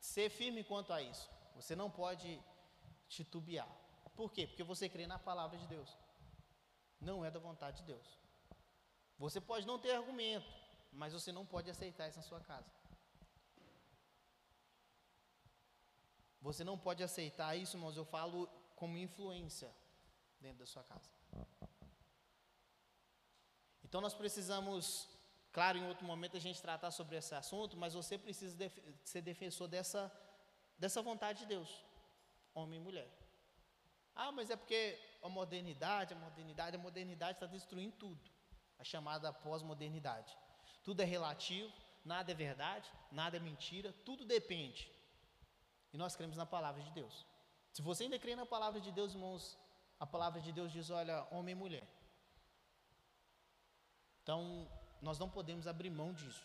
ser 0.00 0.28
firme 0.30 0.62
quanto 0.62 0.92
a 0.92 1.00
isso. 1.00 1.30
Você 1.54 1.74
não 1.74 1.90
pode 1.90 2.40
titubear. 3.08 3.68
Por 4.14 4.32
quê? 4.32 4.46
Porque 4.46 4.62
você 4.62 4.88
crê 4.88 5.06
na 5.06 5.18
palavra 5.18 5.58
de 5.58 5.66
Deus. 5.66 5.96
Não 7.00 7.24
é 7.24 7.30
da 7.30 7.38
vontade 7.38 7.78
de 7.78 7.84
Deus. 7.84 8.18
Você 9.18 9.40
pode 9.40 9.66
não 9.66 9.78
ter 9.78 9.92
argumento, 9.92 10.46
mas 10.92 11.12
você 11.12 11.30
não 11.32 11.44
pode 11.44 11.70
aceitar 11.70 12.08
isso 12.08 12.18
na 12.18 12.22
sua 12.22 12.40
casa. 12.40 12.70
Você 16.40 16.62
não 16.62 16.78
pode 16.78 17.02
aceitar 17.02 17.56
isso, 17.56 17.76
mas 17.76 17.96
eu 17.96 18.04
falo 18.04 18.48
como 18.76 18.96
influência 18.96 19.70
dentro 20.40 20.58
da 20.58 20.66
sua 20.66 20.84
casa. 20.84 21.10
Então 23.82 24.00
nós 24.00 24.14
precisamos, 24.14 25.08
claro, 25.52 25.78
em 25.78 25.86
outro 25.86 26.06
momento 26.06 26.36
a 26.36 26.40
gente 26.40 26.60
tratar 26.60 26.90
sobre 26.90 27.16
esse 27.16 27.34
assunto, 27.34 27.76
mas 27.76 27.94
você 27.94 28.18
precisa 28.18 28.54
def 28.56 28.76
ser 29.04 29.22
defensor 29.22 29.68
dessa, 29.68 30.12
dessa 30.78 31.00
vontade 31.02 31.40
de 31.40 31.46
Deus, 31.46 31.84
homem 32.60 32.80
e 32.80 32.82
mulher. 32.82 33.08
Ah, 34.14 34.32
mas 34.32 34.50
é 34.50 34.56
porque 34.56 34.98
a 35.22 35.28
modernidade, 35.28 36.14
a 36.14 36.16
modernidade, 36.16 36.76
a 36.76 36.78
modernidade 36.78 37.36
está 37.36 37.46
destruindo 37.46 37.94
tudo. 37.96 38.20
A 38.78 38.84
chamada 38.92 39.32
pós-modernidade. 39.32 40.36
Tudo 40.82 41.00
é 41.02 41.04
relativo, 41.04 41.72
nada 42.04 42.32
é 42.32 42.34
verdade, 42.34 42.90
nada 43.12 43.36
é 43.36 43.40
mentira, 43.40 43.92
tudo 44.04 44.24
depende. 44.24 44.90
E 45.92 45.98
nós 45.98 46.16
cremos 46.16 46.36
na 46.36 46.46
palavra 46.46 46.82
de 46.82 46.90
Deus. 46.90 47.26
Se 47.72 47.82
você 47.82 48.04
ainda 48.04 48.18
crê 48.18 48.34
na 48.34 48.46
palavra 48.46 48.80
de 48.80 48.90
Deus, 48.90 49.12
irmãos, 49.12 49.58
a 50.00 50.06
palavra 50.06 50.40
de 50.40 50.52
Deus 50.52 50.72
diz: 50.72 50.88
olha, 50.90 51.26
homem 51.30 51.52
e 51.52 51.58
mulher. 51.64 51.86
Então, 54.22 54.68
nós 55.00 55.18
não 55.18 55.28
podemos 55.28 55.66
abrir 55.66 55.90
mão 55.90 56.12
disso. 56.12 56.44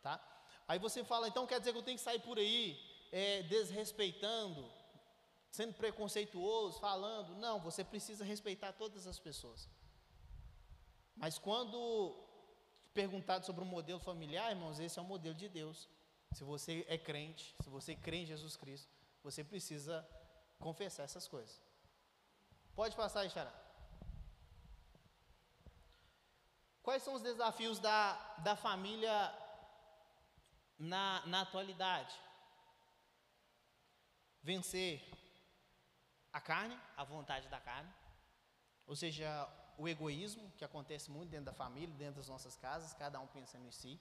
Tá? 0.00 0.20
Aí 0.66 0.78
você 0.78 1.04
fala, 1.04 1.28
então 1.28 1.46
quer 1.46 1.58
dizer 1.58 1.72
que 1.72 1.78
eu 1.78 1.82
tenho 1.82 1.98
que 1.98 2.04
sair 2.04 2.20
por 2.20 2.38
aí 2.38 2.80
é, 3.12 3.42
desrespeitando, 3.42 4.70
sendo 5.52 5.74
preconceituoso, 5.74 6.80
falando. 6.80 7.36
Não, 7.36 7.60
você 7.60 7.84
precisa 7.84 8.24
respeitar 8.24 8.72
todas 8.72 9.06
as 9.06 9.18
pessoas. 9.18 9.68
Mas 11.14 11.38
quando 11.38 12.18
perguntado 12.94 13.44
sobre 13.44 13.62
o 13.62 13.66
modelo 13.66 14.00
familiar, 14.00 14.50
irmãos, 14.50 14.80
esse 14.80 14.98
é 14.98 15.02
o 15.02 15.04
modelo 15.04 15.34
de 15.34 15.48
Deus. 15.48 15.88
Se 16.32 16.42
você 16.42 16.84
é 16.88 16.96
crente, 16.96 17.54
se 17.62 17.68
você 17.68 17.94
crê 17.94 18.22
em 18.22 18.26
Jesus 18.26 18.56
Cristo, 18.56 18.88
você 19.22 19.44
precisa 19.44 20.08
confessar 20.58 21.02
essas 21.02 21.28
coisas. 21.28 21.60
Pode 22.74 22.96
passar 22.96 23.20
aí, 23.20 23.30
Xará. 23.30 23.52
Quais 26.82 27.02
são 27.02 27.12
os 27.14 27.22
desafios 27.22 27.78
da, 27.78 28.14
da 28.38 28.56
família 28.56 29.14
na, 30.78 31.24
na 31.26 31.42
atualidade? 31.42 32.18
Vencer 34.42 35.11
a 36.32 36.40
carne, 36.40 36.78
a 36.96 37.04
vontade 37.04 37.48
da 37.48 37.60
carne, 37.60 37.92
ou 38.86 38.96
seja, 38.96 39.48
o 39.76 39.88
egoísmo 39.88 40.50
que 40.56 40.64
acontece 40.64 41.10
muito 41.10 41.30
dentro 41.30 41.46
da 41.46 41.52
família, 41.52 41.94
dentro 41.96 42.16
das 42.16 42.28
nossas 42.28 42.56
casas, 42.56 42.94
cada 42.94 43.20
um 43.20 43.26
pensando 43.26 43.66
em 43.66 43.70
si. 43.70 44.00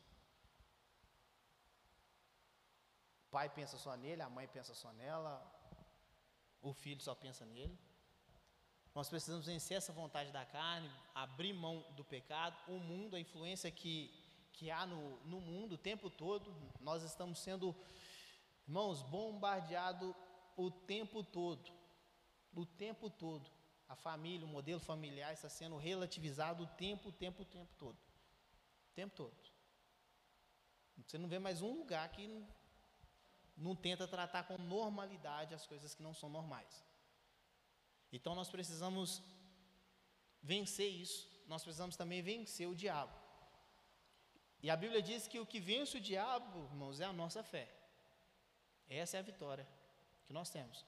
O 3.27 3.31
pai 3.31 3.49
pensa 3.49 3.77
só 3.77 3.95
nele, 3.95 4.21
a 4.21 4.29
mãe 4.29 4.47
pensa 4.47 4.73
só 4.73 4.91
nela, 4.93 5.33
o 6.61 6.73
filho 6.73 7.01
só 7.01 7.15
pensa 7.15 7.45
nele. 7.45 7.77
Nós 8.93 9.09
precisamos 9.09 9.45
vencer 9.45 9.77
essa 9.77 9.93
vontade 9.93 10.31
da 10.31 10.45
carne, 10.45 10.91
abrir 11.15 11.53
mão 11.53 11.85
do 11.95 12.03
pecado, 12.03 12.57
o 12.67 12.77
mundo, 12.77 13.15
a 13.15 13.19
influência 13.19 13.71
que, 13.71 14.13
que 14.51 14.69
há 14.69 14.85
no, 14.85 15.17
no 15.25 15.39
mundo 15.39 15.73
o 15.73 15.77
tempo 15.77 16.09
todo. 16.09 16.53
Nós 16.81 17.01
estamos 17.03 17.39
sendo, 17.39 17.73
irmãos, 18.67 19.01
bombardeados 19.03 20.13
o 20.57 20.69
tempo 20.69 21.23
todo. 21.23 21.80
O 22.53 22.65
tempo 22.65 23.09
todo. 23.09 23.49
A 23.87 23.95
família, 23.95 24.45
o 24.45 24.49
modelo 24.49 24.79
familiar 24.79 25.33
está 25.33 25.49
sendo 25.49 25.75
relativizado 25.77 26.63
o 26.63 26.67
tempo, 26.67 27.09
o 27.09 27.11
tempo, 27.11 27.41
o 27.41 27.45
tempo 27.45 27.73
todo. 27.77 27.97
O 27.97 28.93
tempo 28.95 29.15
todo. 29.15 29.35
Você 31.05 31.17
não 31.17 31.27
vê 31.27 31.39
mais 31.39 31.61
um 31.61 31.79
lugar 31.79 32.07
que 32.09 32.45
não 33.57 33.75
tenta 33.75 34.07
tratar 34.07 34.43
com 34.43 34.57
normalidade 34.57 35.53
as 35.53 35.65
coisas 35.65 35.93
que 35.93 36.03
não 36.03 36.13
são 36.13 36.29
normais. 36.29 36.85
Então 38.11 38.33
nós 38.35 38.49
precisamos 38.49 39.21
vencer 40.41 40.89
isso. 40.89 41.29
Nós 41.47 41.63
precisamos 41.63 41.95
também 41.95 42.21
vencer 42.21 42.67
o 42.67 42.75
diabo. 42.75 43.15
E 44.63 44.69
a 44.69 44.75
Bíblia 44.75 45.01
diz 45.01 45.27
que 45.27 45.39
o 45.39 45.45
que 45.45 45.59
vence 45.59 45.97
o 45.97 46.01
diabo, 46.01 46.65
irmãos, 46.65 46.99
é 46.99 47.05
a 47.05 47.13
nossa 47.13 47.43
fé. 47.43 47.67
Essa 48.87 49.17
é 49.17 49.19
a 49.19 49.23
vitória 49.23 49.67
que 50.25 50.33
nós 50.33 50.49
temos. 50.49 50.85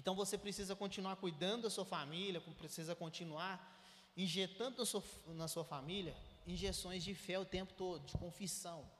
Então 0.00 0.14
você 0.14 0.36
precisa 0.38 0.74
continuar 0.74 1.16
cuidando 1.16 1.62
da 1.62 1.70
sua 1.70 1.84
família, 1.84 2.40
precisa 2.58 2.94
continuar 2.94 3.76
injetando 4.16 4.82
na 5.28 5.48
sua, 5.48 5.64
família 5.64 6.16
injeções 6.46 7.04
de 7.04 7.14
fé 7.14 7.38
o 7.38 7.44
tempo 7.44 7.74
todo, 7.74 8.04
de 8.06 8.16
confissão. 8.16 8.90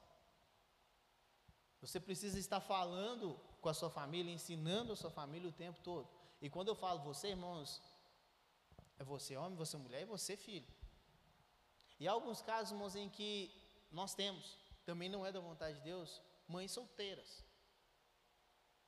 Você 1.81 1.99
precisa 1.99 2.37
estar 2.37 2.59
falando 2.59 3.39
com 3.61 3.69
a 3.69 3.73
sua 3.73 3.89
família, 3.89 4.31
ensinando 4.31 4.93
a 4.93 4.95
sua 4.95 5.09
família 5.09 5.49
o 5.49 5.51
tempo 5.51 5.79
todo. 5.81 6.07
E 6.41 6.49
quando 6.49 6.67
eu 6.67 6.75
falo 6.75 7.01
você, 7.01 7.29
irmãos, 7.29 7.81
é 8.97 9.03
você 9.03 9.35
homem, 9.35 9.57
você 9.57 9.77
mulher 9.77 10.03
e 10.03 10.05
você 10.05 10.37
filho. 10.37 10.67
E 11.99 12.07
há 12.07 12.11
alguns 12.11 12.41
casos, 12.41 12.71
irmãos, 12.71 12.95
em 12.95 13.09
que 13.09 13.51
nós 13.91 14.13
temos, 14.13 14.57
também 14.85 15.09
não 15.09 15.25
é 15.25 15.31
da 15.31 15.39
vontade 15.39 15.77
de 15.77 15.83
Deus, 15.83 16.21
mães 16.47 16.71
solteiras. 16.71 17.43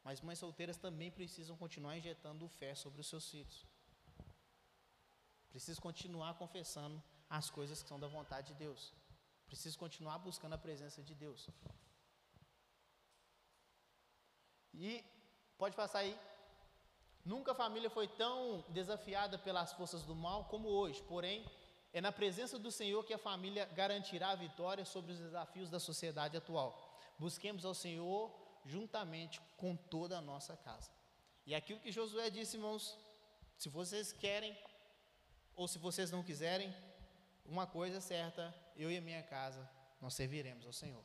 Mas 0.04 0.22
mães 0.22 0.40
solteiras 0.40 0.78
também 0.78 1.12
precisam 1.12 1.56
continuar 1.56 1.98
injetando 1.98 2.48
fé 2.48 2.74
sobre 2.74 3.02
os 3.02 3.08
seus 3.08 3.30
filhos. 3.30 3.66
Precisam 5.50 5.82
continuar 5.82 6.34
confessando 6.36 7.02
as 7.30 7.50
coisas 7.50 7.82
que 7.84 7.90
são 7.90 8.00
da 8.00 8.08
vontade 8.08 8.48
de 8.48 8.54
Deus. 8.56 8.94
Precisam 9.46 9.80
continuar 9.80 10.18
buscando 10.18 10.54
a 10.54 10.58
presença 10.58 11.04
de 11.04 11.14
Deus. 11.14 11.50
E 14.74 15.04
pode 15.58 15.76
passar 15.76 16.00
aí. 16.00 16.18
Nunca 17.24 17.52
a 17.52 17.56
família 17.56 17.90
foi 17.90 18.08
tão 18.08 18.66
desafiada 18.70 19.38
pelas 19.38 19.74
forças 19.74 20.04
do 20.04 20.16
mal 20.16 20.46
como 20.46 20.68
hoje, 20.70 21.04
porém, 21.04 21.46
é 21.94 22.02
na 22.02 22.12
presença 22.12 22.58
do 22.58 22.72
Senhor 22.72 23.06
que 23.06 23.14
a 23.14 23.20
família 23.20 23.66
garantirá 23.66 24.30
a 24.30 24.36
vitória 24.36 24.86
sobre 24.86 25.12
os 25.12 25.20
desafios 25.20 25.70
da 25.70 25.80
sociedade 25.80 26.38
atual. 26.38 26.70
Busquemos 27.20 27.66
ao 27.66 27.76
Senhor 27.76 28.32
juntamente 28.66 29.42
com 29.58 29.76
toda 29.76 30.18
a 30.18 30.22
nossa 30.22 30.56
casa. 30.58 30.90
E 31.46 31.56
aquilo 31.56 31.80
que 31.80 31.92
Josué 31.92 32.30
disse, 32.30 32.58
irmãos, 32.58 32.98
se 33.58 33.70
vocês 33.70 34.12
querem 34.12 34.58
ou 35.56 35.68
se 35.68 35.78
vocês 35.78 36.12
não 36.12 36.24
quiserem, 36.24 36.74
uma 37.46 37.68
coisa 37.68 37.98
é 37.98 38.02
certa, 38.02 38.54
eu 38.76 38.92
e 38.92 38.98
a 38.98 39.02
minha 39.02 39.24
casa, 39.24 39.70
nós 40.00 40.14
serviremos 40.14 40.66
ao 40.66 40.74
Senhor. 40.74 41.04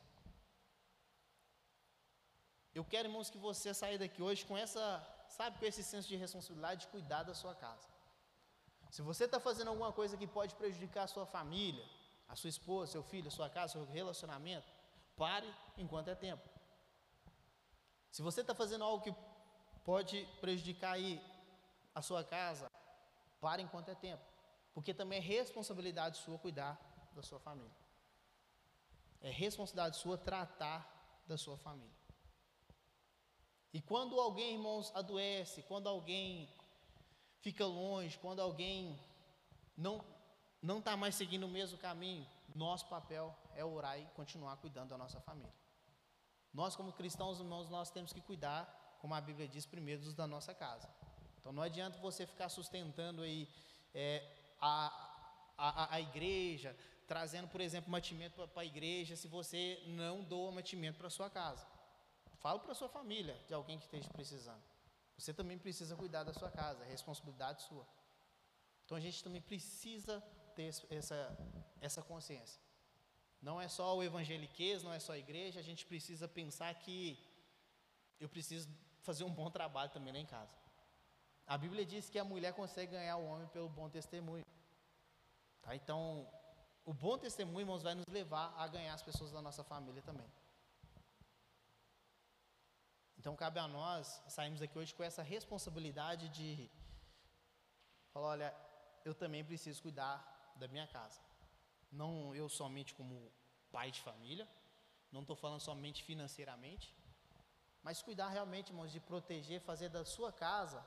Eu 2.73 2.85
quero, 2.85 3.07
irmãos, 3.07 3.29
que 3.29 3.37
você 3.37 3.73
saia 3.73 3.97
daqui 3.97 4.21
hoje 4.21 4.45
com 4.45 4.57
essa 4.57 4.83
sabe, 5.29 5.59
com 5.59 5.65
esse 5.65 5.83
senso 5.83 6.07
de 6.07 6.15
responsabilidade 6.15 6.81
de 6.81 6.87
cuidar 6.87 7.23
da 7.23 7.33
sua 7.33 7.53
casa. 7.53 7.87
Se 8.89 9.01
você 9.01 9.25
está 9.25 9.39
fazendo 9.39 9.69
alguma 9.69 9.91
coisa 9.91 10.15
que 10.15 10.25
pode 10.25 10.55
prejudicar 10.55 11.03
a 11.03 11.07
sua 11.07 11.25
família, 11.25 11.83
a 12.27 12.35
sua 12.35 12.49
esposa, 12.49 12.93
seu 12.93 13.03
filho, 13.03 13.27
a 13.27 13.31
sua 13.31 13.49
casa, 13.49 13.73
seu 13.73 13.85
relacionamento, 13.85 14.67
pare 15.15 15.51
enquanto 15.77 16.07
é 16.09 16.15
tempo. 16.15 16.56
Se 18.17 18.23
você 18.23 18.41
está 18.41 18.55
fazendo 18.55 18.83
algo 18.83 19.03
que 19.03 19.15
pode 19.85 20.27
prejudicar 20.41 20.93
aí 20.93 21.21
a 21.93 22.01
sua 22.01 22.23
casa, 22.23 22.67
pare 23.39 23.61
enquanto 23.61 23.89
é 23.89 23.93
tempo. 23.93 24.23
Porque 24.73 24.91
também 24.91 25.19
é 25.19 25.21
responsabilidade 25.21 26.17
sua 26.17 26.39
cuidar 26.39 26.81
da 27.13 27.21
sua 27.21 27.39
família. 27.39 27.77
É 29.21 29.29
responsabilidade 29.29 29.97
sua 29.97 30.17
tratar 30.17 30.79
da 31.27 31.37
sua 31.37 31.59
família. 31.59 31.95
E 33.71 33.79
quando 33.83 34.19
alguém, 34.19 34.53
irmãos, 34.55 34.91
adoece, 34.95 35.61
quando 35.61 35.87
alguém 35.87 36.51
fica 37.41 37.67
longe, 37.67 38.17
quando 38.17 38.39
alguém 38.39 38.99
não 39.77 40.03
não 40.59 40.79
está 40.79 40.97
mais 40.97 41.13
seguindo 41.13 41.45
o 41.45 41.55
mesmo 41.57 41.77
caminho, 41.77 42.27
nosso 42.55 42.87
papel 42.87 43.37
é 43.53 43.63
orar 43.63 43.99
e 43.99 44.07
continuar 44.15 44.57
cuidando 44.57 44.89
da 44.89 44.97
nossa 44.97 45.21
família. 45.21 45.66
Nós, 46.53 46.75
como 46.75 46.91
cristãos, 46.91 47.39
irmãos, 47.39 47.69
nós 47.69 47.89
temos 47.89 48.11
que 48.13 48.21
cuidar, 48.21 48.97
como 48.99 49.13
a 49.13 49.21
Bíblia 49.21 49.47
diz, 49.47 49.65
primeiro 49.65 50.01
dos 50.01 50.13
da 50.13 50.25
nossa 50.25 50.53
casa. 50.53 50.89
Então 51.39 51.51
não 51.51 51.63
adianta 51.63 51.97
você 51.99 52.25
ficar 52.25 52.49
sustentando 52.49 53.21
aí 53.21 53.47
é, 53.93 54.23
a, 54.59 55.53
a, 55.57 55.95
a 55.95 56.01
igreja, 56.01 56.75
trazendo, 57.07 57.47
por 57.47 57.61
exemplo, 57.61 57.89
mantimento 57.89 58.47
para 58.49 58.61
a 58.61 58.65
igreja, 58.65 59.15
se 59.15 59.27
você 59.27 59.81
não 59.87 60.23
doa 60.23 60.51
mantimento 60.51 60.97
para 60.97 61.07
a 61.07 61.11
sua 61.11 61.29
casa. 61.29 61.65
Fala 62.39 62.59
para 62.59 62.71
a 62.71 62.75
sua 62.75 62.89
família, 62.89 63.39
de 63.47 63.53
alguém 63.53 63.77
que 63.77 63.85
esteja 63.85 64.09
precisando. 64.09 64.61
Você 65.17 65.33
também 65.33 65.57
precisa 65.57 65.95
cuidar 65.95 66.23
da 66.23 66.33
sua 66.33 66.51
casa, 66.51 66.83
é 66.83 66.89
responsabilidade 66.89 67.63
sua. 67.63 67.87
Então 68.85 68.97
a 68.97 69.01
gente 69.01 69.23
também 69.23 69.41
precisa 69.41 70.21
ter 70.55 70.73
essa, 70.89 71.37
essa 71.81 72.01
consciência. 72.01 72.61
Não 73.47 73.57
é 73.65 73.67
só 73.77 73.85
o 73.95 74.03
evangeliquez, 74.03 74.83
não 74.83 74.93
é 74.97 74.99
só 74.99 75.13
a 75.13 75.17
igreja, 75.25 75.57
a 75.59 75.67
gente 75.69 75.83
precisa 75.91 76.27
pensar 76.27 76.71
que 76.83 76.99
eu 78.23 78.27
preciso 78.27 78.67
fazer 79.07 79.23
um 79.23 79.33
bom 79.39 79.49
trabalho 79.57 79.89
também 79.89 80.11
lá 80.11 80.19
em 80.19 80.25
casa. 80.25 80.53
A 81.53 81.57
Bíblia 81.57 81.85
diz 81.85 82.09
que 82.09 82.19
a 82.19 82.25
mulher 82.31 82.51
consegue 82.53 82.91
ganhar 82.91 83.15
o 83.15 83.25
homem 83.25 83.47
pelo 83.55 83.69
bom 83.69 83.87
testemunho. 83.89 84.45
Tá? 85.61 85.73
Então, 85.79 86.27
o 86.83 86.93
bom 86.93 87.17
testemunho, 87.17 87.61
irmãos, 87.61 87.83
vai 87.83 87.95
nos 87.95 88.05
levar 88.07 88.53
a 88.57 88.67
ganhar 88.67 88.93
as 88.93 89.01
pessoas 89.01 89.31
da 89.31 89.41
nossa 89.41 89.63
família 89.63 90.01
também. 90.01 90.29
Então 93.17 93.33
cabe 93.43 93.59
a 93.59 93.67
nós 93.67 94.21
sairmos 94.27 94.61
aqui 94.61 94.77
hoje 94.77 94.93
com 94.93 95.03
essa 95.03 95.23
responsabilidade 95.23 96.27
de 96.37 96.69
falar, 98.11 98.27
olha, 98.27 98.55
eu 99.05 99.15
também 99.15 99.43
preciso 99.51 99.81
cuidar 99.81 100.17
da 100.57 100.67
minha 100.67 100.87
casa. 100.87 101.21
Não 101.91 102.35
eu 102.35 102.49
somente 102.49 102.93
como 102.93 103.31
pai 103.71 103.91
de 103.91 104.01
família, 104.01 104.47
não 105.11 105.21
estou 105.21 105.35
falando 105.35 105.59
somente 105.59 106.03
financeiramente, 106.03 106.93
mas 107.81 108.01
cuidar 108.01 108.29
realmente, 108.29 108.69
irmãos, 108.69 108.91
de 108.91 108.99
proteger, 108.99 109.61
fazer 109.61 109.89
da 109.89 110.03
sua 110.03 110.31
casa 110.31 110.85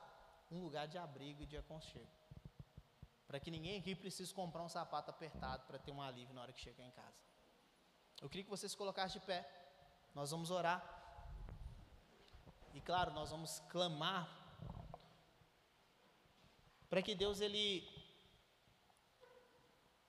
um 0.51 0.61
lugar 0.61 0.87
de 0.87 0.97
abrigo 0.97 1.41
e 1.43 1.45
de 1.45 1.57
aconchego. 1.57 2.11
Para 3.27 3.39
que 3.39 3.49
ninguém 3.49 3.79
aqui 3.79 3.95
precise 3.95 4.33
comprar 4.33 4.61
um 4.61 4.69
sapato 4.69 5.09
apertado 5.09 5.63
para 5.65 5.79
ter 5.79 5.91
um 5.91 6.01
alívio 6.01 6.35
na 6.35 6.41
hora 6.41 6.53
que 6.53 6.59
chegar 6.59 6.85
em 6.85 6.91
casa. 6.91 7.17
Eu 8.21 8.29
queria 8.29 8.43
que 8.43 8.49
vocês 8.49 8.75
colocassem 8.75 9.19
de 9.19 9.25
pé. 9.25 9.49
Nós 10.13 10.31
vamos 10.31 10.51
orar. 10.51 10.79
E 12.73 12.81
claro, 12.81 13.11
nós 13.13 13.31
vamos 13.31 13.59
clamar 13.69 14.29
para 16.89 17.01
que 17.01 17.15
Deus 17.15 17.39
ele 17.39 17.87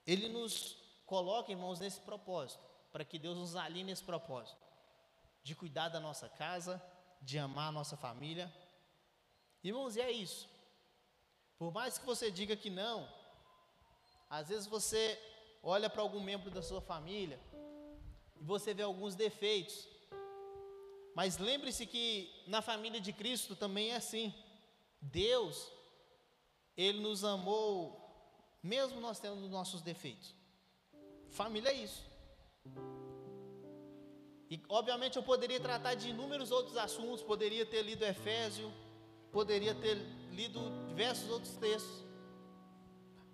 ele 0.05 0.27
nos 0.27 0.82
coloque, 1.05 1.51
irmãos, 1.51 1.79
nesse 1.79 2.01
propósito, 2.01 2.63
para 2.91 3.03
que 3.05 3.19
Deus 3.19 3.37
nos 3.37 3.55
alinhe 3.55 3.85
nesse 3.85 4.03
propósito 4.03 4.61
de 5.43 5.55
cuidar 5.55 5.89
da 5.89 5.99
nossa 5.99 6.29
casa, 6.29 6.81
de 7.21 7.37
amar 7.37 7.69
a 7.69 7.71
nossa 7.71 7.97
família. 7.97 8.51
Irmãos, 9.63 9.95
e 9.95 10.01
é 10.01 10.11
isso. 10.11 10.49
Por 11.57 11.71
mais 11.71 11.97
que 11.97 12.05
você 12.05 12.31
diga 12.31 12.55
que 12.55 12.69
não, 12.69 13.07
às 14.29 14.49
vezes 14.49 14.67
você 14.67 15.19
olha 15.61 15.89
para 15.89 16.01
algum 16.01 16.21
membro 16.21 16.49
da 16.49 16.61
sua 16.61 16.81
família 16.81 17.39
e 18.35 18.43
você 18.43 18.73
vê 18.73 18.83
alguns 18.83 19.15
defeitos. 19.15 19.87
Mas 21.15 21.37
lembre-se 21.37 21.85
que 21.85 22.43
na 22.47 22.61
família 22.61 22.99
de 22.99 23.13
Cristo 23.13 23.55
também 23.55 23.91
é 23.91 23.95
assim. 23.95 24.33
Deus, 25.01 25.71
Ele 26.75 26.99
nos 26.99 27.23
amou, 27.23 27.99
mesmo 28.61 28.99
nós 28.99 29.19
tendo 29.19 29.47
nossos 29.49 29.81
defeitos. 29.81 30.33
Família 31.33 31.69
é 31.69 31.73
isso. 31.73 32.03
E 34.51 34.61
obviamente 34.69 35.17
eu 35.17 35.23
poderia 35.23 35.59
tratar 35.59 35.95
de 35.95 36.09
inúmeros 36.09 36.51
outros 36.51 36.77
assuntos, 36.77 37.23
poderia 37.23 37.65
ter 37.65 37.81
lido 37.81 38.05
Efésio, 38.05 38.71
poderia 39.31 39.73
ter 39.73 39.95
lido 40.31 40.59
diversos 40.89 41.29
outros 41.29 41.55
textos. 41.55 42.03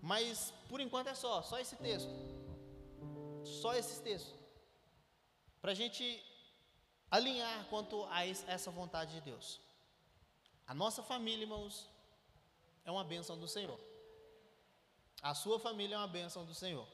Mas 0.02 0.54
por 0.70 0.80
enquanto 0.80 1.08
é 1.08 1.14
só, 1.14 1.42
só 1.42 1.60
esse 1.60 1.76
texto. 1.76 2.10
Só 3.44 3.74
esses 3.74 4.00
textos. 4.00 4.34
Para 5.62 5.74
a 5.74 5.76
gente 5.76 6.06
alinhar 7.12 7.66
quanto 7.70 8.06
a 8.06 8.26
essa 8.26 8.72
vontade 8.72 9.14
de 9.16 9.22
Deus. 9.22 9.60
A 10.66 10.74
nossa 10.74 11.04
família, 11.04 11.44
irmãos, 11.44 11.90
é 12.86 12.92
uma 12.92 13.04
bênção 13.04 13.38
do 13.38 13.48
Senhor. 13.48 13.80
A 15.22 15.34
sua 15.34 15.60
família 15.60 15.96
é 15.96 15.98
uma 15.98 16.08
bênção 16.08 16.46
do 16.46 16.54
Senhor. 16.54 16.88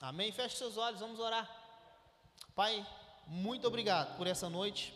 Amém? 0.00 0.30
Feche 0.30 0.56
seus 0.56 0.76
olhos, 0.76 1.00
vamos 1.00 1.18
orar. 1.18 1.48
Pai, 2.54 2.86
muito 3.26 3.66
obrigado 3.66 4.14
por 4.18 4.26
essa 4.26 4.48
noite. 4.50 4.92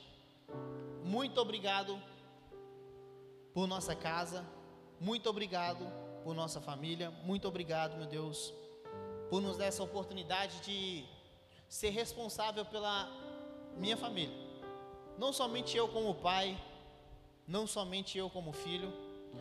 Muito 1.03 1.41
obrigado 1.41 2.01
por 3.55 3.67
nossa 3.67 3.97
casa. 3.97 4.45
Muito 5.01 5.31
obrigado 5.31 5.87
por 6.23 6.35
nossa 6.35 6.61
família. 6.61 7.11
Muito 7.25 7.49
obrigado, 7.49 7.97
meu 7.97 8.07
Deus, 8.07 8.53
por 9.31 9.41
nos 9.41 9.57
dar 9.57 9.65
essa 9.65 9.83
oportunidade 9.83 10.61
de 10.61 11.07
ser 11.67 11.89
responsável 11.89 12.67
pela 12.67 13.09
minha 13.79 13.97
família. 13.97 14.37
Não 15.17 15.33
somente 15.33 15.79
eu 15.79 15.89
como 15.89 16.15
pai, 16.15 16.63
não 17.49 17.67
somente 17.67 18.19
eu 18.19 18.29
como 18.29 18.53
filho, 18.53 18.93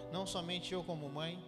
não 0.09 0.25
somente 0.25 0.73
eu 0.73 0.85
como 0.85 1.09
mãe, 1.09 1.43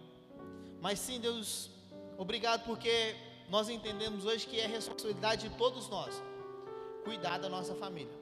mas 0.82 0.98
sim, 0.98 1.18
Deus, 1.18 1.70
obrigado 2.18 2.64
porque 2.64 3.31
nós 3.48 3.68
entendemos 3.68 4.24
hoje 4.24 4.46
que 4.46 4.58
é 4.58 4.66
responsabilidade 4.66 5.48
de 5.48 5.54
todos 5.56 5.88
nós 5.88 6.22
cuidar 7.04 7.38
da 7.38 7.48
nossa 7.48 7.74
família. 7.74 8.12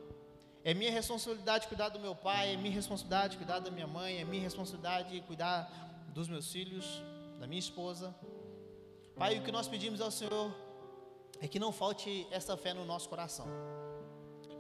É 0.63 0.75
minha 0.75 0.91
responsabilidade 0.91 1.69
cuidar 1.69 1.89
do 1.89 1.99
meu 1.99 2.15
pai, 2.15 2.55
é 2.55 2.57
minha 2.57 2.75
responsabilidade 2.75 3.37
cuidar 3.37 3.61
da 3.61 3.71
minha 3.71 3.87
mãe, 3.87 4.19
é 4.21 4.25
minha 4.25 4.43
responsabilidade 4.43 5.21
cuidar 5.23 5.71
dos 6.09 6.29
meus 6.29 6.51
filhos, 6.53 6.85
da 7.39 7.47
minha 7.47 7.59
esposa. 7.59 8.15
Pai, 9.17 9.39
o 9.39 9.43
que 9.43 9.53
nós 9.53 9.69
pedimos 9.69 10.01
ao 10.01 10.11
Senhor 10.11 10.55
é 11.41 11.49
que 11.49 11.59
não 11.59 11.73
falte 11.73 12.27
essa 12.31 12.57
fé 12.57 12.75
no 12.75 12.85
nosso 12.85 13.09
coração. 13.09 13.47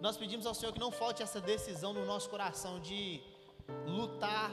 Nós 0.00 0.16
pedimos 0.16 0.46
ao 0.46 0.54
Senhor 0.54 0.72
que 0.72 0.80
não 0.80 0.90
falte 0.90 1.22
essa 1.22 1.40
decisão 1.40 1.92
no 1.92 2.06
nosso 2.06 2.30
coração 2.30 2.80
de 2.80 3.22
lutar 3.86 4.50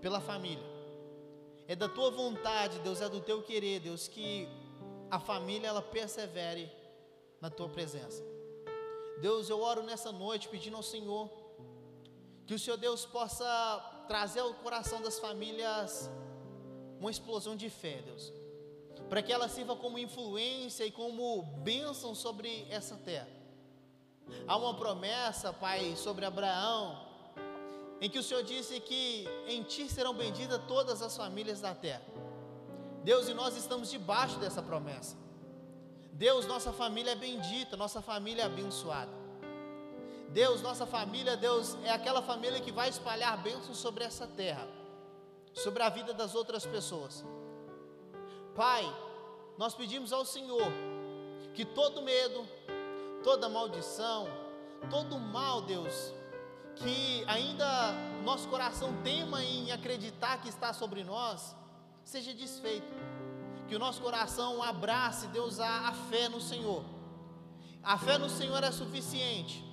pela 0.00 0.20
família. 0.20 0.64
É 1.66 1.74
da 1.74 1.88
tua 1.88 2.10
vontade, 2.10 2.78
Deus, 2.80 3.00
é 3.00 3.08
do 3.08 3.20
teu 3.20 3.42
querer, 3.42 3.80
Deus, 3.80 4.06
que 4.06 4.48
a 5.12 5.18
família 5.20 5.68
ela 5.68 5.82
persevere 5.96 6.64
na 7.40 7.50
tua 7.50 7.68
presença. 7.68 8.20
Deus, 9.20 9.48
eu 9.48 9.60
oro 9.60 9.82
nessa 9.84 10.10
noite 10.10 10.48
pedindo 10.48 10.76
ao 10.76 10.82
Senhor 10.82 11.30
que 12.46 12.54
o 12.54 12.58
Senhor 12.58 12.78
Deus 12.86 13.04
possa 13.04 13.46
trazer 14.08 14.40
ao 14.40 14.54
coração 14.54 15.00
das 15.00 15.18
famílias 15.20 16.10
uma 16.98 17.10
explosão 17.10 17.54
de 17.54 17.68
fé, 17.70 18.02
Deus, 18.02 18.32
para 19.08 19.22
que 19.22 19.32
ela 19.32 19.48
sirva 19.48 19.76
como 19.76 20.04
influência 20.06 20.84
e 20.84 20.90
como 20.90 21.42
bênção 21.70 22.14
sobre 22.14 22.66
essa 22.70 22.96
terra 22.96 23.42
Há 24.46 24.56
uma 24.56 24.74
promessa, 24.74 25.52
Pai, 25.52 25.94
sobre 25.96 26.24
Abraão, 26.24 27.06
em 28.00 28.10
que 28.10 28.18
o 28.18 28.22
Senhor 28.22 28.42
disse 28.42 28.80
que 28.80 29.26
em 29.46 29.62
Ti 29.62 29.88
serão 29.88 30.14
benditas 30.14 30.60
todas 30.66 31.02
as 31.02 31.16
famílias 31.16 31.60
da 31.60 31.74
terra. 31.74 32.02
Deus, 33.04 33.28
e 33.28 33.34
nós 33.34 33.56
estamos 33.56 33.90
debaixo 33.90 34.38
dessa 34.38 34.62
promessa. 34.62 35.16
Deus, 36.12 36.46
nossa 36.46 36.72
família 36.72 37.12
é 37.12 37.16
bendita, 37.16 37.76
nossa 37.76 38.00
família 38.00 38.42
é 38.42 38.46
abençoada. 38.46 39.10
Deus, 40.28 40.62
nossa 40.62 40.86
família, 40.86 41.36
Deus, 41.36 41.76
é 41.84 41.90
aquela 41.90 42.22
família 42.22 42.60
que 42.60 42.72
vai 42.72 42.88
espalhar 42.88 43.36
bênçãos 43.42 43.76
sobre 43.76 44.04
essa 44.04 44.26
terra, 44.26 44.66
sobre 45.52 45.82
a 45.82 45.88
vida 45.88 46.14
das 46.14 46.34
outras 46.34 46.64
pessoas. 46.64 47.24
Pai, 48.54 48.84
nós 49.58 49.74
pedimos 49.74 50.12
ao 50.12 50.24
Senhor 50.24 50.72
que 51.54 51.64
todo 51.64 52.02
medo, 52.02 52.46
toda 53.22 53.48
maldição, 53.48 54.26
todo 54.90 55.18
mal, 55.18 55.60
Deus, 55.62 56.12
que 56.76 57.24
ainda 57.26 57.92
nosso 58.24 58.48
coração 58.48 59.02
tema 59.02 59.42
em 59.44 59.70
acreditar 59.70 60.40
que 60.40 60.48
está 60.48 60.72
sobre 60.72 61.04
nós, 61.04 61.54
seja 62.04 62.34
desfeito. 62.34 62.86
Que 63.68 63.76
o 63.76 63.78
nosso 63.78 64.00
coração 64.02 64.62
abrace, 64.62 65.26
Deus, 65.28 65.60
a, 65.60 65.88
a 65.88 65.92
fé 65.92 66.28
no 66.28 66.40
Senhor. 66.40 66.84
A 67.82 67.98
fé 67.98 68.18
no 68.18 68.28
Senhor 68.28 68.62
é 68.62 68.70
suficiente. 68.70 69.64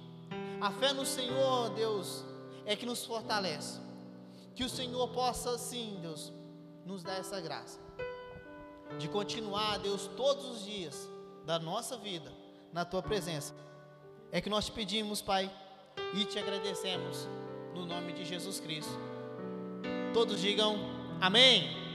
A 0.62 0.72
fé 0.72 0.94
no 0.94 1.06
Senhor, 1.06 1.70
Deus, 1.72 2.24
é 2.66 2.76
que 2.76 2.86
nos 2.86 3.06
fortalece. 3.06 3.80
Que 4.56 4.64
o 4.64 4.70
Senhor 4.70 5.08
possa, 5.10 5.58
sim, 5.58 6.00
Deus, 6.02 6.32
nos 6.86 7.04
dar 7.04 7.20
essa 7.20 7.40
graça. 7.40 7.80
De 8.98 9.08
continuar, 9.08 9.78
Deus, 9.80 10.10
todos 10.18 10.46
os 10.46 10.66
dias 10.66 11.08
da 11.46 11.60
nossa 11.60 11.98
vida 11.98 12.32
na 12.74 12.86
tua 12.86 13.02
presença. 13.02 13.54
É 14.32 14.42
que 14.42 14.50
nós 14.50 14.66
te 14.66 14.72
pedimos, 14.72 15.22
Pai, 15.22 15.52
e 16.14 16.26
te 16.26 16.38
agradecemos 16.38 17.28
no 17.74 17.86
nome 17.86 18.14
de 18.14 18.26
Jesus 18.26 18.60
Cristo. 18.60 18.94
Todos 20.14 20.40
digam 20.40 20.78
amém. 21.22 21.89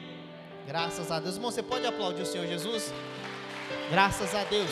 Graças 0.66 1.10
a 1.10 1.20
Deus. 1.20 1.36
Irmão, 1.36 1.50
você 1.50 1.62
pode 1.62 1.86
aplaudir 1.86 2.22
o 2.22 2.26
Senhor 2.26 2.46
Jesus? 2.46 2.92
Graças 3.90 4.34
a 4.34 4.44
Deus. 4.44 4.70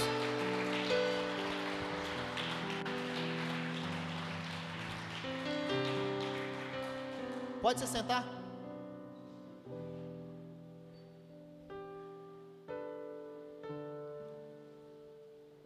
Pode 7.60 7.78
se 7.78 7.86
sentar. 7.86 8.24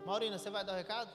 Maurina, 0.05 0.39
você 0.39 0.51
vai 0.51 0.65
dar 0.65 0.75
o 0.75 0.77
recado? 0.77 1.11